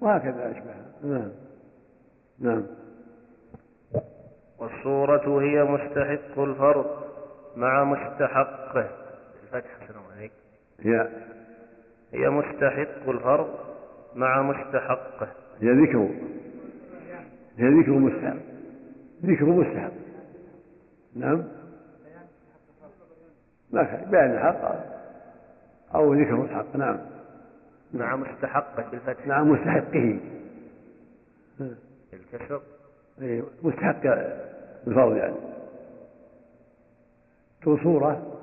[0.00, 0.86] وهكذا أشبهها.
[1.02, 1.30] نعم.
[2.38, 2.66] نعم.
[4.58, 6.86] والصورة هي مستحق الفرض
[7.56, 8.88] مع مستحقه.
[9.42, 9.86] الفتح
[10.80, 11.08] هي
[12.12, 13.54] هي مستحق الفرض
[14.14, 15.28] مع مستحقه.
[15.60, 16.08] هي ذكر
[17.56, 18.36] هي ذكر مستحق
[19.24, 19.92] ذكر مستحق.
[21.16, 21.44] نعم؟
[23.70, 24.86] ما بيان الحق
[25.94, 26.98] أو ذكر الحق نعم.
[27.94, 30.20] مع مستحقه بالفتح مع مستحقه.
[32.12, 32.60] الكسر.
[33.62, 34.00] مستحق
[34.86, 35.34] الفرض يعني.
[37.60, 38.35] في صورة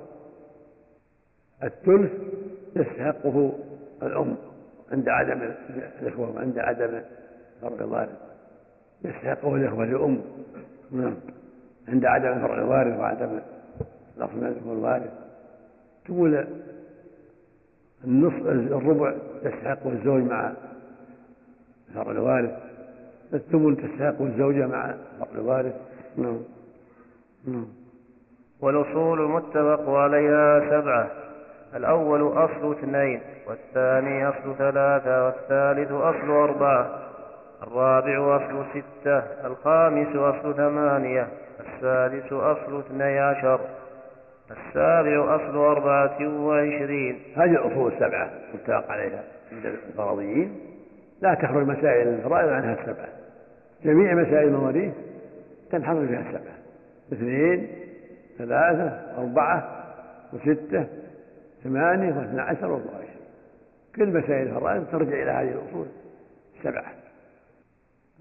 [1.64, 2.12] الثلث
[2.76, 3.52] يستحقه
[4.02, 4.36] الأم
[4.92, 5.50] عند عدم
[6.02, 7.00] الإخوة وعند عدم
[7.62, 8.18] فرق الوارث.
[9.04, 10.20] يستحقه الإخوة لأم.
[10.92, 11.14] نعم.
[11.88, 13.40] عند عدم فرق الوارث وعدم
[14.16, 15.10] الأصل من الوارث.
[16.04, 16.46] تقول
[18.04, 20.52] النصف الربع يستحقه الزوج مع
[21.94, 22.50] فرق الوارث.
[23.34, 25.74] الثمن تستحقه الزوجة مع فرق الوارث.
[26.16, 26.40] نعم.
[27.46, 27.66] نعم.
[28.60, 31.10] والأصول المتفق عليها سبعة.
[31.76, 37.00] الأول أصل اثنين والثاني أصل ثلاثة والثالث أصل أربعة
[37.62, 41.28] الرابع أصل ستة الخامس أصل ثمانية
[41.60, 43.60] السادس أصل اثني عشر
[44.50, 47.18] السابع أصل أربعة وعشرين.
[47.36, 49.22] هذه الأصول السبعة متفق عليها
[49.52, 50.60] عند الفرضيين.
[51.20, 53.08] لا تخرج مسائل الفرائض عنها السبعة.
[53.84, 54.92] جميع مسائل المواريث
[55.70, 56.54] تنحصر فيها السبعة.
[57.12, 57.68] اثنين
[58.38, 59.84] ثلاثة أربعة
[60.32, 60.86] وستة
[61.64, 63.04] ثمانية واثنى عشر واربعة
[63.96, 65.86] كل مسائل الفرائض ترجع إلى هذه الأصول
[66.58, 66.92] السبعة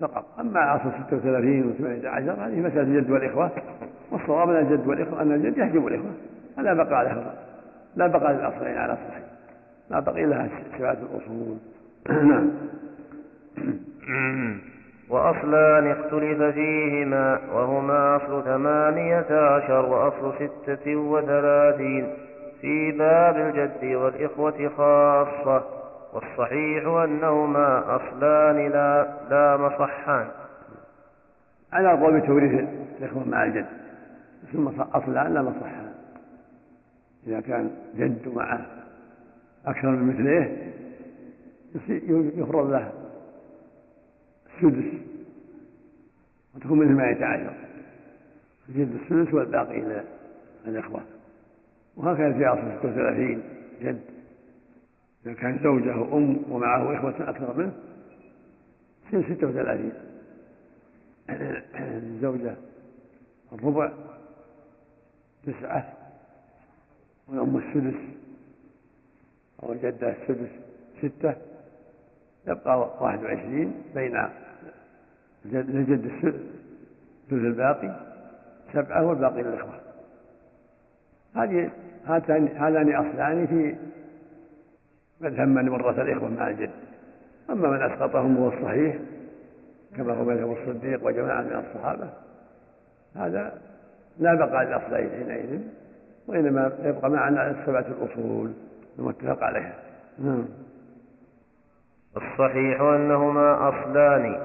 [0.01, 0.25] فقط.
[0.39, 3.51] أما ستة وثلاثين وثمانية عشر هذه مسألة الجد والإخوة.
[4.11, 6.11] والصواب أن الجد والإخوة أن الجد يحجب الإخوة.
[6.57, 7.33] فلا بقاء له
[7.95, 9.23] لا بقاء للأصلين على الصحيح
[9.89, 11.57] لا بقي لها سبعة الأصول.
[12.29, 12.51] نعم.
[15.09, 22.07] وأصلان اختلف فيهما وهما أصل ثمانية عشر وأصل ستة وثلاثين.
[22.63, 25.63] في باب الجد والإخوة خاصة
[26.13, 30.27] والصحيح أنهما أصلان لا لا مصحان.
[31.73, 32.67] على قول توريث
[32.99, 33.65] الإخوة مع الجد
[34.53, 35.93] ثم أصلان لا مصحان.
[37.27, 38.65] إذا كان جد معه
[39.65, 40.73] أكثر من مثليه
[42.35, 42.91] يفرض له
[44.55, 44.99] السدس
[46.55, 47.53] وتكون مثل ما يتعلق
[48.69, 50.03] الجد السدس والباقي
[50.65, 51.01] للإخوة
[51.97, 53.43] وهكذا في أصل 36
[53.81, 54.01] جد.
[55.25, 57.73] إذا كان زوجة أم ومعه إخوة أكثر منه
[59.13, 59.91] يصير 36
[61.79, 62.55] الزوجة
[63.53, 63.91] الربع
[65.45, 65.93] تسعة
[67.27, 67.99] والأم السدس
[69.63, 70.49] أو الجدة السدس
[70.97, 71.35] ستة
[72.47, 74.27] يبقى واحد وعشرين بين
[75.45, 76.41] الجد الثلث
[77.31, 77.99] الباقي
[78.73, 79.79] سبعة والباقي للإخوة.
[81.35, 81.69] هذه
[82.07, 83.75] هذان أصلان في
[85.45, 86.71] من ورث الإخوة مع الجد
[87.49, 88.95] أما من أسقطهم هو الصحيح
[89.97, 92.09] كما هو مذهب الصديق وجماعة من الصحابة.
[93.15, 93.61] هذا
[94.19, 95.59] لا بقاء للأصلين حينئذ
[96.27, 98.51] وإنما يبقى معنا السبعة الأصول
[98.99, 99.73] المتفق عليها.
[100.19, 100.45] نعم.
[102.17, 104.39] الصحيح أنهما أصلان.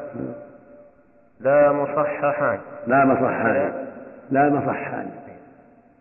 [1.40, 2.60] لا مصححان.
[2.86, 3.86] لا مصححان.
[4.30, 5.10] لا مصححان.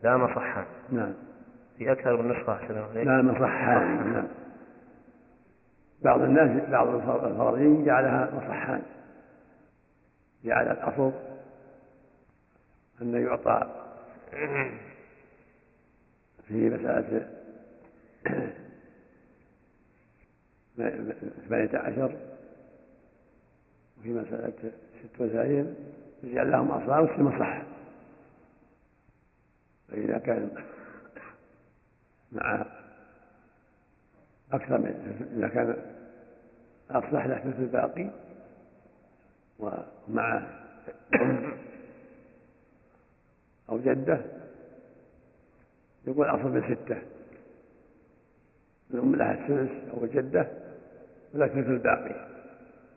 [0.08, 1.14] لا مصححان نعم.
[1.78, 2.72] في أكثر من نسخة
[3.04, 4.28] لا مصححان نعم.
[6.02, 6.88] بعض الناس بعض
[7.26, 8.82] الفرضيين جعلها مصحان
[10.44, 11.12] جعل الأصل
[13.02, 13.68] أن يعطى
[16.48, 17.28] في مسألة
[21.48, 22.16] ثمانية عشر
[24.00, 24.54] وفي مسألة
[25.04, 25.76] ست وثلاثين
[26.24, 27.77] يجعل لهم أصلاب وتسمى صح
[29.88, 30.50] فإذا كان
[32.32, 32.66] مع
[34.52, 35.76] أكثر من إذا كان
[36.92, 38.10] أصلح له مثل الباقي
[39.60, 40.48] ومع
[43.70, 44.22] أو جدة
[46.08, 47.02] يقول أصل من ستة.
[48.92, 50.48] الأم لها الثلث أو الجدة
[51.34, 52.28] ولكن في الباقي.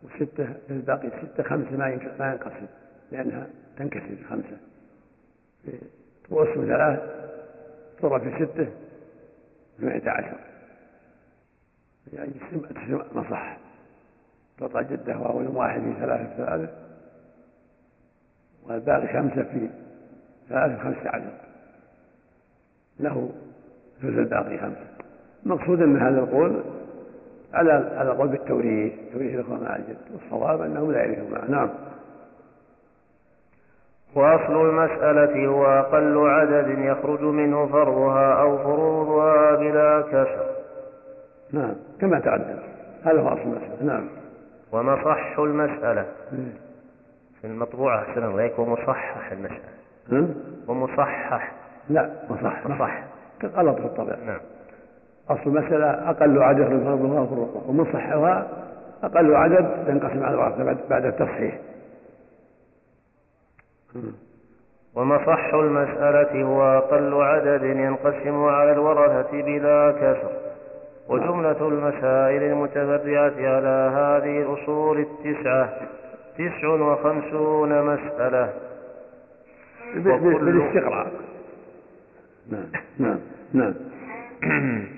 [0.03, 1.89] والستة الباقي الستة خمسة ما
[2.33, 2.67] ينقسم
[3.13, 4.57] لأنها تنكسر خمسة.
[6.33, 7.01] رؤوس ثلاث
[7.99, 8.69] تضرب في ستة
[9.79, 10.37] ثمانية عشر.
[12.13, 12.33] يعني
[13.15, 13.57] مصح
[14.59, 16.73] تعطى جدة وهو يوم واحد في ثلاثة ثلاثة.
[18.63, 19.69] والباقي خمسة في
[20.49, 21.33] ثلاثة خمسة عشر.
[23.01, 23.33] له
[24.03, 24.87] ثلث الباقي خمسة.
[25.47, 26.63] المقصود أن هذا القول
[27.53, 28.93] على على القول بالتوريث.
[29.13, 29.99] توريث الإخوة مع الجد.
[30.13, 31.33] والصواب أنهم لا يرثون.
[31.33, 31.71] معه نعم.
[34.15, 40.47] وأصل المسألة هو أقل عدد يخرج منه فرضها أو فروضها بلا كسر.
[41.53, 42.59] نعم كما تقدم
[43.05, 43.85] هذا هو أصل المسألة.
[43.85, 44.09] نعم.
[44.73, 46.07] ومصح المسألة.
[47.41, 50.35] في المطبوعة أحسن الله ومصحح المسألة.
[50.69, 51.53] ومصحح.
[51.91, 53.03] لا مصح مصح
[53.45, 54.41] غلط في الطبع نعم.
[55.31, 58.49] أصل المسألة أقل عدد من فرضها وفروضها ومصحها
[59.03, 60.37] أقل عدد ينقسم على
[60.91, 61.59] بعد التصحيح.
[64.95, 70.31] ومصح المسألة هو أقل عدد ينقسم على الورثة بلا كسر.
[71.09, 75.73] وجملة المسائل المتفرعة على هذه الأصول التسعة
[76.39, 78.53] تسع وخمسون مسألة.
[79.95, 81.13] بالاستقراء.
[82.51, 82.67] نعم
[82.99, 83.19] نعم
[83.53, 83.75] نعم.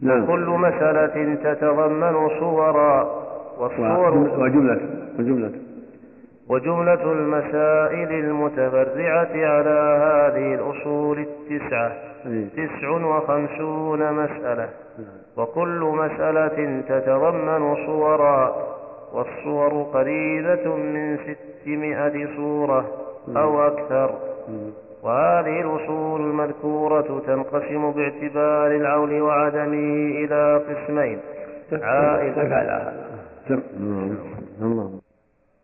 [0.00, 0.26] نعم.
[0.26, 3.02] كل مسألة تتضمن صورا
[3.58, 4.80] والصور وجملة
[5.18, 5.67] وجملة.
[6.48, 11.92] وجملة المسائل المتفرعة على هذه الأصول التسعة.
[12.56, 14.68] تسع وخمسون مسألة.
[15.36, 18.56] وكل مسألة تتضمن صورا
[19.12, 22.84] والصور قليلة من ستمائة صورة
[23.36, 24.14] أو أكثر.
[25.02, 31.18] وهذه الأصول المذكورة تنقسم باعتبار العول وعدمه إلى قسمين.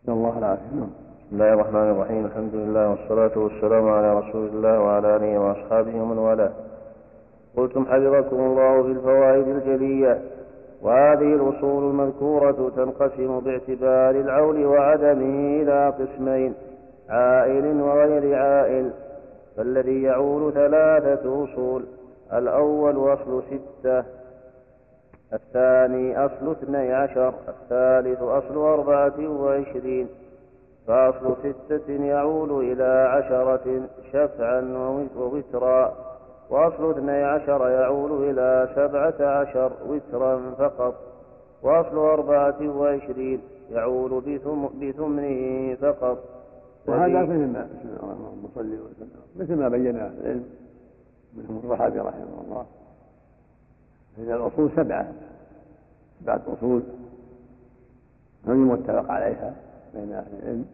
[0.07, 0.65] عائل الله العافية.
[0.67, 2.25] بسم الله الرحمن الرحيم.
[2.27, 6.51] الحمد لله والصلاة والسلام على رسول الله وعلى آله وأصحابه ومن والاه.
[7.57, 10.21] قلتم حفظكم الله في الفوائد الجلية
[10.83, 16.55] وهذه الأصول المذكورة تنقسم باعتبار العول وعدمه إلى قسمين
[17.09, 18.91] عائل وغير عائل.
[19.57, 21.85] فالذي يعول ثلاثة أصول
[22.33, 24.05] الأول أصل ستة
[25.35, 30.09] الثاني أصل اثني عشر الثالث أصل أربعة وعشرين
[30.87, 34.61] فأصل ستة يعول إلى عشرة شفعا
[35.17, 35.95] ووترا
[36.51, 40.95] وأصل اثني عشر يعول إلى سبعة عشر وترا فقط
[41.63, 44.21] وأصل أربعة وعشرين يعول
[44.81, 46.19] بثمنه فقط.
[46.87, 47.69] وهذا مثل ما
[48.33, 48.79] المصلي
[49.37, 50.45] مثل ما بين العلم
[51.37, 52.67] منهم الرحابي رحمه الله
[54.17, 55.13] فإن الأصول سبعة.
[56.21, 56.83] سبعة أصول.
[58.47, 59.55] هم متفق عليها
[59.95, 60.67] بين أهل العلم.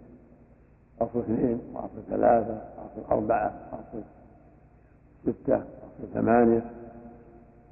[1.01, 4.03] أصل اثنين وأصل ثلاثة وأصل أربعة وأصل
[5.23, 6.63] ستة وأصل ثمانية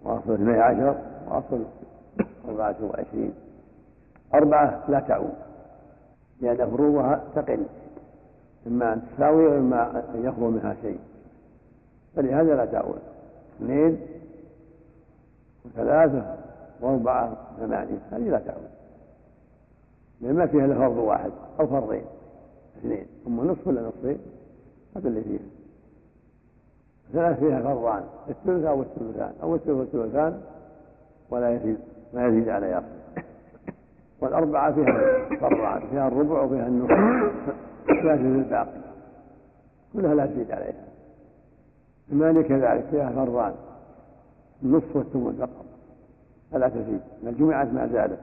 [0.05, 0.97] وأصل اثني عشر
[1.29, 1.65] وأصل
[2.49, 3.33] أربعة وعشرين.
[4.35, 5.35] أربعة لا تعود
[6.41, 7.67] لأن فروضها تقل.
[8.67, 10.99] إما أن تساوي وإما أن يخلو منها شيء.
[12.17, 13.01] فلهذا لا تعود.
[13.57, 13.99] اثنين
[15.75, 16.37] وثلاثة
[16.81, 18.69] وأربعة ثمانية هذه لا تعود.
[20.21, 22.05] لأن ما فيها إلا فرض واحد أو فرضين
[22.79, 23.07] اثنين.
[23.27, 24.19] أما نصف ولا نصفين؟
[24.97, 25.59] هذا اللي فيها.
[27.13, 30.41] ثلاث فيها فرضان الثلث أو الثلثان أو الثلث والثلثان
[31.31, 31.79] ولا يزيد
[32.15, 33.23] ما يزيد على يصل
[34.21, 37.33] والأربعة فيها فرضان فيها الربع وفيها النصف
[37.87, 38.89] فيها الباقي.
[39.93, 40.85] كلها لا تزيد عليها.
[42.11, 43.55] ثمانية كذلك فيها فرضان.
[44.63, 45.65] النصف والثمن فقط
[46.53, 48.19] فلا تزيد بل جمعت ما زادت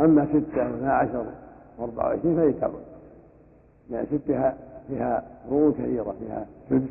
[0.00, 1.26] أما ستة واثنا عشر
[1.78, 2.82] وأربعة وعشرين فهي تعود
[3.90, 4.52] لأن ستة
[4.88, 6.90] فيها فروض كثيرة فيها سدس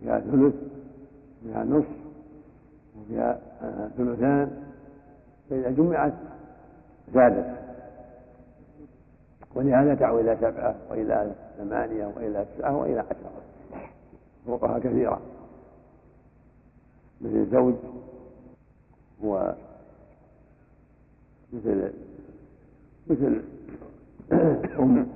[0.00, 0.54] فيها ثلث
[1.42, 2.02] فيها نصف
[2.98, 4.50] وفيها آه، ثلثان.
[5.50, 6.12] فإذا جمعت
[7.14, 7.58] زادت.
[9.54, 13.30] ولهذا تعود إلى سبعة وإلى ثمانية وإلى تسعة وإلى عشرة.
[14.46, 15.20] فروقها كثيرة.
[17.22, 17.74] مثل الزوج
[19.24, 19.54] هو
[21.52, 21.92] مثل
[24.78, 25.08] أم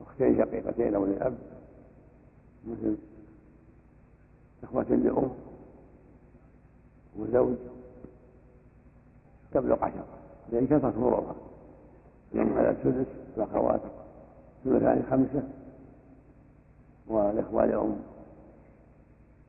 [0.00, 1.38] وأختين شقيقتين أو لأب
[2.66, 2.96] مثل
[4.64, 5.30] إخوة لأم
[7.18, 7.56] وزوج
[9.52, 10.06] تبلغ عشرة.
[10.52, 11.34] لأن كثرة فروضها
[12.34, 13.06] الأم على السدس
[13.36, 13.80] الأخوات
[14.64, 15.42] ثلثان خمسة
[17.08, 17.96] والإخوة لأم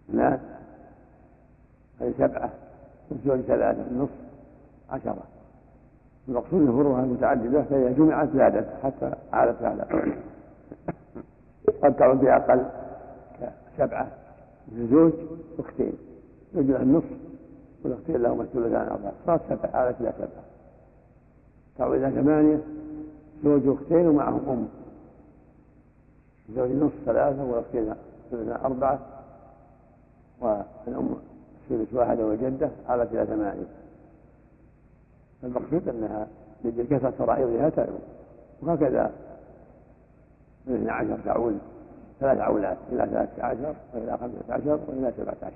[0.10, 0.40] اثنان
[2.02, 2.50] هذه سبعة.
[3.12, 3.82] والزوج ثلاثة.
[3.92, 4.12] النصف
[4.90, 5.24] عشرة.
[6.28, 9.86] المقصود الفروع المتعددة فإذا جمعت زادت حتى عادت على
[11.84, 12.66] قد تعود بأقل
[13.78, 14.08] كسبعة.
[14.72, 15.14] مثل زوج
[15.60, 15.94] أختين.
[16.54, 17.18] له النصف.
[17.84, 19.14] والأختين لهما الثلثان أربعة.
[19.26, 19.76] صارت سبعة.
[19.76, 20.44] عادت إلى سبعة.
[21.78, 22.62] تعود إلى ثمانية.
[23.44, 24.68] زوج أختين ومعهم أم.
[26.56, 27.94] زوج نصف ثلاثة والأختين
[28.32, 29.00] ثلثان أربعة.
[30.44, 31.16] والأم
[31.72, 33.66] الثلث واحدة والجدة عادت إلى ثمانية
[35.44, 36.28] المقصود أنها
[36.64, 38.00] من كثرة فرائضها تعود.
[38.62, 39.12] وهكذا
[40.68, 41.60] من اثنى عشر تعود
[42.20, 45.54] ثلاث عولات إلى ثلاثة عشر وإلى خمسة عشر وإلى سبعة عشر.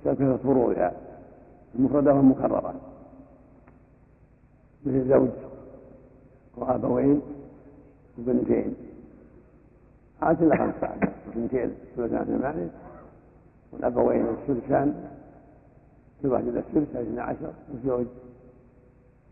[0.00, 0.92] بسبب كثرة فروضها.
[1.74, 2.74] المفردة والمكررة
[4.86, 5.28] مثل زوج
[6.56, 7.20] وأبوين
[8.18, 8.74] وبنتين.
[10.22, 11.12] عاد إلى خمسة عشر.
[11.34, 12.70] بنتين ثلثان ثمانية
[13.72, 15.10] والأبوين الثلثان
[16.22, 18.06] كل واحد إلى الثلث اثنا عشر والزوج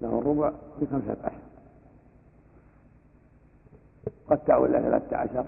[0.01, 1.41] له الربع بخمسة عشر.
[4.28, 5.47] قد تعول إلى ثلاثة عشر.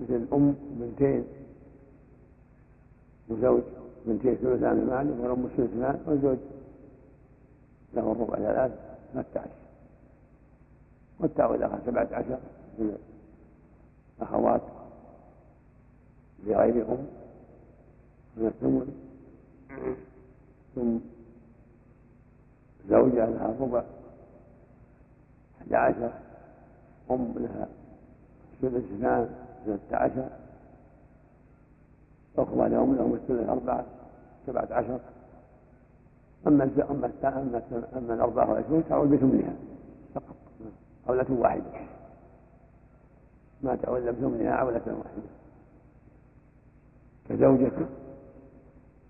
[0.00, 1.24] مثل الأم بنتين
[3.28, 3.62] وزوج
[4.06, 6.38] بنتين ثلثان المال والأم ثلثان والزوج
[7.94, 8.72] له الربع ثلاث
[9.12, 9.50] ثلاثة عشر.
[11.20, 12.38] قد تعول إلى سبعة عشر.
[12.78, 12.96] من
[14.18, 14.62] الأخوات
[16.46, 17.06] لغير أم.
[18.36, 18.94] من الثمن.
[20.74, 20.98] ثم
[22.88, 23.84] زوجة لها الربع
[25.60, 26.12] أحد عشر.
[27.10, 27.68] أم لها
[28.62, 29.28] ثلث اثنان
[29.64, 30.28] ثلاثة عشر.
[32.38, 33.84] أخوة لهم لهم الثلث أربعة
[34.46, 35.00] سبعة عشر.
[36.46, 37.62] أما أما أما
[37.96, 39.54] أما الأربعة والعشرون تعود بثمنها
[40.14, 40.36] فقط
[41.08, 41.64] عولة واحدة.
[43.62, 45.34] ما تعول بثمنها عولة واحدة.
[47.28, 47.86] كزوجة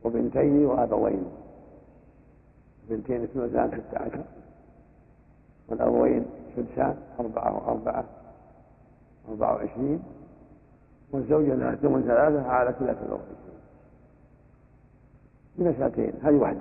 [0.05, 1.25] وبنتين وأبوين.
[2.89, 4.25] بنتين اثنتان ستة عشر.
[5.69, 6.25] والأبوين
[6.57, 8.05] سدسان أربعة وأربعة
[9.29, 10.03] أربعة وعشرين.
[11.13, 13.35] والزوجة لها ثمن ثلاثة على ثلاثة وعشرين
[15.59, 16.61] بنسأتين هذه واحدة.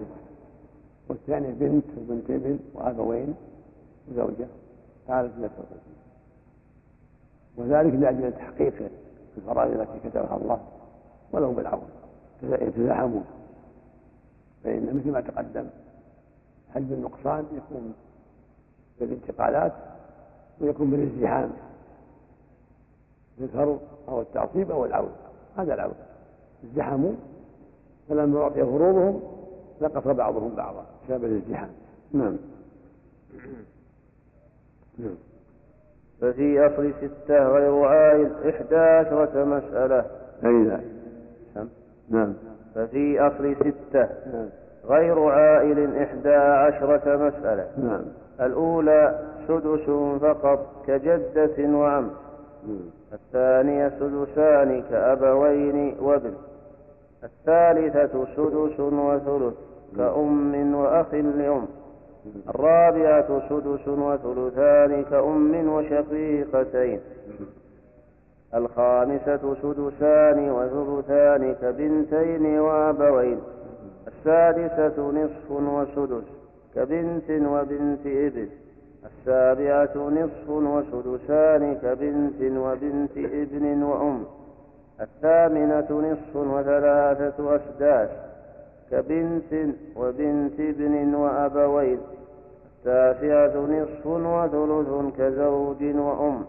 [1.10, 3.36] والثانية بنت وبنت ابن وأبوين
[4.12, 4.48] وزوجة
[5.10, 5.94] على ثلاثة وعشرين
[7.58, 8.90] وذلك لأجل تحقيق
[9.38, 10.62] الفرائض التي كتبها الله
[11.32, 11.90] ولو بالعون
[12.52, 13.26] يتزاحمون
[14.64, 15.66] فإن مثل ما تقدم
[16.76, 17.94] حجب النقصان يكون
[19.00, 19.74] بالانتقالات
[20.62, 21.52] ويكون بالازدحام؟
[23.40, 25.12] بالفرض أو التعصيب أو العود
[25.58, 25.96] هذا العود
[26.64, 27.14] ازدحموا
[28.10, 29.22] فلما أعطي فروضهم
[29.82, 31.70] نقص بعضهم بعضا بسبب الازدحام.
[32.14, 32.38] نعم.
[34.98, 35.16] نعم.
[36.22, 40.06] ففي أصل ستة غير عائل إحدى عشرة مسألة.
[40.46, 40.93] أي نعم.
[42.10, 42.34] نعم.
[42.76, 44.10] ففي أصل ستة.
[44.34, 44.50] نعم.
[44.86, 47.68] غير عائل إحدى عشرة مسألة.
[47.78, 48.02] نعم.
[48.42, 49.90] الأولى سدس
[50.22, 52.10] فقط كجدة وعم.
[52.68, 52.80] نعم.
[53.14, 56.34] الثانية سدسان كأبوين وابن.
[57.24, 59.54] الثالثة سدس وثلث
[59.98, 61.68] كأم وأخ لأم.
[62.50, 67.00] الرابعة سدس وثلثان كأم وشقيقتين.
[68.56, 73.40] الخامسة سدسان وثلثان كبنتين وأبوين.
[74.08, 76.24] السادسة نصف وسدس
[76.76, 78.48] كبنت وبنت إبن.
[79.06, 84.24] السابعة نصف وسدسان كبنت وبنت إبن وأم.
[85.02, 88.10] الثامنة نصف وثلاثة أسداس
[88.92, 92.00] كبنت وبنت إبن وأبوين.
[92.86, 96.46] التاسعة نصف وثلث كزوج وأم.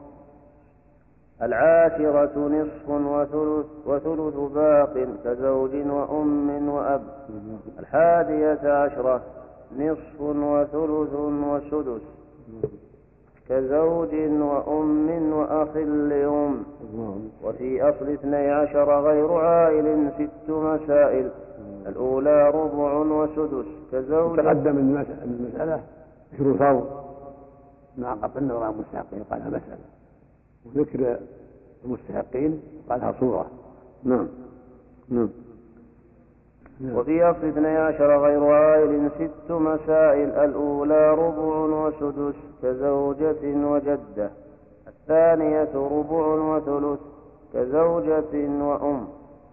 [1.43, 7.03] العاشرة نصف وثلث, وثلث باق كزوج وأم وأب.
[7.79, 9.21] الحادية عشرة
[9.79, 12.03] نصف وثلث وسدس
[13.49, 16.63] كزوج وأم وأخ لأم.
[17.45, 21.31] وفي أصل اثني عشر غير عائل ست مسائل.
[21.87, 24.79] الأولى ربع وسدس كزوج تقدم
[25.25, 25.81] المسألة
[26.41, 27.05] الفرض
[27.99, 29.79] مع قطع النظر مستحقين قالها مسألة
[30.67, 31.19] وذكر
[31.85, 33.47] المستحقين قالها صورة.
[34.05, 34.29] نعم.
[35.09, 35.29] نعم.
[36.83, 44.31] وفي أصل اثني عشر غير عائل ست مسائل الأولى ربع وسدس كزوجة وجدة
[44.89, 47.01] الثانية ربع وثلث
[47.55, 49.09] كزوجة وأم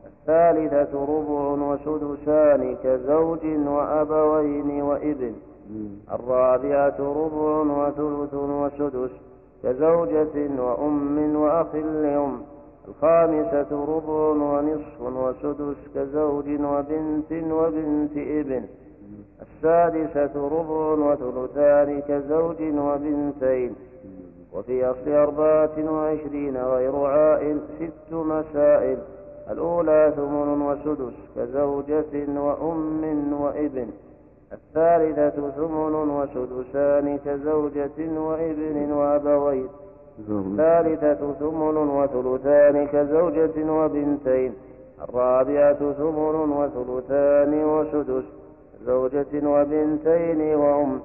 [0.05, 5.33] الثالثة ربع وسدسان كزوج وأبوين وإبن
[6.11, 9.11] الرابعة ربع وثلث وسدس
[9.63, 12.41] كزوجة وأم وأخ لأم
[12.87, 18.63] الخامسة ربع ونصف وسدس كزوج وبنت وبنت ابن.
[19.41, 23.75] السادسة ربع وثلثان كزوج وبنتين.
[24.53, 28.97] وفي أصل أربعة وعشرين غير عائل ست مسائل.
[29.51, 33.87] الأولى ثمن وسدس كزوجة وأم وابن.
[34.53, 39.67] الثالثة ثمن وسدسان كزوجة وابن وأبوين.
[40.29, 44.53] الثالثة ثمن وثلثان كزوجة وبنتين.
[45.09, 48.23] الرابعة ثمن وثلثان وسدس
[48.85, 50.99] زوجة وبنتين وأم.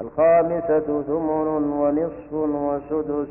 [0.00, 1.48] الخامسة ثمن
[1.80, 3.28] ونصف وسدس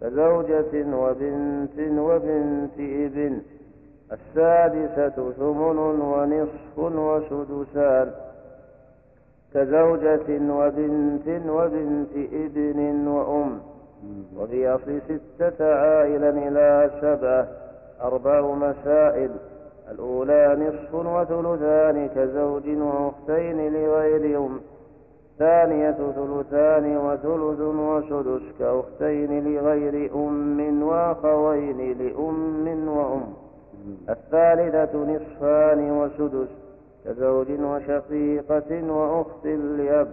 [0.00, 3.40] كزوجة وبنت وبنت ابن.
[4.12, 8.31] السادسة ثمن ونصف وسدسان
[9.54, 13.58] كزوجة وبنت وبنت ابن وأم.
[14.38, 17.48] وفي أصل ستة عائلا إلى سبعة
[18.02, 19.30] أربع مسائل.
[19.90, 24.60] الأولى نصف وثلثان كزوج وأختين لغير أم.
[25.32, 33.24] الثانية ثلثان وثلث وسدس كأختين لغير أم وأخوين لأم وأم.
[34.10, 36.61] الثالثة نصفان وسدس
[37.04, 40.08] كزوج وشقيقة وأخت لأب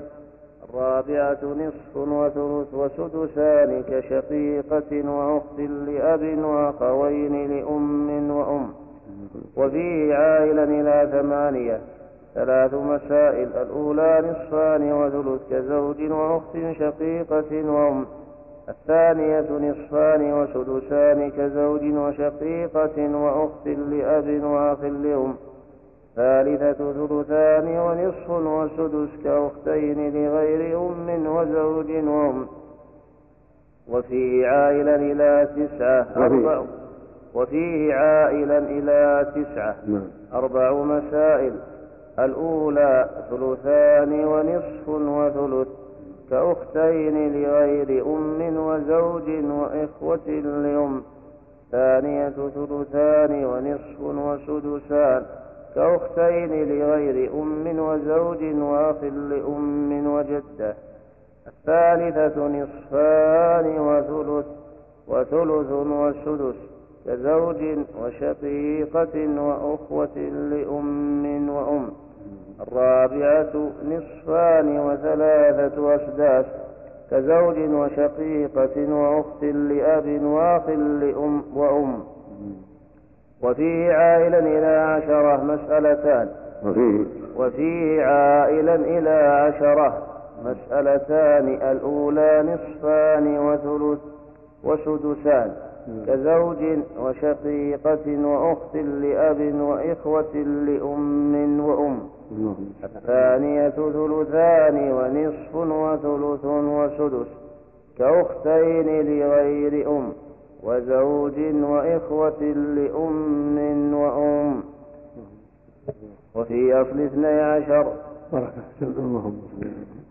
[0.70, 8.70] الرابعة نصف وثلث وسدسان كشقيقة وأخت لأب وأخوين لأم وأم.
[9.58, 11.80] وفيه عائلا إلى ثمانية
[12.36, 18.06] ثلاث مسائل الأولى نصفان وثلث كزوج وأخت شقيقة وأم
[18.70, 25.36] الثانية نصفان وسدسان كزوج وشقيقة وأخت لأب وأخ لأم.
[26.16, 32.48] ثالثة ثلثان ونصف وسدس كأختين لغير أم وزوج وأم.
[33.90, 36.08] وفيه عائلا إلى تسعة.
[36.18, 36.64] أربع
[37.36, 39.76] وفيه عائلا إلى تسعة.
[39.88, 40.08] نعم.
[40.34, 41.54] أربع مسائل.
[42.20, 45.68] الأولى ثلثان ونصف وثلث
[46.30, 50.30] كأختين لغير أم وزوج وإخوة
[50.64, 51.02] لأم.
[51.72, 55.26] ثانية ثلثان ونصف وسدسان.
[55.76, 60.76] كأختين لغير أم وزوج وأخ لأم وجدة.
[61.48, 64.46] الثالثة نصفان وثلث
[65.08, 66.56] وثلث وسدس
[67.06, 70.18] كزوج وشقيقة وأخوة
[70.52, 71.90] لأم وأم.
[72.68, 76.46] الرابعة نصفان وثلاثة أسداس
[77.12, 82.04] كزوج وشقيقة وأخت لأب وأخ لأم وأم.
[83.44, 86.30] وفيه عائلا إلى عشرة مسألتان.
[86.66, 87.04] وفيه
[87.38, 90.08] وفيه عائلا إلى عشرة
[90.46, 94.00] مسألتان الأولى نصفان وثلث
[94.64, 95.52] وسدسان.
[96.08, 100.36] كزوج وشقيقة وأخت لأب وإخوة
[100.68, 102.00] لأم وأم.
[102.84, 107.28] الثانية ثلثان ونصف وثلث وسدس.
[107.98, 110.14] كأختين لغير أم.
[110.64, 112.44] وزوج وإخوة
[112.76, 114.64] لأم وأم.
[116.36, 117.94] وفي أصل اثني عشر.
[118.34, 119.42] بركة اللهم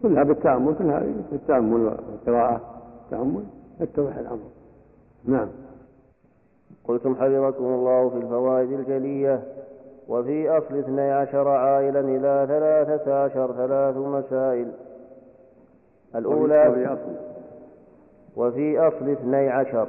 [0.03, 2.61] كلها بالتأمل كلها بالتأمل والقراءة.
[3.05, 3.45] التأمل
[3.81, 4.49] يتضح الأمر.
[5.25, 5.49] نعم.
[6.85, 9.43] قلتم حفظكم الله في الفوائد الجلية.
[10.09, 14.73] وفي أصل اثني عشر عائلا إلى ثلاثة عشر ثلاث مسائل.
[16.15, 16.89] الأولى
[18.39, 19.89] وفي أصل اثني عشر.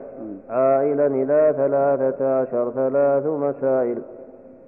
[0.49, 4.01] عائلا إلى ثلاثة عشر ثلاث مسائل.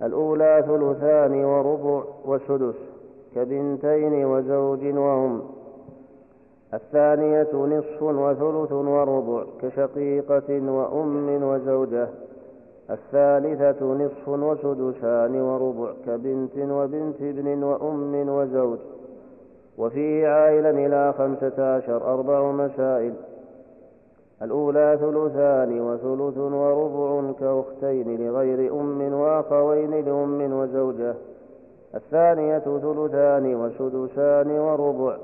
[0.03, 2.75] الأولى ثلثان وربع وسدس
[3.35, 5.41] كبنتين وزوج وهم.
[6.73, 12.07] الثانية نصف وثلث وربع كشقيقة وأم وزوجة.
[12.89, 18.79] الثالثة نصف وسدسان وربع كبنت وبنت ابن وأم وزوج.
[19.77, 23.13] وفيه عائلا إلى خمسة عشر أربع مسائل.
[24.43, 31.15] الأولى ثلثان وثلث وربع كأختين لغير أم وأخوين لأم وزوجة.
[31.95, 35.17] الثانية ثلثان وسدسان وربع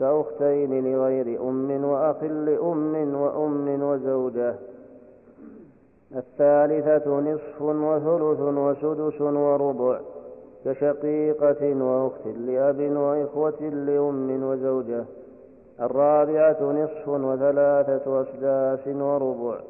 [0.00, 4.54] كأختين لغير أم وأخ لأم وأم وزوجة.
[6.16, 10.00] الثالثة نصف وثلث وسدس وربع
[10.64, 15.04] كشقيقة وأخت لأب وإخوة لأم وزوجة.
[15.80, 19.60] الرابعة نصف وثلاثة أسداس وربع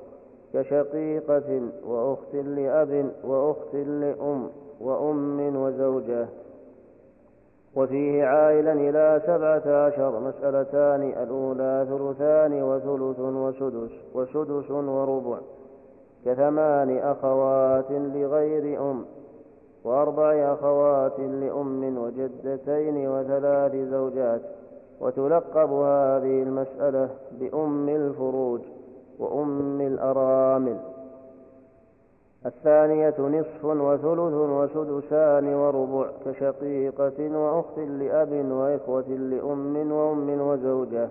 [0.54, 4.48] كشقيقة وأخت لأب وأخت لأم
[4.80, 6.26] وأم وزوجة.
[7.76, 15.38] وفيه عائلا إلى سبعة عشر مسألتان الأولى ثلثان وثلث وسدس وسدس وربع.
[16.24, 19.04] كثمان أخوات لغير أم
[19.84, 24.40] وأربع أخوات لأم وجدتين وثلاث زوجات.
[25.00, 27.08] وتلقب هذه المسألة
[27.40, 28.60] بأم الفروج
[29.18, 30.76] وأم الأرامل.
[32.46, 41.08] الثانية نصف وثلث وسدسان وربع كشقيقة وأخت لأب وإخوة لأم وأم وزوجة.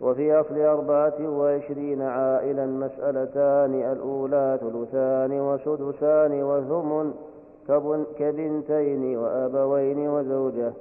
[0.00, 7.12] وفي أصل أربعة وعشرين عائلا مسألتان الأولى ثلثان وسدسان وثمن
[8.18, 10.72] كبنتين وأبوين وزوجة.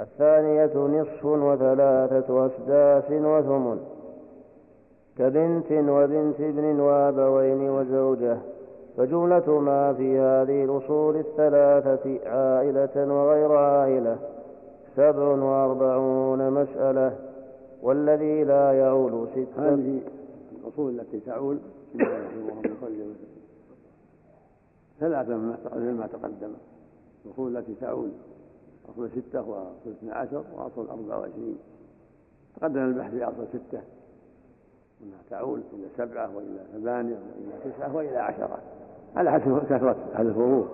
[0.00, 3.80] الثانية نصف وثلاثة أسداس وثمن
[5.18, 8.38] كبنت وبنت ابن وأبوين وزوجة
[8.96, 14.18] فجملة ما في هذه الأصول الثلاثة عائلة وغير عائلة
[14.96, 17.16] سبع وأربعون مسألة
[17.82, 20.00] والذي لا يعول ستة هذه
[20.60, 21.58] الأصول التي تعول
[25.00, 25.36] ثلاثة
[25.76, 26.52] مما تقدم.
[27.26, 28.10] الأصول التي تعول.
[28.90, 31.58] أصل ستة وأصل اثنى عشر وأصل أربعة وعشرين.
[32.56, 33.80] تقدم البحث في أصل ستة.
[35.02, 38.58] أنها تعول إلى سبعة وإلى ثمانية وإلى تسعة وإلى عشرة.
[39.16, 40.68] على حسب كثرة هذه الفروض.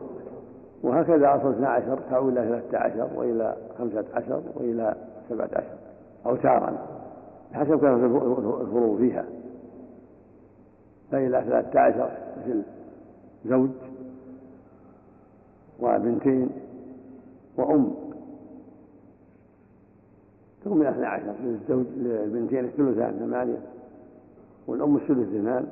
[0.83, 4.95] وهكذا أصل اثنى عشر تعول إلى ثلاثة عشر وإلى خمسة عشر وإلى
[5.29, 5.77] سبعة عشر.
[6.27, 6.79] أوتارا
[7.53, 9.25] حسب كثرة الفروض فيها.
[11.11, 12.63] فإلى ثلاثة عشر مثل
[13.45, 13.71] زوج
[15.81, 16.51] وبنتين
[17.57, 18.06] وأم.
[20.69, 23.59] ثم من اثنى عشر للزوج للبنتين الثلثان ثمانية
[24.67, 25.67] والأم الثلث اثنان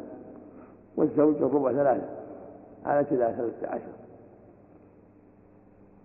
[0.97, 2.09] والزوج الربع ثلاثة
[2.85, 3.93] على إلى ثلاثة عشر.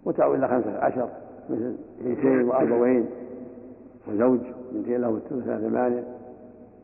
[0.05, 1.09] وتعود إلى خمسة عشر
[1.49, 3.09] مثل بنتين وأبوين
[4.07, 4.39] وزوج
[4.71, 6.03] بنتين له الثلثان ثمانية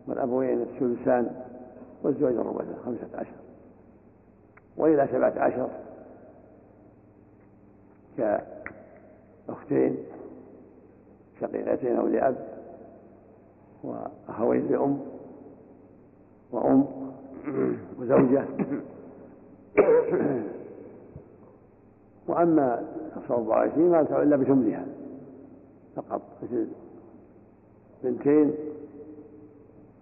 [0.08, 1.32] والأبوين الثلثان
[2.03, 3.36] والزوج الربع خمسة عشر.
[4.78, 5.70] وإلى سبعة عشر
[9.47, 9.97] كأختين
[11.42, 12.36] شقيقتين أو لأب
[13.84, 15.00] وأخوين لأم
[16.52, 16.86] وأم
[18.00, 18.46] وزوجة.
[22.28, 22.86] وأما
[23.18, 24.86] الصوم وعشرين ما تدفع إلا بثمنها
[25.96, 26.68] فقط مثل
[28.04, 28.54] بنتين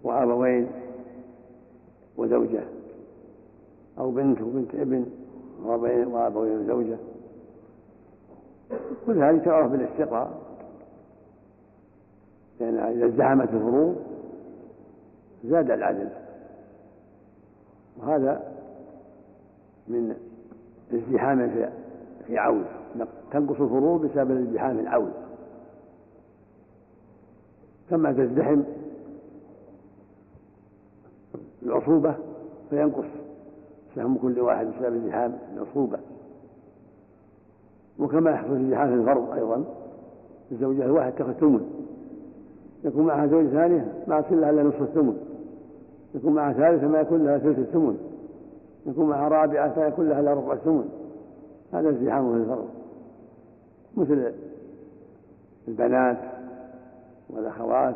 [0.02, 0.70] وأبوين
[2.16, 2.62] وزوجة.
[3.98, 5.06] أو بنت وبنت ابن
[5.64, 6.96] وأبوين وزوجة.
[9.06, 10.43] كل هذه تعرف بالاستقراء
[12.70, 13.96] لأن إذا ازدحمت الفروض
[15.44, 16.10] زاد العدد.
[17.98, 18.52] وهذا
[19.88, 20.16] من
[20.92, 21.68] ازدحام في
[22.26, 22.64] في عول
[23.32, 25.10] تنقص الفروض بسبب الازدحام العول
[27.90, 28.62] كما تزدحم
[31.62, 32.14] العصوبة
[32.70, 33.04] فينقص
[33.94, 35.98] سهم كل واحد بسبب ازدحام العصوبة.
[37.98, 39.64] وكما يحصل ازدحام الفرض أيضا
[40.52, 41.73] الزوجة الواحد تأخذ ثمن.
[42.84, 45.16] يكون معها زوجة ثانية ما يصير لها إلا نصف الثمن.
[46.14, 47.98] يكون معها ثالثة ما يكون لها ثلث الثمن.
[48.86, 50.88] يكون معها رابعة فيكون لها إلا ربع الثمن.
[51.72, 52.68] هذا ازدحام في الفرض
[53.96, 54.32] مثل
[55.68, 56.18] البنات
[57.30, 57.94] والأخوات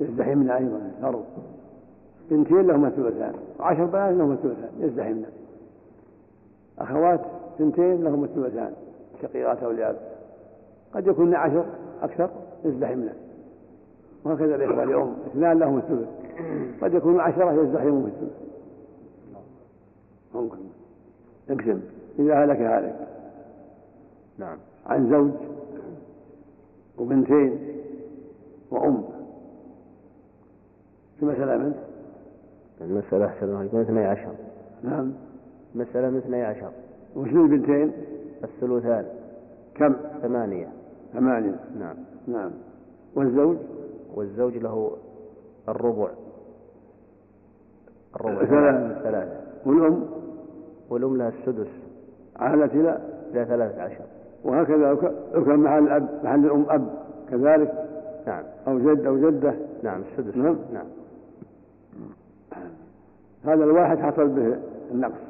[0.00, 1.24] يزدحمن أيضا الفرض
[2.30, 5.26] بنتين لهما الثلثان وعشر بنات لهما الثلثان يزدحمن.
[6.78, 7.20] أخوات
[7.58, 8.72] بنتين لهما الثلثان
[9.22, 9.96] شقيقات لأب
[10.94, 11.64] قد يكون عشر
[12.02, 12.30] أكثر
[12.64, 13.25] يزدحمن.
[14.26, 15.16] وهكذا الإخوة اليوم.
[15.26, 16.08] اثنان لهم الثلث.
[16.82, 18.46] قد يكون عشرة يزدحمون في الثلث.
[20.34, 20.58] ممكن.
[21.50, 21.80] اقسم
[22.18, 23.08] إذا هلك هالك.
[24.38, 24.56] نعم.
[24.86, 25.30] عن زوج
[26.98, 27.58] وبنتين
[28.70, 29.04] وأم.
[31.20, 31.74] في مسألة من؟
[32.80, 34.32] المسألة أحسن الله يكون اثني عشر.
[34.82, 35.12] نعم.
[35.74, 36.70] مسألة من اثني عشر.
[37.16, 37.92] وش البنتين؟
[38.44, 39.06] الثلثان.
[39.74, 40.68] كم؟ ثمانية.
[41.12, 41.60] ثمانية.
[41.78, 41.96] نعم.
[42.28, 42.50] نعم.
[43.14, 43.56] والزوج؟
[44.16, 44.96] والزوج له
[45.68, 46.08] الربع.
[48.16, 48.44] الربع.
[48.44, 49.40] ثلاثة ثلاثة.
[49.66, 50.04] والأم؟
[50.90, 51.68] والأم لها السدس.
[52.36, 53.00] عالت إلى
[53.32, 54.04] إلى ثلاثة عشر.
[54.44, 54.96] وهكذا لو
[55.44, 56.88] كان محل الأب محل الأم أب
[57.30, 57.86] كذلك؟
[58.26, 58.44] نعم.
[58.68, 60.36] أو جد أو جدة؟ نعم السدس.
[60.36, 60.56] نعم.
[60.72, 60.86] نعم.
[63.44, 64.58] هذا الواحد حصل به
[64.90, 65.20] النقص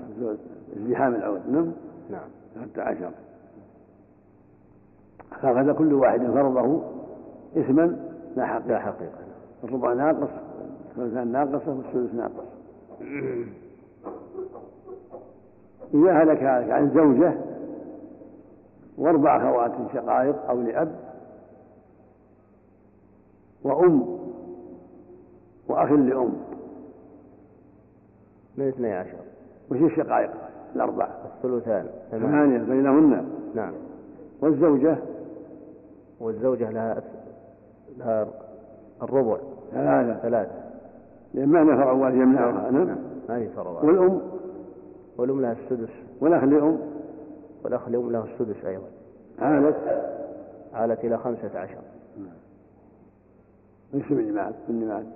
[0.76, 1.72] ازدحام العود نعم.
[2.10, 2.68] نعم.
[2.76, 3.10] عشر.
[5.42, 6.82] فأخذ كل واحد فرضه
[7.56, 7.96] اسما
[8.36, 9.18] لا حقيقة لا حقيقة.
[9.64, 10.30] الربع ناقص
[10.90, 12.46] الثلثان ناقصة والثلث ناقص.
[15.94, 17.34] إذا هلك هلك عن زوجة
[18.98, 20.96] وأربع أخوات شقائق أو لأب
[23.64, 24.18] وأم
[25.68, 26.32] وأخ لأم.
[28.56, 29.18] من اثني عشر.
[29.70, 30.30] وش الشقائق؟
[30.76, 31.08] الأربع.
[31.24, 31.86] الثلثان.
[32.10, 32.58] ثمانية.
[32.58, 33.28] بينهن.
[33.54, 33.72] نعم.
[34.40, 34.98] والزوجة؟
[36.20, 37.02] والزوجة لها لها
[39.02, 39.36] الربع.
[39.72, 40.20] ثلاثة.
[40.22, 40.52] ثلاثة.
[41.34, 42.96] لأن ما فرع والد يمنعها نعم.
[43.28, 44.20] ما هي فرض؟ والأم؟
[45.18, 45.92] والأم لها السدس.
[46.20, 46.78] والأخ لأم؟
[47.64, 48.86] والأخ الأم له السدس أيضا.
[49.38, 49.76] عالت؟
[50.74, 51.78] عالت إلى خمسة عشر.
[53.94, 55.06] ليس من معك من معك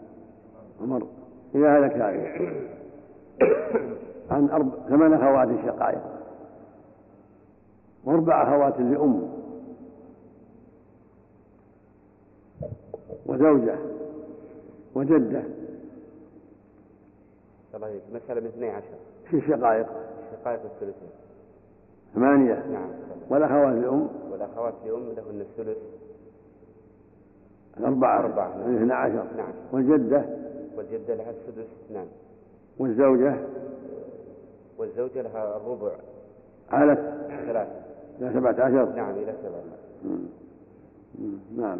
[0.83, 1.07] عمر.
[1.55, 2.01] إذا هلك
[4.31, 6.01] عن أربع ثمان أخوات شقائق.
[8.05, 9.40] وأربع أخوات لأم.
[13.31, 13.79] وزوجة
[14.95, 15.43] وجدة.
[17.75, 18.87] الله مسألة من اثني عشر.
[19.31, 19.87] في الشقائق
[20.33, 21.11] شقائق الثلثين
[22.15, 22.67] ثمانية.
[22.67, 22.91] نعم.
[23.31, 25.79] والأخوات لأم والأخوات لأم لهن الثلث.
[27.79, 28.61] الأربعة أربعة.
[28.61, 29.25] يعني اثنا عشر.
[29.37, 29.53] نعم.
[29.73, 30.25] والجدة.
[30.77, 32.07] والجدة لها السدس نعم.
[32.79, 33.37] والزوجة.
[34.79, 35.93] والزوجة لها الربع.
[36.71, 36.99] علت
[37.47, 37.81] ثلاثة
[38.21, 38.93] إلى سبعة عشر.
[38.93, 39.63] نعم إلى سبعة.
[41.57, 41.79] نعم.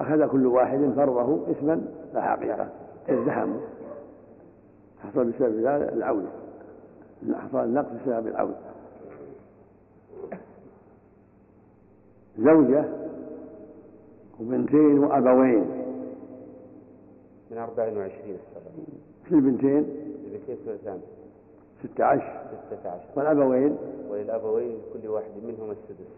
[0.00, 1.82] أخذ كل واحد فرضه اسما
[2.14, 2.68] لا حقيقة
[3.08, 3.60] ازدحموا
[4.98, 6.26] حصل بسبب ذلك العود
[7.34, 8.54] حصل النقص بسبب العود
[12.38, 12.84] زوجة
[14.40, 15.64] وبنتين وأبوين.
[17.50, 18.84] من أربع وعشرين السنة
[19.24, 19.86] في البنتين
[20.24, 21.00] البنتين ثلثان
[21.82, 22.40] ستة عشر.
[22.70, 23.06] ستة عشر.
[23.16, 23.76] والأبوين.
[24.10, 26.10] وللأبوين كل واحد منهم السدس.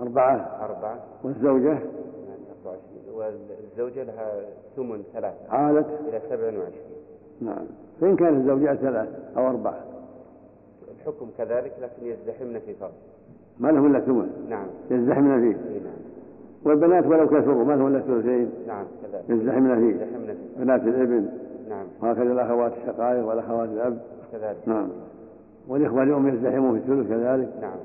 [0.00, 0.64] أربعة.
[0.64, 0.98] أربعة.
[1.24, 1.78] والزوجة.
[3.16, 4.40] والزوجة لها
[4.76, 6.94] ثمن ثلاثة عادت؟ إلى سبع وعشرين.
[7.40, 7.66] نعم.
[8.00, 9.80] فإن كانت الزوجات ثلاث أو أربعة؟
[10.98, 12.92] الحكم كذلك لكن يزدحمن في فرض.
[13.58, 14.66] ما له إلا ثمن؟ نعم.
[14.90, 15.96] يزدحمن فيه؟ إيه نعم.
[16.64, 19.24] والبنات ولو كثروا ما لهم إلا ثلثين؟ نعم كذلك.
[19.28, 20.64] يزدحمن فيه؟ يزدحمن فيه.
[20.64, 21.28] بنات الإبن؟
[21.68, 21.86] نعم.
[22.02, 23.98] وهكذا الأخوات الشقائق والأخوات الأب؟
[24.32, 24.68] كذلك.
[24.68, 24.88] نعم.
[25.68, 27.76] والإخوة اليوم يزدحمون في الثلث كذلك؟ نعم.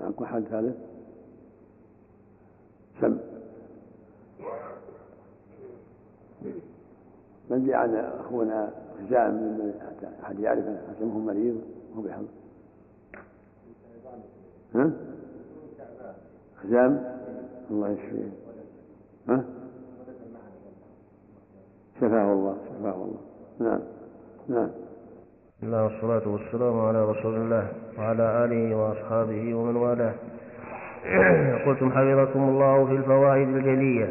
[0.00, 0.76] معكم حد ثالث؟
[3.00, 3.18] سم
[7.50, 9.72] من عن أخونا خزام من
[10.22, 10.64] أحد يعرف
[10.96, 11.60] اسمه مريض
[11.96, 12.24] هو بحظ
[14.74, 14.90] ها؟
[16.62, 17.04] خزام
[17.70, 18.28] الله يشفيه.
[19.28, 19.44] ها؟
[22.00, 23.20] شفاه الله شفاه الله.
[23.60, 23.80] نعم
[24.48, 24.70] نعم.
[25.58, 30.14] بسم الله والصلاة والسلام على رسول الله وعلى آله وأصحابه ومن والاه.
[31.66, 34.08] قلتم حفظكم الله في الفوائد الجلية.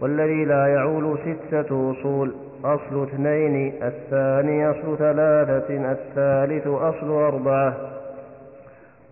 [0.00, 2.34] والذي لا يعول ستة أصول
[2.64, 7.76] أصل اثنين الثاني أصل ثلاثة الثالث أصل أربعة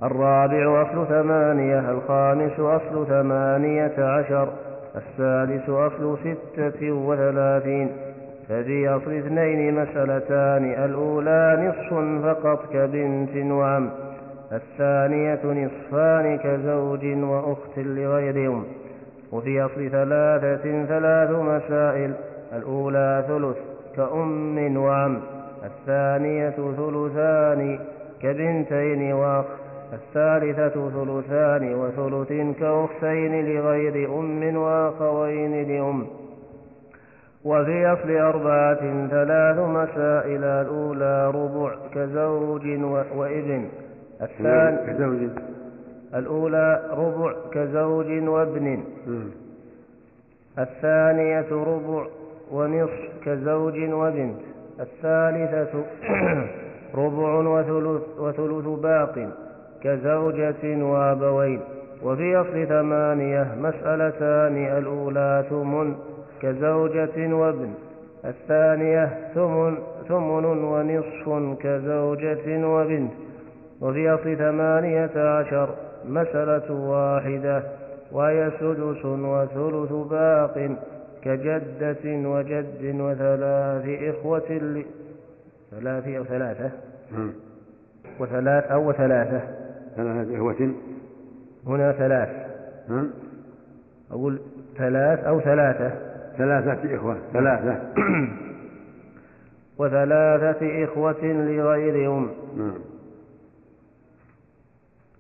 [0.03, 4.49] الرابع أصل ثمانية الخامس أصل ثمانية عشر
[4.97, 7.91] السادس أصل ستة وثلاثين.
[8.49, 11.95] ففي أصل اثنين مسألتان الأولى نصف
[12.25, 13.91] فقط كبنت وعم.
[14.53, 18.65] الثانية نصفان كزوج وأخت لغيرهم.
[19.33, 22.13] وفي أصل ثلاثة ثلاث مسائل.
[22.57, 23.57] الأولى ثلث
[23.97, 25.21] كأم وعم.
[25.65, 27.79] الثانية ثلثان
[28.23, 29.45] كبنتين وأخ.
[29.93, 36.07] الثالثة ثلثان وثلث كأختين لغير أم وأخوين لأم.
[37.45, 40.45] وفي أصل أربعة ثلاث مسائل.
[40.45, 42.67] الأولى ربع كزوج
[43.17, 43.65] وإبن.
[44.23, 45.31] الثاني كزوج.
[46.15, 48.85] الأولى ربع كزوج وابن.
[50.59, 52.07] الثانية ربع
[52.53, 54.41] ونصف كزوج وبنت.
[54.81, 55.85] الثالثة
[57.03, 59.29] ربع وثلث, وثلث باق
[59.83, 61.61] كزوجة وأبوين.
[62.03, 65.95] وفي أصل ثمانية مسألتان الأولى ثمن
[66.43, 67.71] كزوجة وابن.
[68.25, 69.79] الثانية ثمن,
[70.09, 73.28] ثمن ونصف كزوجة وبنت.
[73.81, 75.75] وفي أصل ثمانية عشر
[76.05, 77.63] مسألة واحدة
[78.13, 80.77] وهي سدس وثلث باق
[81.23, 84.85] كجدة وجد وثلاث إخوة ل...
[85.71, 86.71] ثلاث أو ثلاثة؟
[88.21, 89.41] وثلاث أو ثلاثة.
[89.97, 90.73] ثلاثة إخوة.
[91.67, 92.29] هنا ثلاث.
[94.11, 94.41] أقول
[94.77, 95.93] ثلاث أو ثلاثة.
[96.39, 97.81] ثلاثة إخوة ثلاثة.
[99.79, 102.88] وثلاثة إخوة لغير أم نعم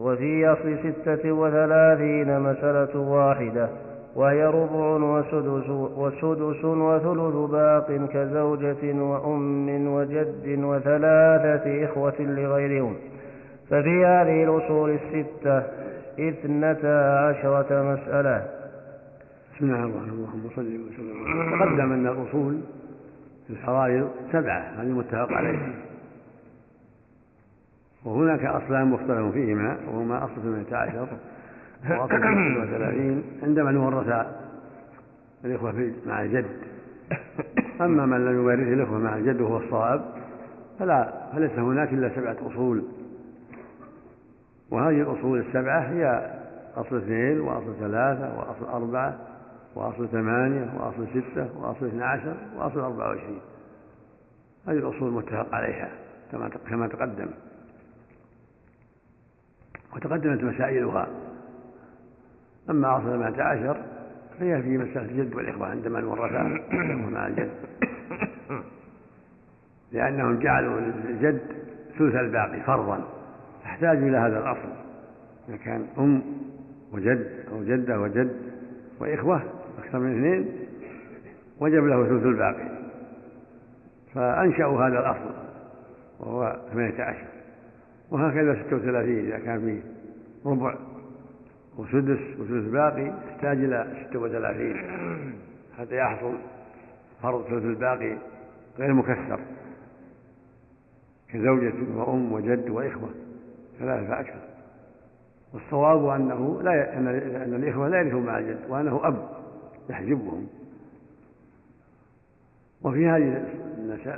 [0.00, 3.68] وفي أصل ستة وثلاثين مسألة واحدة
[4.16, 12.96] وهي ربع وسدس, وسدس وثلث باق كزوجة وأم وجد وثلاثة إخوة لغيرهم.
[13.70, 15.62] ففي هذه الأصول الستة
[16.20, 18.46] اثنتا عشرة مسألة.
[19.56, 21.58] بسم الله الرحمن الرحيم صل وسلم.
[21.58, 22.60] تقدم أن الأصول
[23.46, 25.87] في الفرائض سبعة هذه المتفق عليها.
[28.04, 31.08] وهناك أصلان مختلف فيهما وهما أصل ثمانية عشر
[31.90, 34.26] وأصل ستة وثلاثين عندما نورث
[35.44, 36.46] الإخوة مع الجد.
[37.80, 40.04] أما من لم يورث الإخوة مع الجد وهو الصواب
[40.78, 42.84] فلا فليس هناك إلا سبعة أصول.
[44.70, 46.32] وهذه الأصول السبعة هي
[46.76, 49.18] أصل اثنين وأصل ثلاثة وأصل أربعة
[49.74, 53.40] وأصل ثمانية وأصل ستة وأصل اثنى عشر وأصل أربعة وعشرين.
[54.68, 55.88] هذه الأصول المتفق عليها
[56.32, 57.28] كما كما تقدم.
[59.96, 61.08] وتقدمت مسائلها.
[62.70, 63.82] أما أصل ثمانية عشر
[64.38, 66.42] فهي في مسألة الجد والإخوة عندما ورثا
[67.12, 67.50] مع الجد
[69.92, 71.40] لأنهم جعلوا للجد
[71.98, 73.04] ثلث الباقي فرضا.
[73.62, 74.72] فاحتاجوا إلى هذا الأصل.
[75.48, 76.22] إذا كان أم
[76.92, 78.36] وجد أو جدة وجد
[79.00, 79.42] وإخوة
[79.78, 80.48] أكثر من اثنين
[81.60, 82.68] وجب له ثلث الباقي.
[84.14, 85.34] فأنشأوا هذا الأصل
[86.20, 87.37] وهو ثمانية عشر.
[88.10, 89.80] وهكذا ستة وثلاثين إذا كان فيه
[90.50, 90.74] ربع
[91.78, 94.76] وسدس وثلث باقي يحتاج إلى ستة وثلاثين
[95.78, 96.34] حتى يحصل
[97.22, 98.18] فرض ثلث الباقي
[98.78, 99.40] غير مكسر
[101.32, 103.10] كزوجة وأم وجد وإخوة
[103.78, 104.40] ثلاثة فأكثر
[105.54, 109.28] والصواب أنه لا أن الإخوة لا يرثون مع الجد وأنه أب
[109.90, 110.46] يحجبهم.
[112.82, 113.44] وفي هذه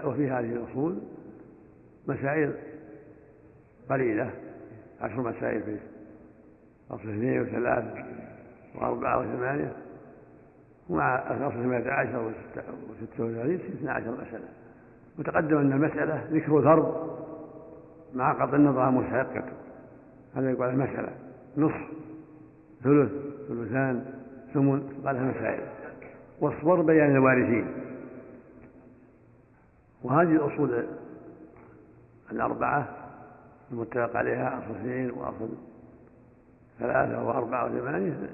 [0.05, 0.99] وفي هذه الأصول
[2.09, 2.53] مسائل
[3.91, 4.31] قليلة
[5.01, 5.77] عشر مسائل في
[6.91, 7.85] أصل اثنين وثلاث
[8.75, 9.73] وأربعة وثمانية
[10.89, 12.33] ومع الأصل ثمانية عشر
[12.91, 14.49] وستة وثلاثين اثنا عشر مسألة.
[15.19, 17.11] وتقدم أن المسألة ذكر ضرب
[18.15, 19.53] مع قطع النظر مستحقته
[20.35, 21.13] هذا يقول المسألة
[21.57, 21.89] نصف
[22.85, 23.11] ثلث
[23.49, 24.05] ثلثان
[24.55, 25.63] ثمن قالها مسائل.
[26.41, 27.67] واصبر بيان الوارثين.
[30.03, 30.87] وهذه الأصول
[32.33, 33.00] الأربعة
[33.73, 35.49] المتفق عليها أصل اثنين وأصل
[36.79, 38.31] ثلاثة وأربعة وثمانية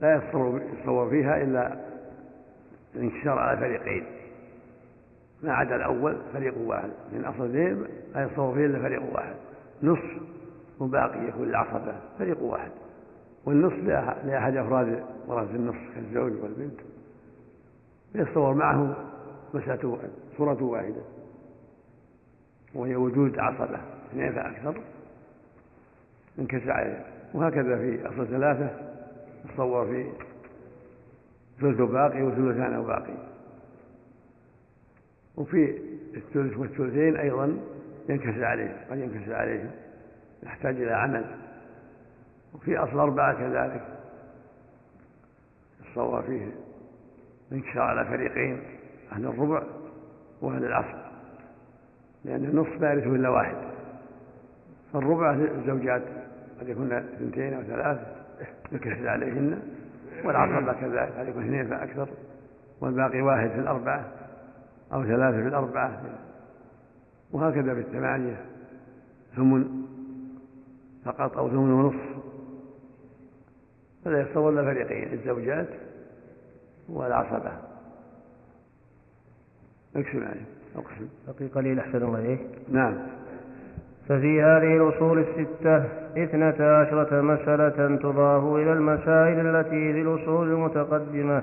[0.00, 1.76] لا يتصور فيها إلا
[2.94, 4.04] الانكسار على فريقين.
[5.42, 9.34] ما عدا الأول فريق واحد من أصل اثنين لا يتصور فيه إلا فريق واحد.
[9.82, 10.20] نصف
[10.80, 12.70] وباقي يكون العصبة فريق واحد.
[13.44, 13.78] والنصف
[14.24, 16.80] لأحد أفراد ورثة النصف كالزوج والبنت.
[18.14, 18.96] يتصور معه
[19.54, 19.98] مسألة
[20.36, 21.02] صورة واحدة
[22.74, 23.97] وهي وجود عصبة.
[24.10, 24.82] اثنين فأكثر
[26.38, 27.04] انكسر عليه
[27.34, 28.70] وهكذا في أصل ثلاثة
[29.54, 30.10] تصور في
[31.60, 33.14] ثلث باقي وثلثان باقي.
[35.36, 35.78] وفي
[36.16, 37.58] الثلث والثلثين أيضا
[38.08, 39.70] ينكسر عليه قد ينكسر عليه
[40.42, 41.24] يحتاج إلى عمل.
[42.54, 43.82] وفي أصل أربعة كذلك
[45.88, 46.46] الصواب فيه
[47.52, 48.62] انكسار على فريقين
[49.12, 49.62] أهل الربع
[50.40, 51.08] وأهل العصر.
[52.24, 53.77] لأن النصف لا يرثه إلا واحد.
[54.92, 56.02] فالربع الزوجات
[56.60, 57.98] قد يكون اثنتين أو ثلاث
[58.72, 59.58] يكسر عليهن
[60.24, 62.08] والعصبة كذلك قد يكون اثنين فأكثر
[62.80, 64.12] والباقي واحد في الأربعة
[64.92, 66.02] أو ثلاثة في الأربعة.
[67.32, 68.44] وهكذا في الثمانية
[69.36, 69.84] ثمن
[71.04, 72.18] فقط أو ثمن ونصف.
[74.04, 75.68] فلا يتصور إلا فريقين الزوجات
[76.88, 77.52] والعصبة
[79.96, 80.44] أقسم عليه
[80.76, 81.08] أقسم.
[81.28, 82.38] بقي قليل أحسن الله إليه
[82.68, 83.17] نعم.
[84.08, 85.84] ففي هذه الأصول الستة
[86.16, 91.42] اثنتا عشرة مسألة تضاف إلى المسائل التي في الأصول المتقدمة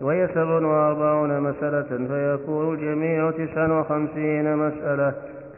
[0.00, 5.12] وهي سبع وأربعون مسألة فيكون الجميع تسعا وخمسين مسألة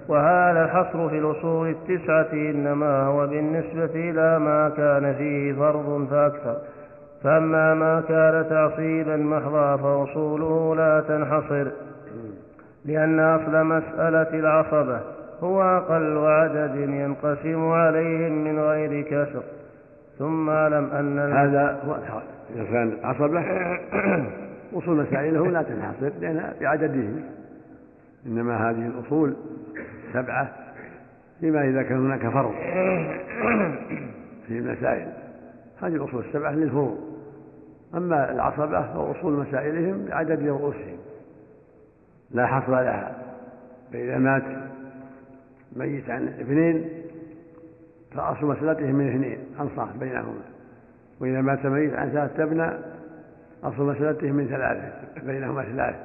[0.09, 6.57] وهذا الحصر في الأصول التسعة إنما هو بالنسبة إلى ما كان فيه فرض فأكثر
[7.25, 11.67] فأما ما كان تعصيبا محضا فأصوله لا تنحصر
[12.85, 15.01] لأن أصل مسألة العصبة
[15.43, 19.43] هو أقل عدد ينقسم عليهم من غير كسر.
[20.19, 21.97] ثم أعلم أن هذا هو
[22.55, 23.45] إذا كان عصبة
[24.75, 27.23] أصول مسائله لا تنحصر لأنها بعددهم
[28.27, 29.37] إنما هذه الأصول
[30.13, 30.53] سبعة
[31.41, 32.53] فيما إذا كان هناك فرض
[34.47, 35.13] في المسائل
[35.83, 36.99] هذه الأصول السبعة للفروض
[37.95, 40.97] أما العصبة فأصول مسائلهم بعدد رؤوسهم.
[42.31, 43.15] لا حصر لها.
[43.93, 44.43] فإذا مات
[45.77, 46.89] ميت عن اثنين
[48.15, 50.43] فأصل مسألتهم من اثنين أنصاف بينهما.
[51.21, 52.71] وإذا مات ميت عن ثلاثة ابنى
[53.65, 54.93] أصل مسألتهم من ثلاثة
[55.27, 55.97] بينهما ثلاث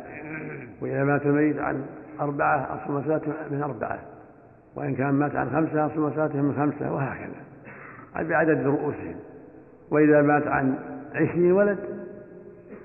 [0.81, 1.85] وإذا مات الميت عن
[2.19, 3.99] أربعة أصل مسألتهم من أربعة.
[4.75, 7.43] وإن كان مات عن خمسة أصل مسألتهم من خمسة وهكذا.
[8.15, 9.15] بعدد رؤوسهم.
[9.91, 10.75] وإذا مات عن
[11.15, 11.77] عشرين ولد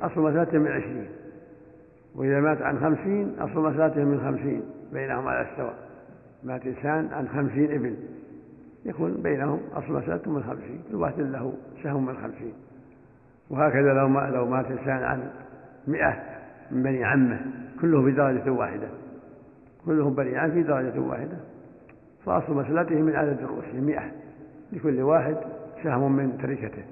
[0.03, 1.09] أصل مسألتهم من عشرين.
[2.17, 5.92] وإذا مات عن خمسين أصل مسألتهم من خمسين بينهم على السواء.
[6.45, 7.97] مات إنسان عن خمسين ابن
[8.85, 11.53] يكون بينهم أصل مسألتهم من خمسين كل واحد له
[11.83, 12.53] سهم من خمسين
[13.51, 15.31] وهكذا لو ما لو مات إنسان عن
[15.87, 16.23] مئة
[16.71, 17.41] من بني عمه
[17.81, 18.89] كله في درجة واحدة.
[19.87, 21.37] كلهم بنيان في درجة واحدة.
[22.25, 24.11] فأصل مسألته من عدد رؤوسهم مئة.
[24.73, 25.37] لكل واحد
[25.83, 26.83] سهم من تركته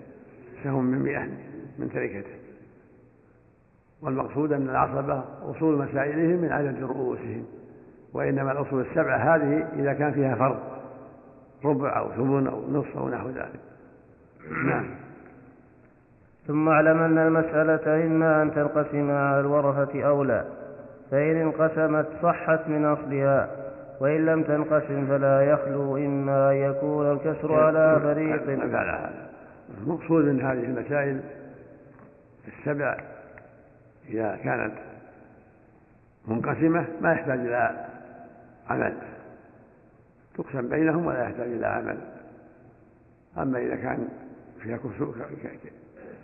[0.64, 1.28] سهم من مئة
[1.78, 2.34] من تركته.
[4.02, 7.44] والمقصود أن العصبة أصول مسائلهم من عدد رؤوسهم.
[8.12, 10.58] وإنما الأصول السبعة هذه إذا كان فيها فرض
[11.64, 13.60] ربع أو ثمن أو نصف أو نحو ذلك.
[14.66, 14.90] نعم.
[16.46, 20.44] ثم اعلم أن المسألة إما أن تنقسم على الورثة أو لا
[21.10, 23.50] فإن انقسمت صحت من أصلها
[24.00, 28.42] وإن لم تنقسم فلا يخلو إما أن يكون الكسر على فريق.
[29.78, 31.20] المقصود من هذه المسائل
[32.48, 32.96] السبع
[34.08, 34.74] إذا كانت
[36.28, 37.89] منقسمة ما يحتاج إلى
[38.70, 38.96] عمل.
[40.34, 41.98] تقسم بينهم ولا يحتاج إلى عمل.
[43.38, 44.08] أما إذا كان
[44.60, 44.78] فيها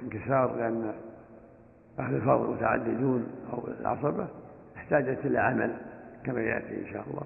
[0.03, 0.95] انكسار لأن
[1.99, 4.29] أهل الفضل متعددون أو العصبة
[4.77, 5.77] احتاجت إلى عمل
[6.25, 7.23] كما يأتي إن شاء الله.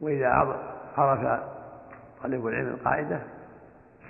[0.00, 0.28] وإذا
[0.96, 1.42] عرف
[2.22, 3.20] طالب العلم القاعدة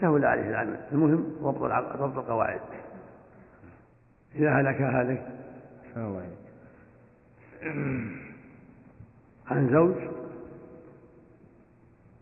[0.00, 0.80] سهل عليه العمل.
[0.92, 1.62] المهم ضبط
[1.96, 2.60] ضبط القواعد.
[4.34, 5.26] إذا هلك هالك.
[5.96, 6.22] الله
[9.50, 9.94] عن زوج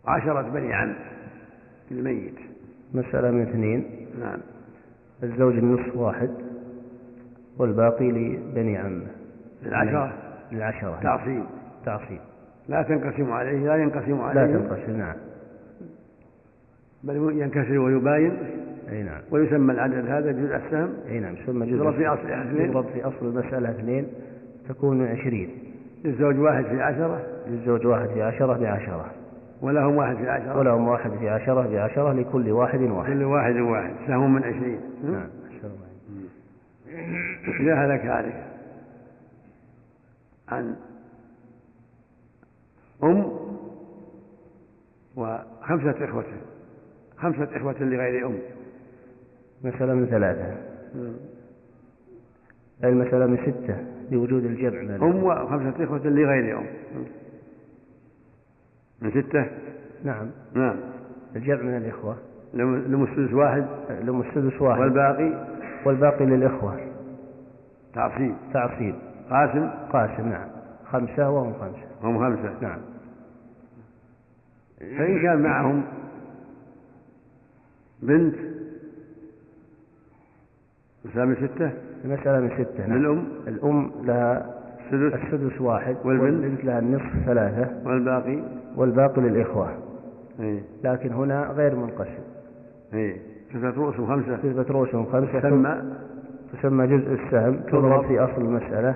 [0.07, 0.95] عشرة بني عم
[1.91, 2.35] للميت.
[2.95, 4.07] مسألة من اثنين.
[4.21, 4.39] نعم.
[5.23, 6.31] الزوج النصف واحد
[7.59, 9.07] والباقي لبني عمه
[9.63, 10.13] للعشرة؟
[10.53, 11.01] للعشرة.
[11.03, 11.45] تعصيب.
[11.85, 12.21] تعصيب.
[12.69, 14.41] لا تنقسم عليه لا ينقسم عليه.
[14.41, 15.17] لا تنقسم نعم.
[17.05, 18.39] بل ينكسر ويباين.
[18.91, 19.21] أي نعم.
[19.31, 20.95] ويسمى العدد هذا جزء السهم.
[21.09, 22.71] أي نعم يسمى جزء يضرب في اصلها اثنين.
[22.71, 24.07] يضرب في أصل المسألة اثنين
[24.69, 25.66] تكون عشرين.
[26.07, 27.27] للزوج واحد في عشرة.
[27.47, 29.13] للزوج واحد في عشرة بعشرة.
[29.61, 30.59] ولهم واحد في عشرة.
[30.59, 33.13] ولهم واحد في عشرة بعشرة لكل واحد واحد.
[33.13, 33.95] كل واحد واحد.
[34.07, 34.81] سهم من عشرين.
[35.05, 35.29] نعم.
[37.61, 38.47] إذا هلك هلك
[40.49, 40.77] عن
[43.03, 43.33] أم
[45.17, 46.25] وخمسة إخوة.
[47.17, 48.39] خمسة إخوة لغير أم.
[49.65, 50.57] مسألة من ثلاثة
[52.85, 53.96] المسألة من ستة.
[54.11, 56.67] لوجود الجمع أم وخمسة إخوة لغير أم
[59.03, 59.47] من ستة؟
[60.05, 60.31] نعم.
[60.55, 60.77] نعم.
[61.37, 62.17] الجمع من الإخوة.
[62.55, 64.81] لم السدس واحد؟ لم السدس واحد.
[64.81, 65.47] والباقي؟
[65.87, 66.81] والباقي للإخوة.
[67.95, 68.35] تعصيب.
[68.53, 68.95] تعصيب.
[69.31, 70.49] قاسم؟ قاسم نعم.
[70.85, 71.87] خمسة وهم خمسة.
[72.03, 72.55] هم خمسة.
[72.61, 72.79] نعم.
[74.79, 75.83] فإن كان معهم
[78.03, 78.35] بنت
[81.15, 81.73] من ستة؟
[82.05, 82.99] المسألة من ستة نعم.
[82.99, 84.57] الأم؟ الأم لها
[84.93, 85.15] السدس.
[85.15, 85.97] السدس واحد.
[86.05, 87.71] والبنت, والبنت لها النصف ثلاثة.
[87.85, 88.43] والباقي؟
[88.77, 89.69] والباقي للإخوة.
[90.41, 90.61] إيه.
[90.85, 92.23] لكن هنا غير منقسم.
[92.95, 93.17] إيه.
[93.55, 94.37] كثرة رؤوسهم خمسة.
[94.37, 95.41] كثرة رؤوسهم خمسة.
[95.41, 95.83] تسمى؟
[96.53, 97.57] تسمى جزء السهم.
[97.57, 98.95] تضرب في أصل المسألة.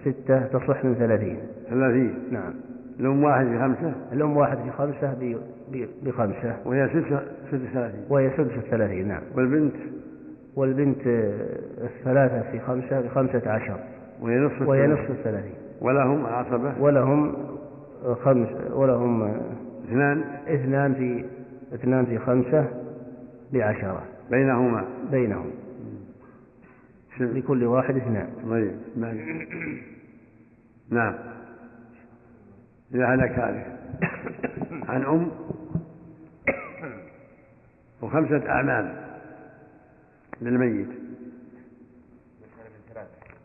[0.00, 1.38] ستة تصح من ثلاثين.
[1.70, 2.54] ثلاثين؟ نعم.
[3.00, 5.38] الأم واحد في خمسة؟ الأم واحد في خمسة.
[6.02, 6.56] بخمسة.
[6.64, 8.00] وهي سدس سدس ثلاثين.
[8.10, 9.22] وهي سدس الثلاثين نعم.
[9.36, 9.74] والبنت؟
[10.58, 11.06] والبنت
[11.84, 13.80] الثلاثة في خمسة بخمسة عشر.
[14.20, 17.36] وهي نصف وهي نصف الثلاثين ولهم عصبة؟ ولهم
[18.24, 19.22] خمس ولهم
[19.88, 20.24] اثنان.
[20.48, 21.24] اثنان في
[21.74, 22.68] اثنان في خمسة
[23.52, 24.02] بعشرة.
[24.30, 25.50] بينهما؟ بينهم.
[27.20, 28.28] لكل واحد اثنان.
[28.50, 28.76] طيب
[30.90, 31.14] نعم.
[32.94, 33.38] إذا هلك
[34.88, 35.30] عن أم.
[38.02, 39.07] وخمسة أعمام.
[40.42, 40.88] للميت.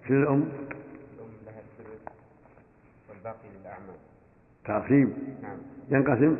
[0.03, 0.43] في الأم؟ الأم
[1.45, 2.01] لها الثلث
[3.09, 3.95] والباقي للأعمام
[4.65, 5.09] تعصيب.
[5.43, 5.57] نعم.
[5.89, 6.37] ينقسم؟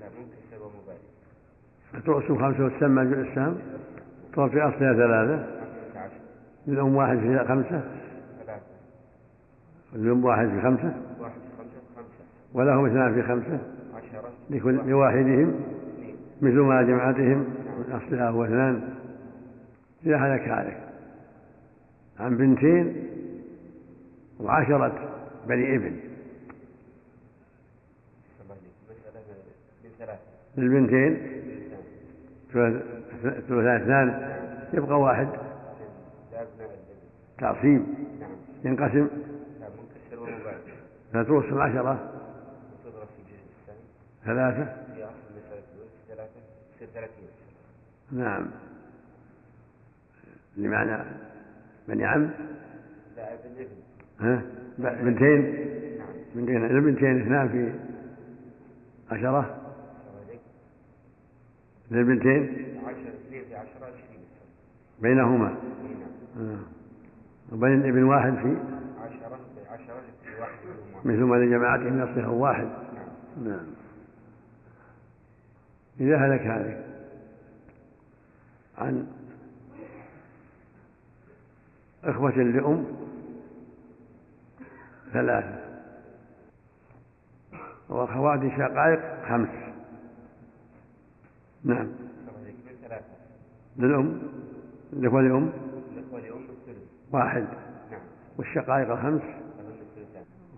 [0.00, 0.98] لا منكسر ومبالي
[1.92, 3.58] فتقسم خمسة وتسمى السهم.
[4.32, 5.64] تضرب في أصلها ثلاثة.
[6.66, 7.82] للأم واحد في خمسة.
[8.44, 8.62] ثلاثة
[9.92, 10.94] والأم واحد في خمسة.
[11.20, 13.58] واحد في خمسة خمسة ولهم اثنان في خمسة.
[13.94, 14.32] عشرة.
[14.50, 15.60] لكل لواحدهم.
[16.42, 17.38] مثل ما جمعتهم.
[17.78, 18.93] من أصلها هو اثنان.
[20.06, 20.88] إذا هلك هلك
[22.20, 23.08] عن بنتين
[24.40, 25.14] وعشرة
[25.48, 26.00] بني ابن
[29.84, 30.20] عليك ثلاثة
[30.56, 31.42] للبنتين؟
[33.48, 34.34] ثلثان اثنان
[34.72, 35.28] يبقى واحد.
[37.38, 37.84] تعصيب.
[38.20, 38.30] نعم
[38.64, 39.08] ينقسم.
[41.12, 42.10] فتوصل عشرة.
[42.84, 43.76] وتضرب في جزء السهم
[44.24, 44.84] ثلاثة.
[46.78, 46.86] في
[50.56, 51.04] نعم لمعنى
[51.88, 52.30] بني عم؟
[53.16, 53.76] لا ابن ابن.
[54.20, 54.42] ها؟
[54.78, 55.54] بنتين؟
[56.34, 57.72] بنتين البنتين اثنان في
[59.14, 59.60] عشرة؟
[61.90, 64.24] للبنتين؟ اثنين في عشرة عشرين.
[65.02, 65.56] بينهما؟
[66.40, 66.58] آه.
[67.52, 68.56] وبين الابن واحد في؟
[69.00, 69.40] عشرة
[69.70, 72.64] بعشرة لكل واحد مثل ما لجماعتهم يصلح واحد.
[72.64, 73.48] نعم.
[73.48, 73.66] نعم.
[76.00, 76.84] إذا هلك هلك
[78.78, 79.06] عن
[82.04, 82.84] إخوة لأم
[85.12, 85.64] ثلاثة
[87.88, 89.48] وأخوات شقائق خمس.
[91.64, 91.88] نعم.
[93.76, 94.22] للأم
[94.92, 95.52] الإخوة لأم؟
[95.96, 96.20] الإخوة
[97.12, 97.46] واحد.
[97.90, 98.00] نعم
[98.38, 99.22] والشقائق الخمس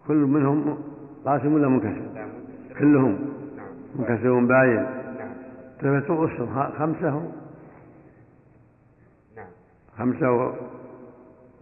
[0.08, 0.78] كل منهم
[1.24, 2.28] قاسم ولا منكسر؟
[2.78, 3.18] كلهم.
[3.94, 4.86] منكسر باين.
[5.82, 6.26] نعم أسر
[6.78, 7.32] خمسة
[9.98, 10.54] خمسة.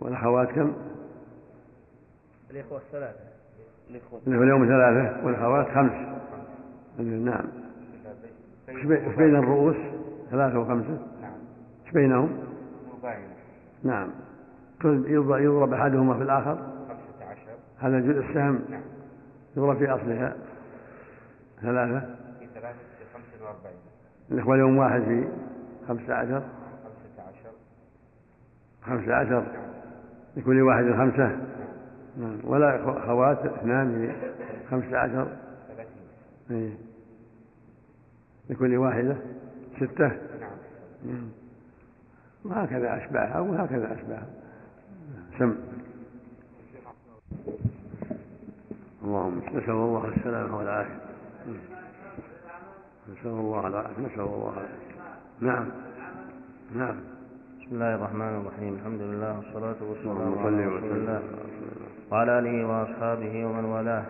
[0.05, 0.73] والأخوات كم؟
[2.51, 3.21] الإخوة الثلاثة.
[3.91, 4.21] الإخوة.
[4.27, 5.93] اليوم ثلاثة والأخوات خمس.
[6.99, 7.45] نعم.
[8.69, 8.85] إيش
[9.17, 9.77] بين الرؤوس؟
[10.31, 11.33] ثلاثة وخمسة؟ نعم.
[11.87, 12.39] إيش بينهم؟
[13.83, 14.11] نعم.
[14.85, 16.55] يضرب أحدهما في الآخر.
[16.89, 17.51] خمسة عشر.
[17.79, 18.65] هذا جزء السهم.
[18.71, 18.83] نعم.
[19.57, 20.37] يضرب في أصلها.
[21.63, 22.01] ثلاثة.
[22.41, 23.77] في ثلاثة في خمسة وأربعين.
[24.33, 25.29] الإخوة اليوم واحد في
[25.89, 26.43] خمسة عشر.
[26.85, 27.51] خمسة عشر.
[28.83, 29.74] خمسة عشر.
[30.37, 31.39] لكل واحد خمسة
[32.17, 32.39] نعم.
[32.45, 34.13] ولا أخوات اثنان
[34.71, 35.29] خمسة عشر.
[36.49, 36.77] ثلاثين
[38.51, 39.17] لكل واحدة
[39.77, 40.13] ستة.
[41.07, 41.29] نعم.
[42.45, 44.27] وهكذا أشباهها وهكذا أشباهها
[45.39, 45.55] سم.
[49.05, 51.01] اللهم نسأل الله السلامة والعافية.
[53.13, 54.03] نسأل الله العافية.
[54.03, 54.95] نسأل الله العافية.
[55.41, 55.69] نعم.
[56.75, 57.14] نعم.
[57.75, 58.75] بسم الله الرحمن الرحيم.
[58.75, 61.21] الحمد لله والصلاة والسلام على رسول الله
[62.11, 64.05] وعلى آله وأصحابه ومن والاه.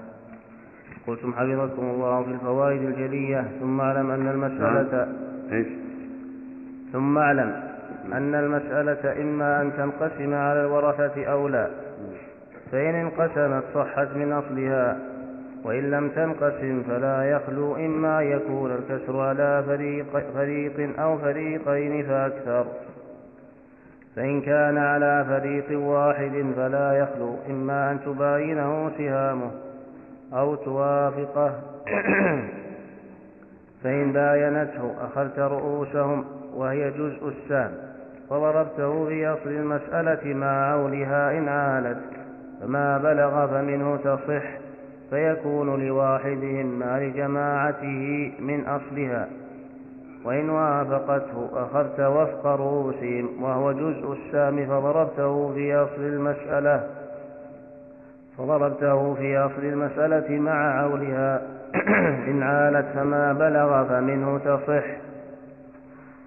[1.06, 5.08] قلتم حفظكم الله في الفوائد الجلية ثم أعلم أن المسألة نعم.
[5.52, 5.66] إيش؟
[6.92, 7.62] ثم أعلم
[8.12, 11.70] أن المسألة إما أن تنقسم على الورثة أو لا.
[12.72, 14.98] فإن انقسمت صحت من أصلها
[15.64, 22.66] وإن لم تنقسم فلا يخلو إما يكون الكسر على فريق, فريق أو فريقين فأكثر.
[24.16, 29.50] فإن كان على فريق واحد فلا يخلو إما أن تباينه سهامه
[30.32, 31.52] أو توافقه.
[33.84, 36.24] فإن باينته أخذت رؤوسهم
[36.54, 37.70] وهي جزء السام
[38.30, 42.00] فضربته في أصل المسألة مع عولها إن عالت
[42.60, 44.44] فما بلغ فمنه تصح
[45.10, 49.28] فيكون لواحدهم مع لجماعته من أصلها.
[50.24, 56.90] وإن وافقته أخذت وفق رؤوسهم وهو جزء السام فضربته في أصل المسألة
[58.38, 61.42] فضربته في أصل المسألة مع عولها.
[62.30, 64.84] إن عالت فما بلغ فمنه تصح.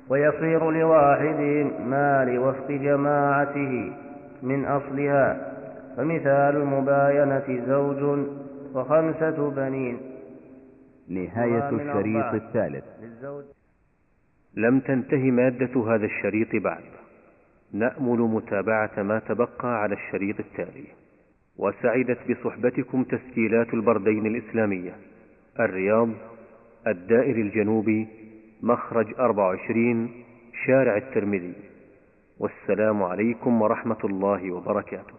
[0.09, 3.93] ويصير لواحدهم ما لوفق جماعته
[4.43, 5.53] من أصلها.
[5.97, 8.19] فمثال المباينة زوج
[8.73, 9.97] وخمسة بنين.
[11.09, 12.83] نهاية الشريط الثالث.
[14.55, 16.83] لم تنتهي مادة هذا الشريط بعد.
[17.73, 20.85] نأمل متابعة ما تبقى على الشريط التالي.
[21.57, 24.95] وسعدت بصحبتكم تسجيلات البردين الإسلامية.
[25.59, 26.09] الرياض
[26.87, 28.07] الدائر الجنوبي
[28.63, 30.09] مخرج 24
[30.65, 31.53] شارع الترمذي.
[32.39, 35.16] والسلام عليكم ورحمة الله وبركاته.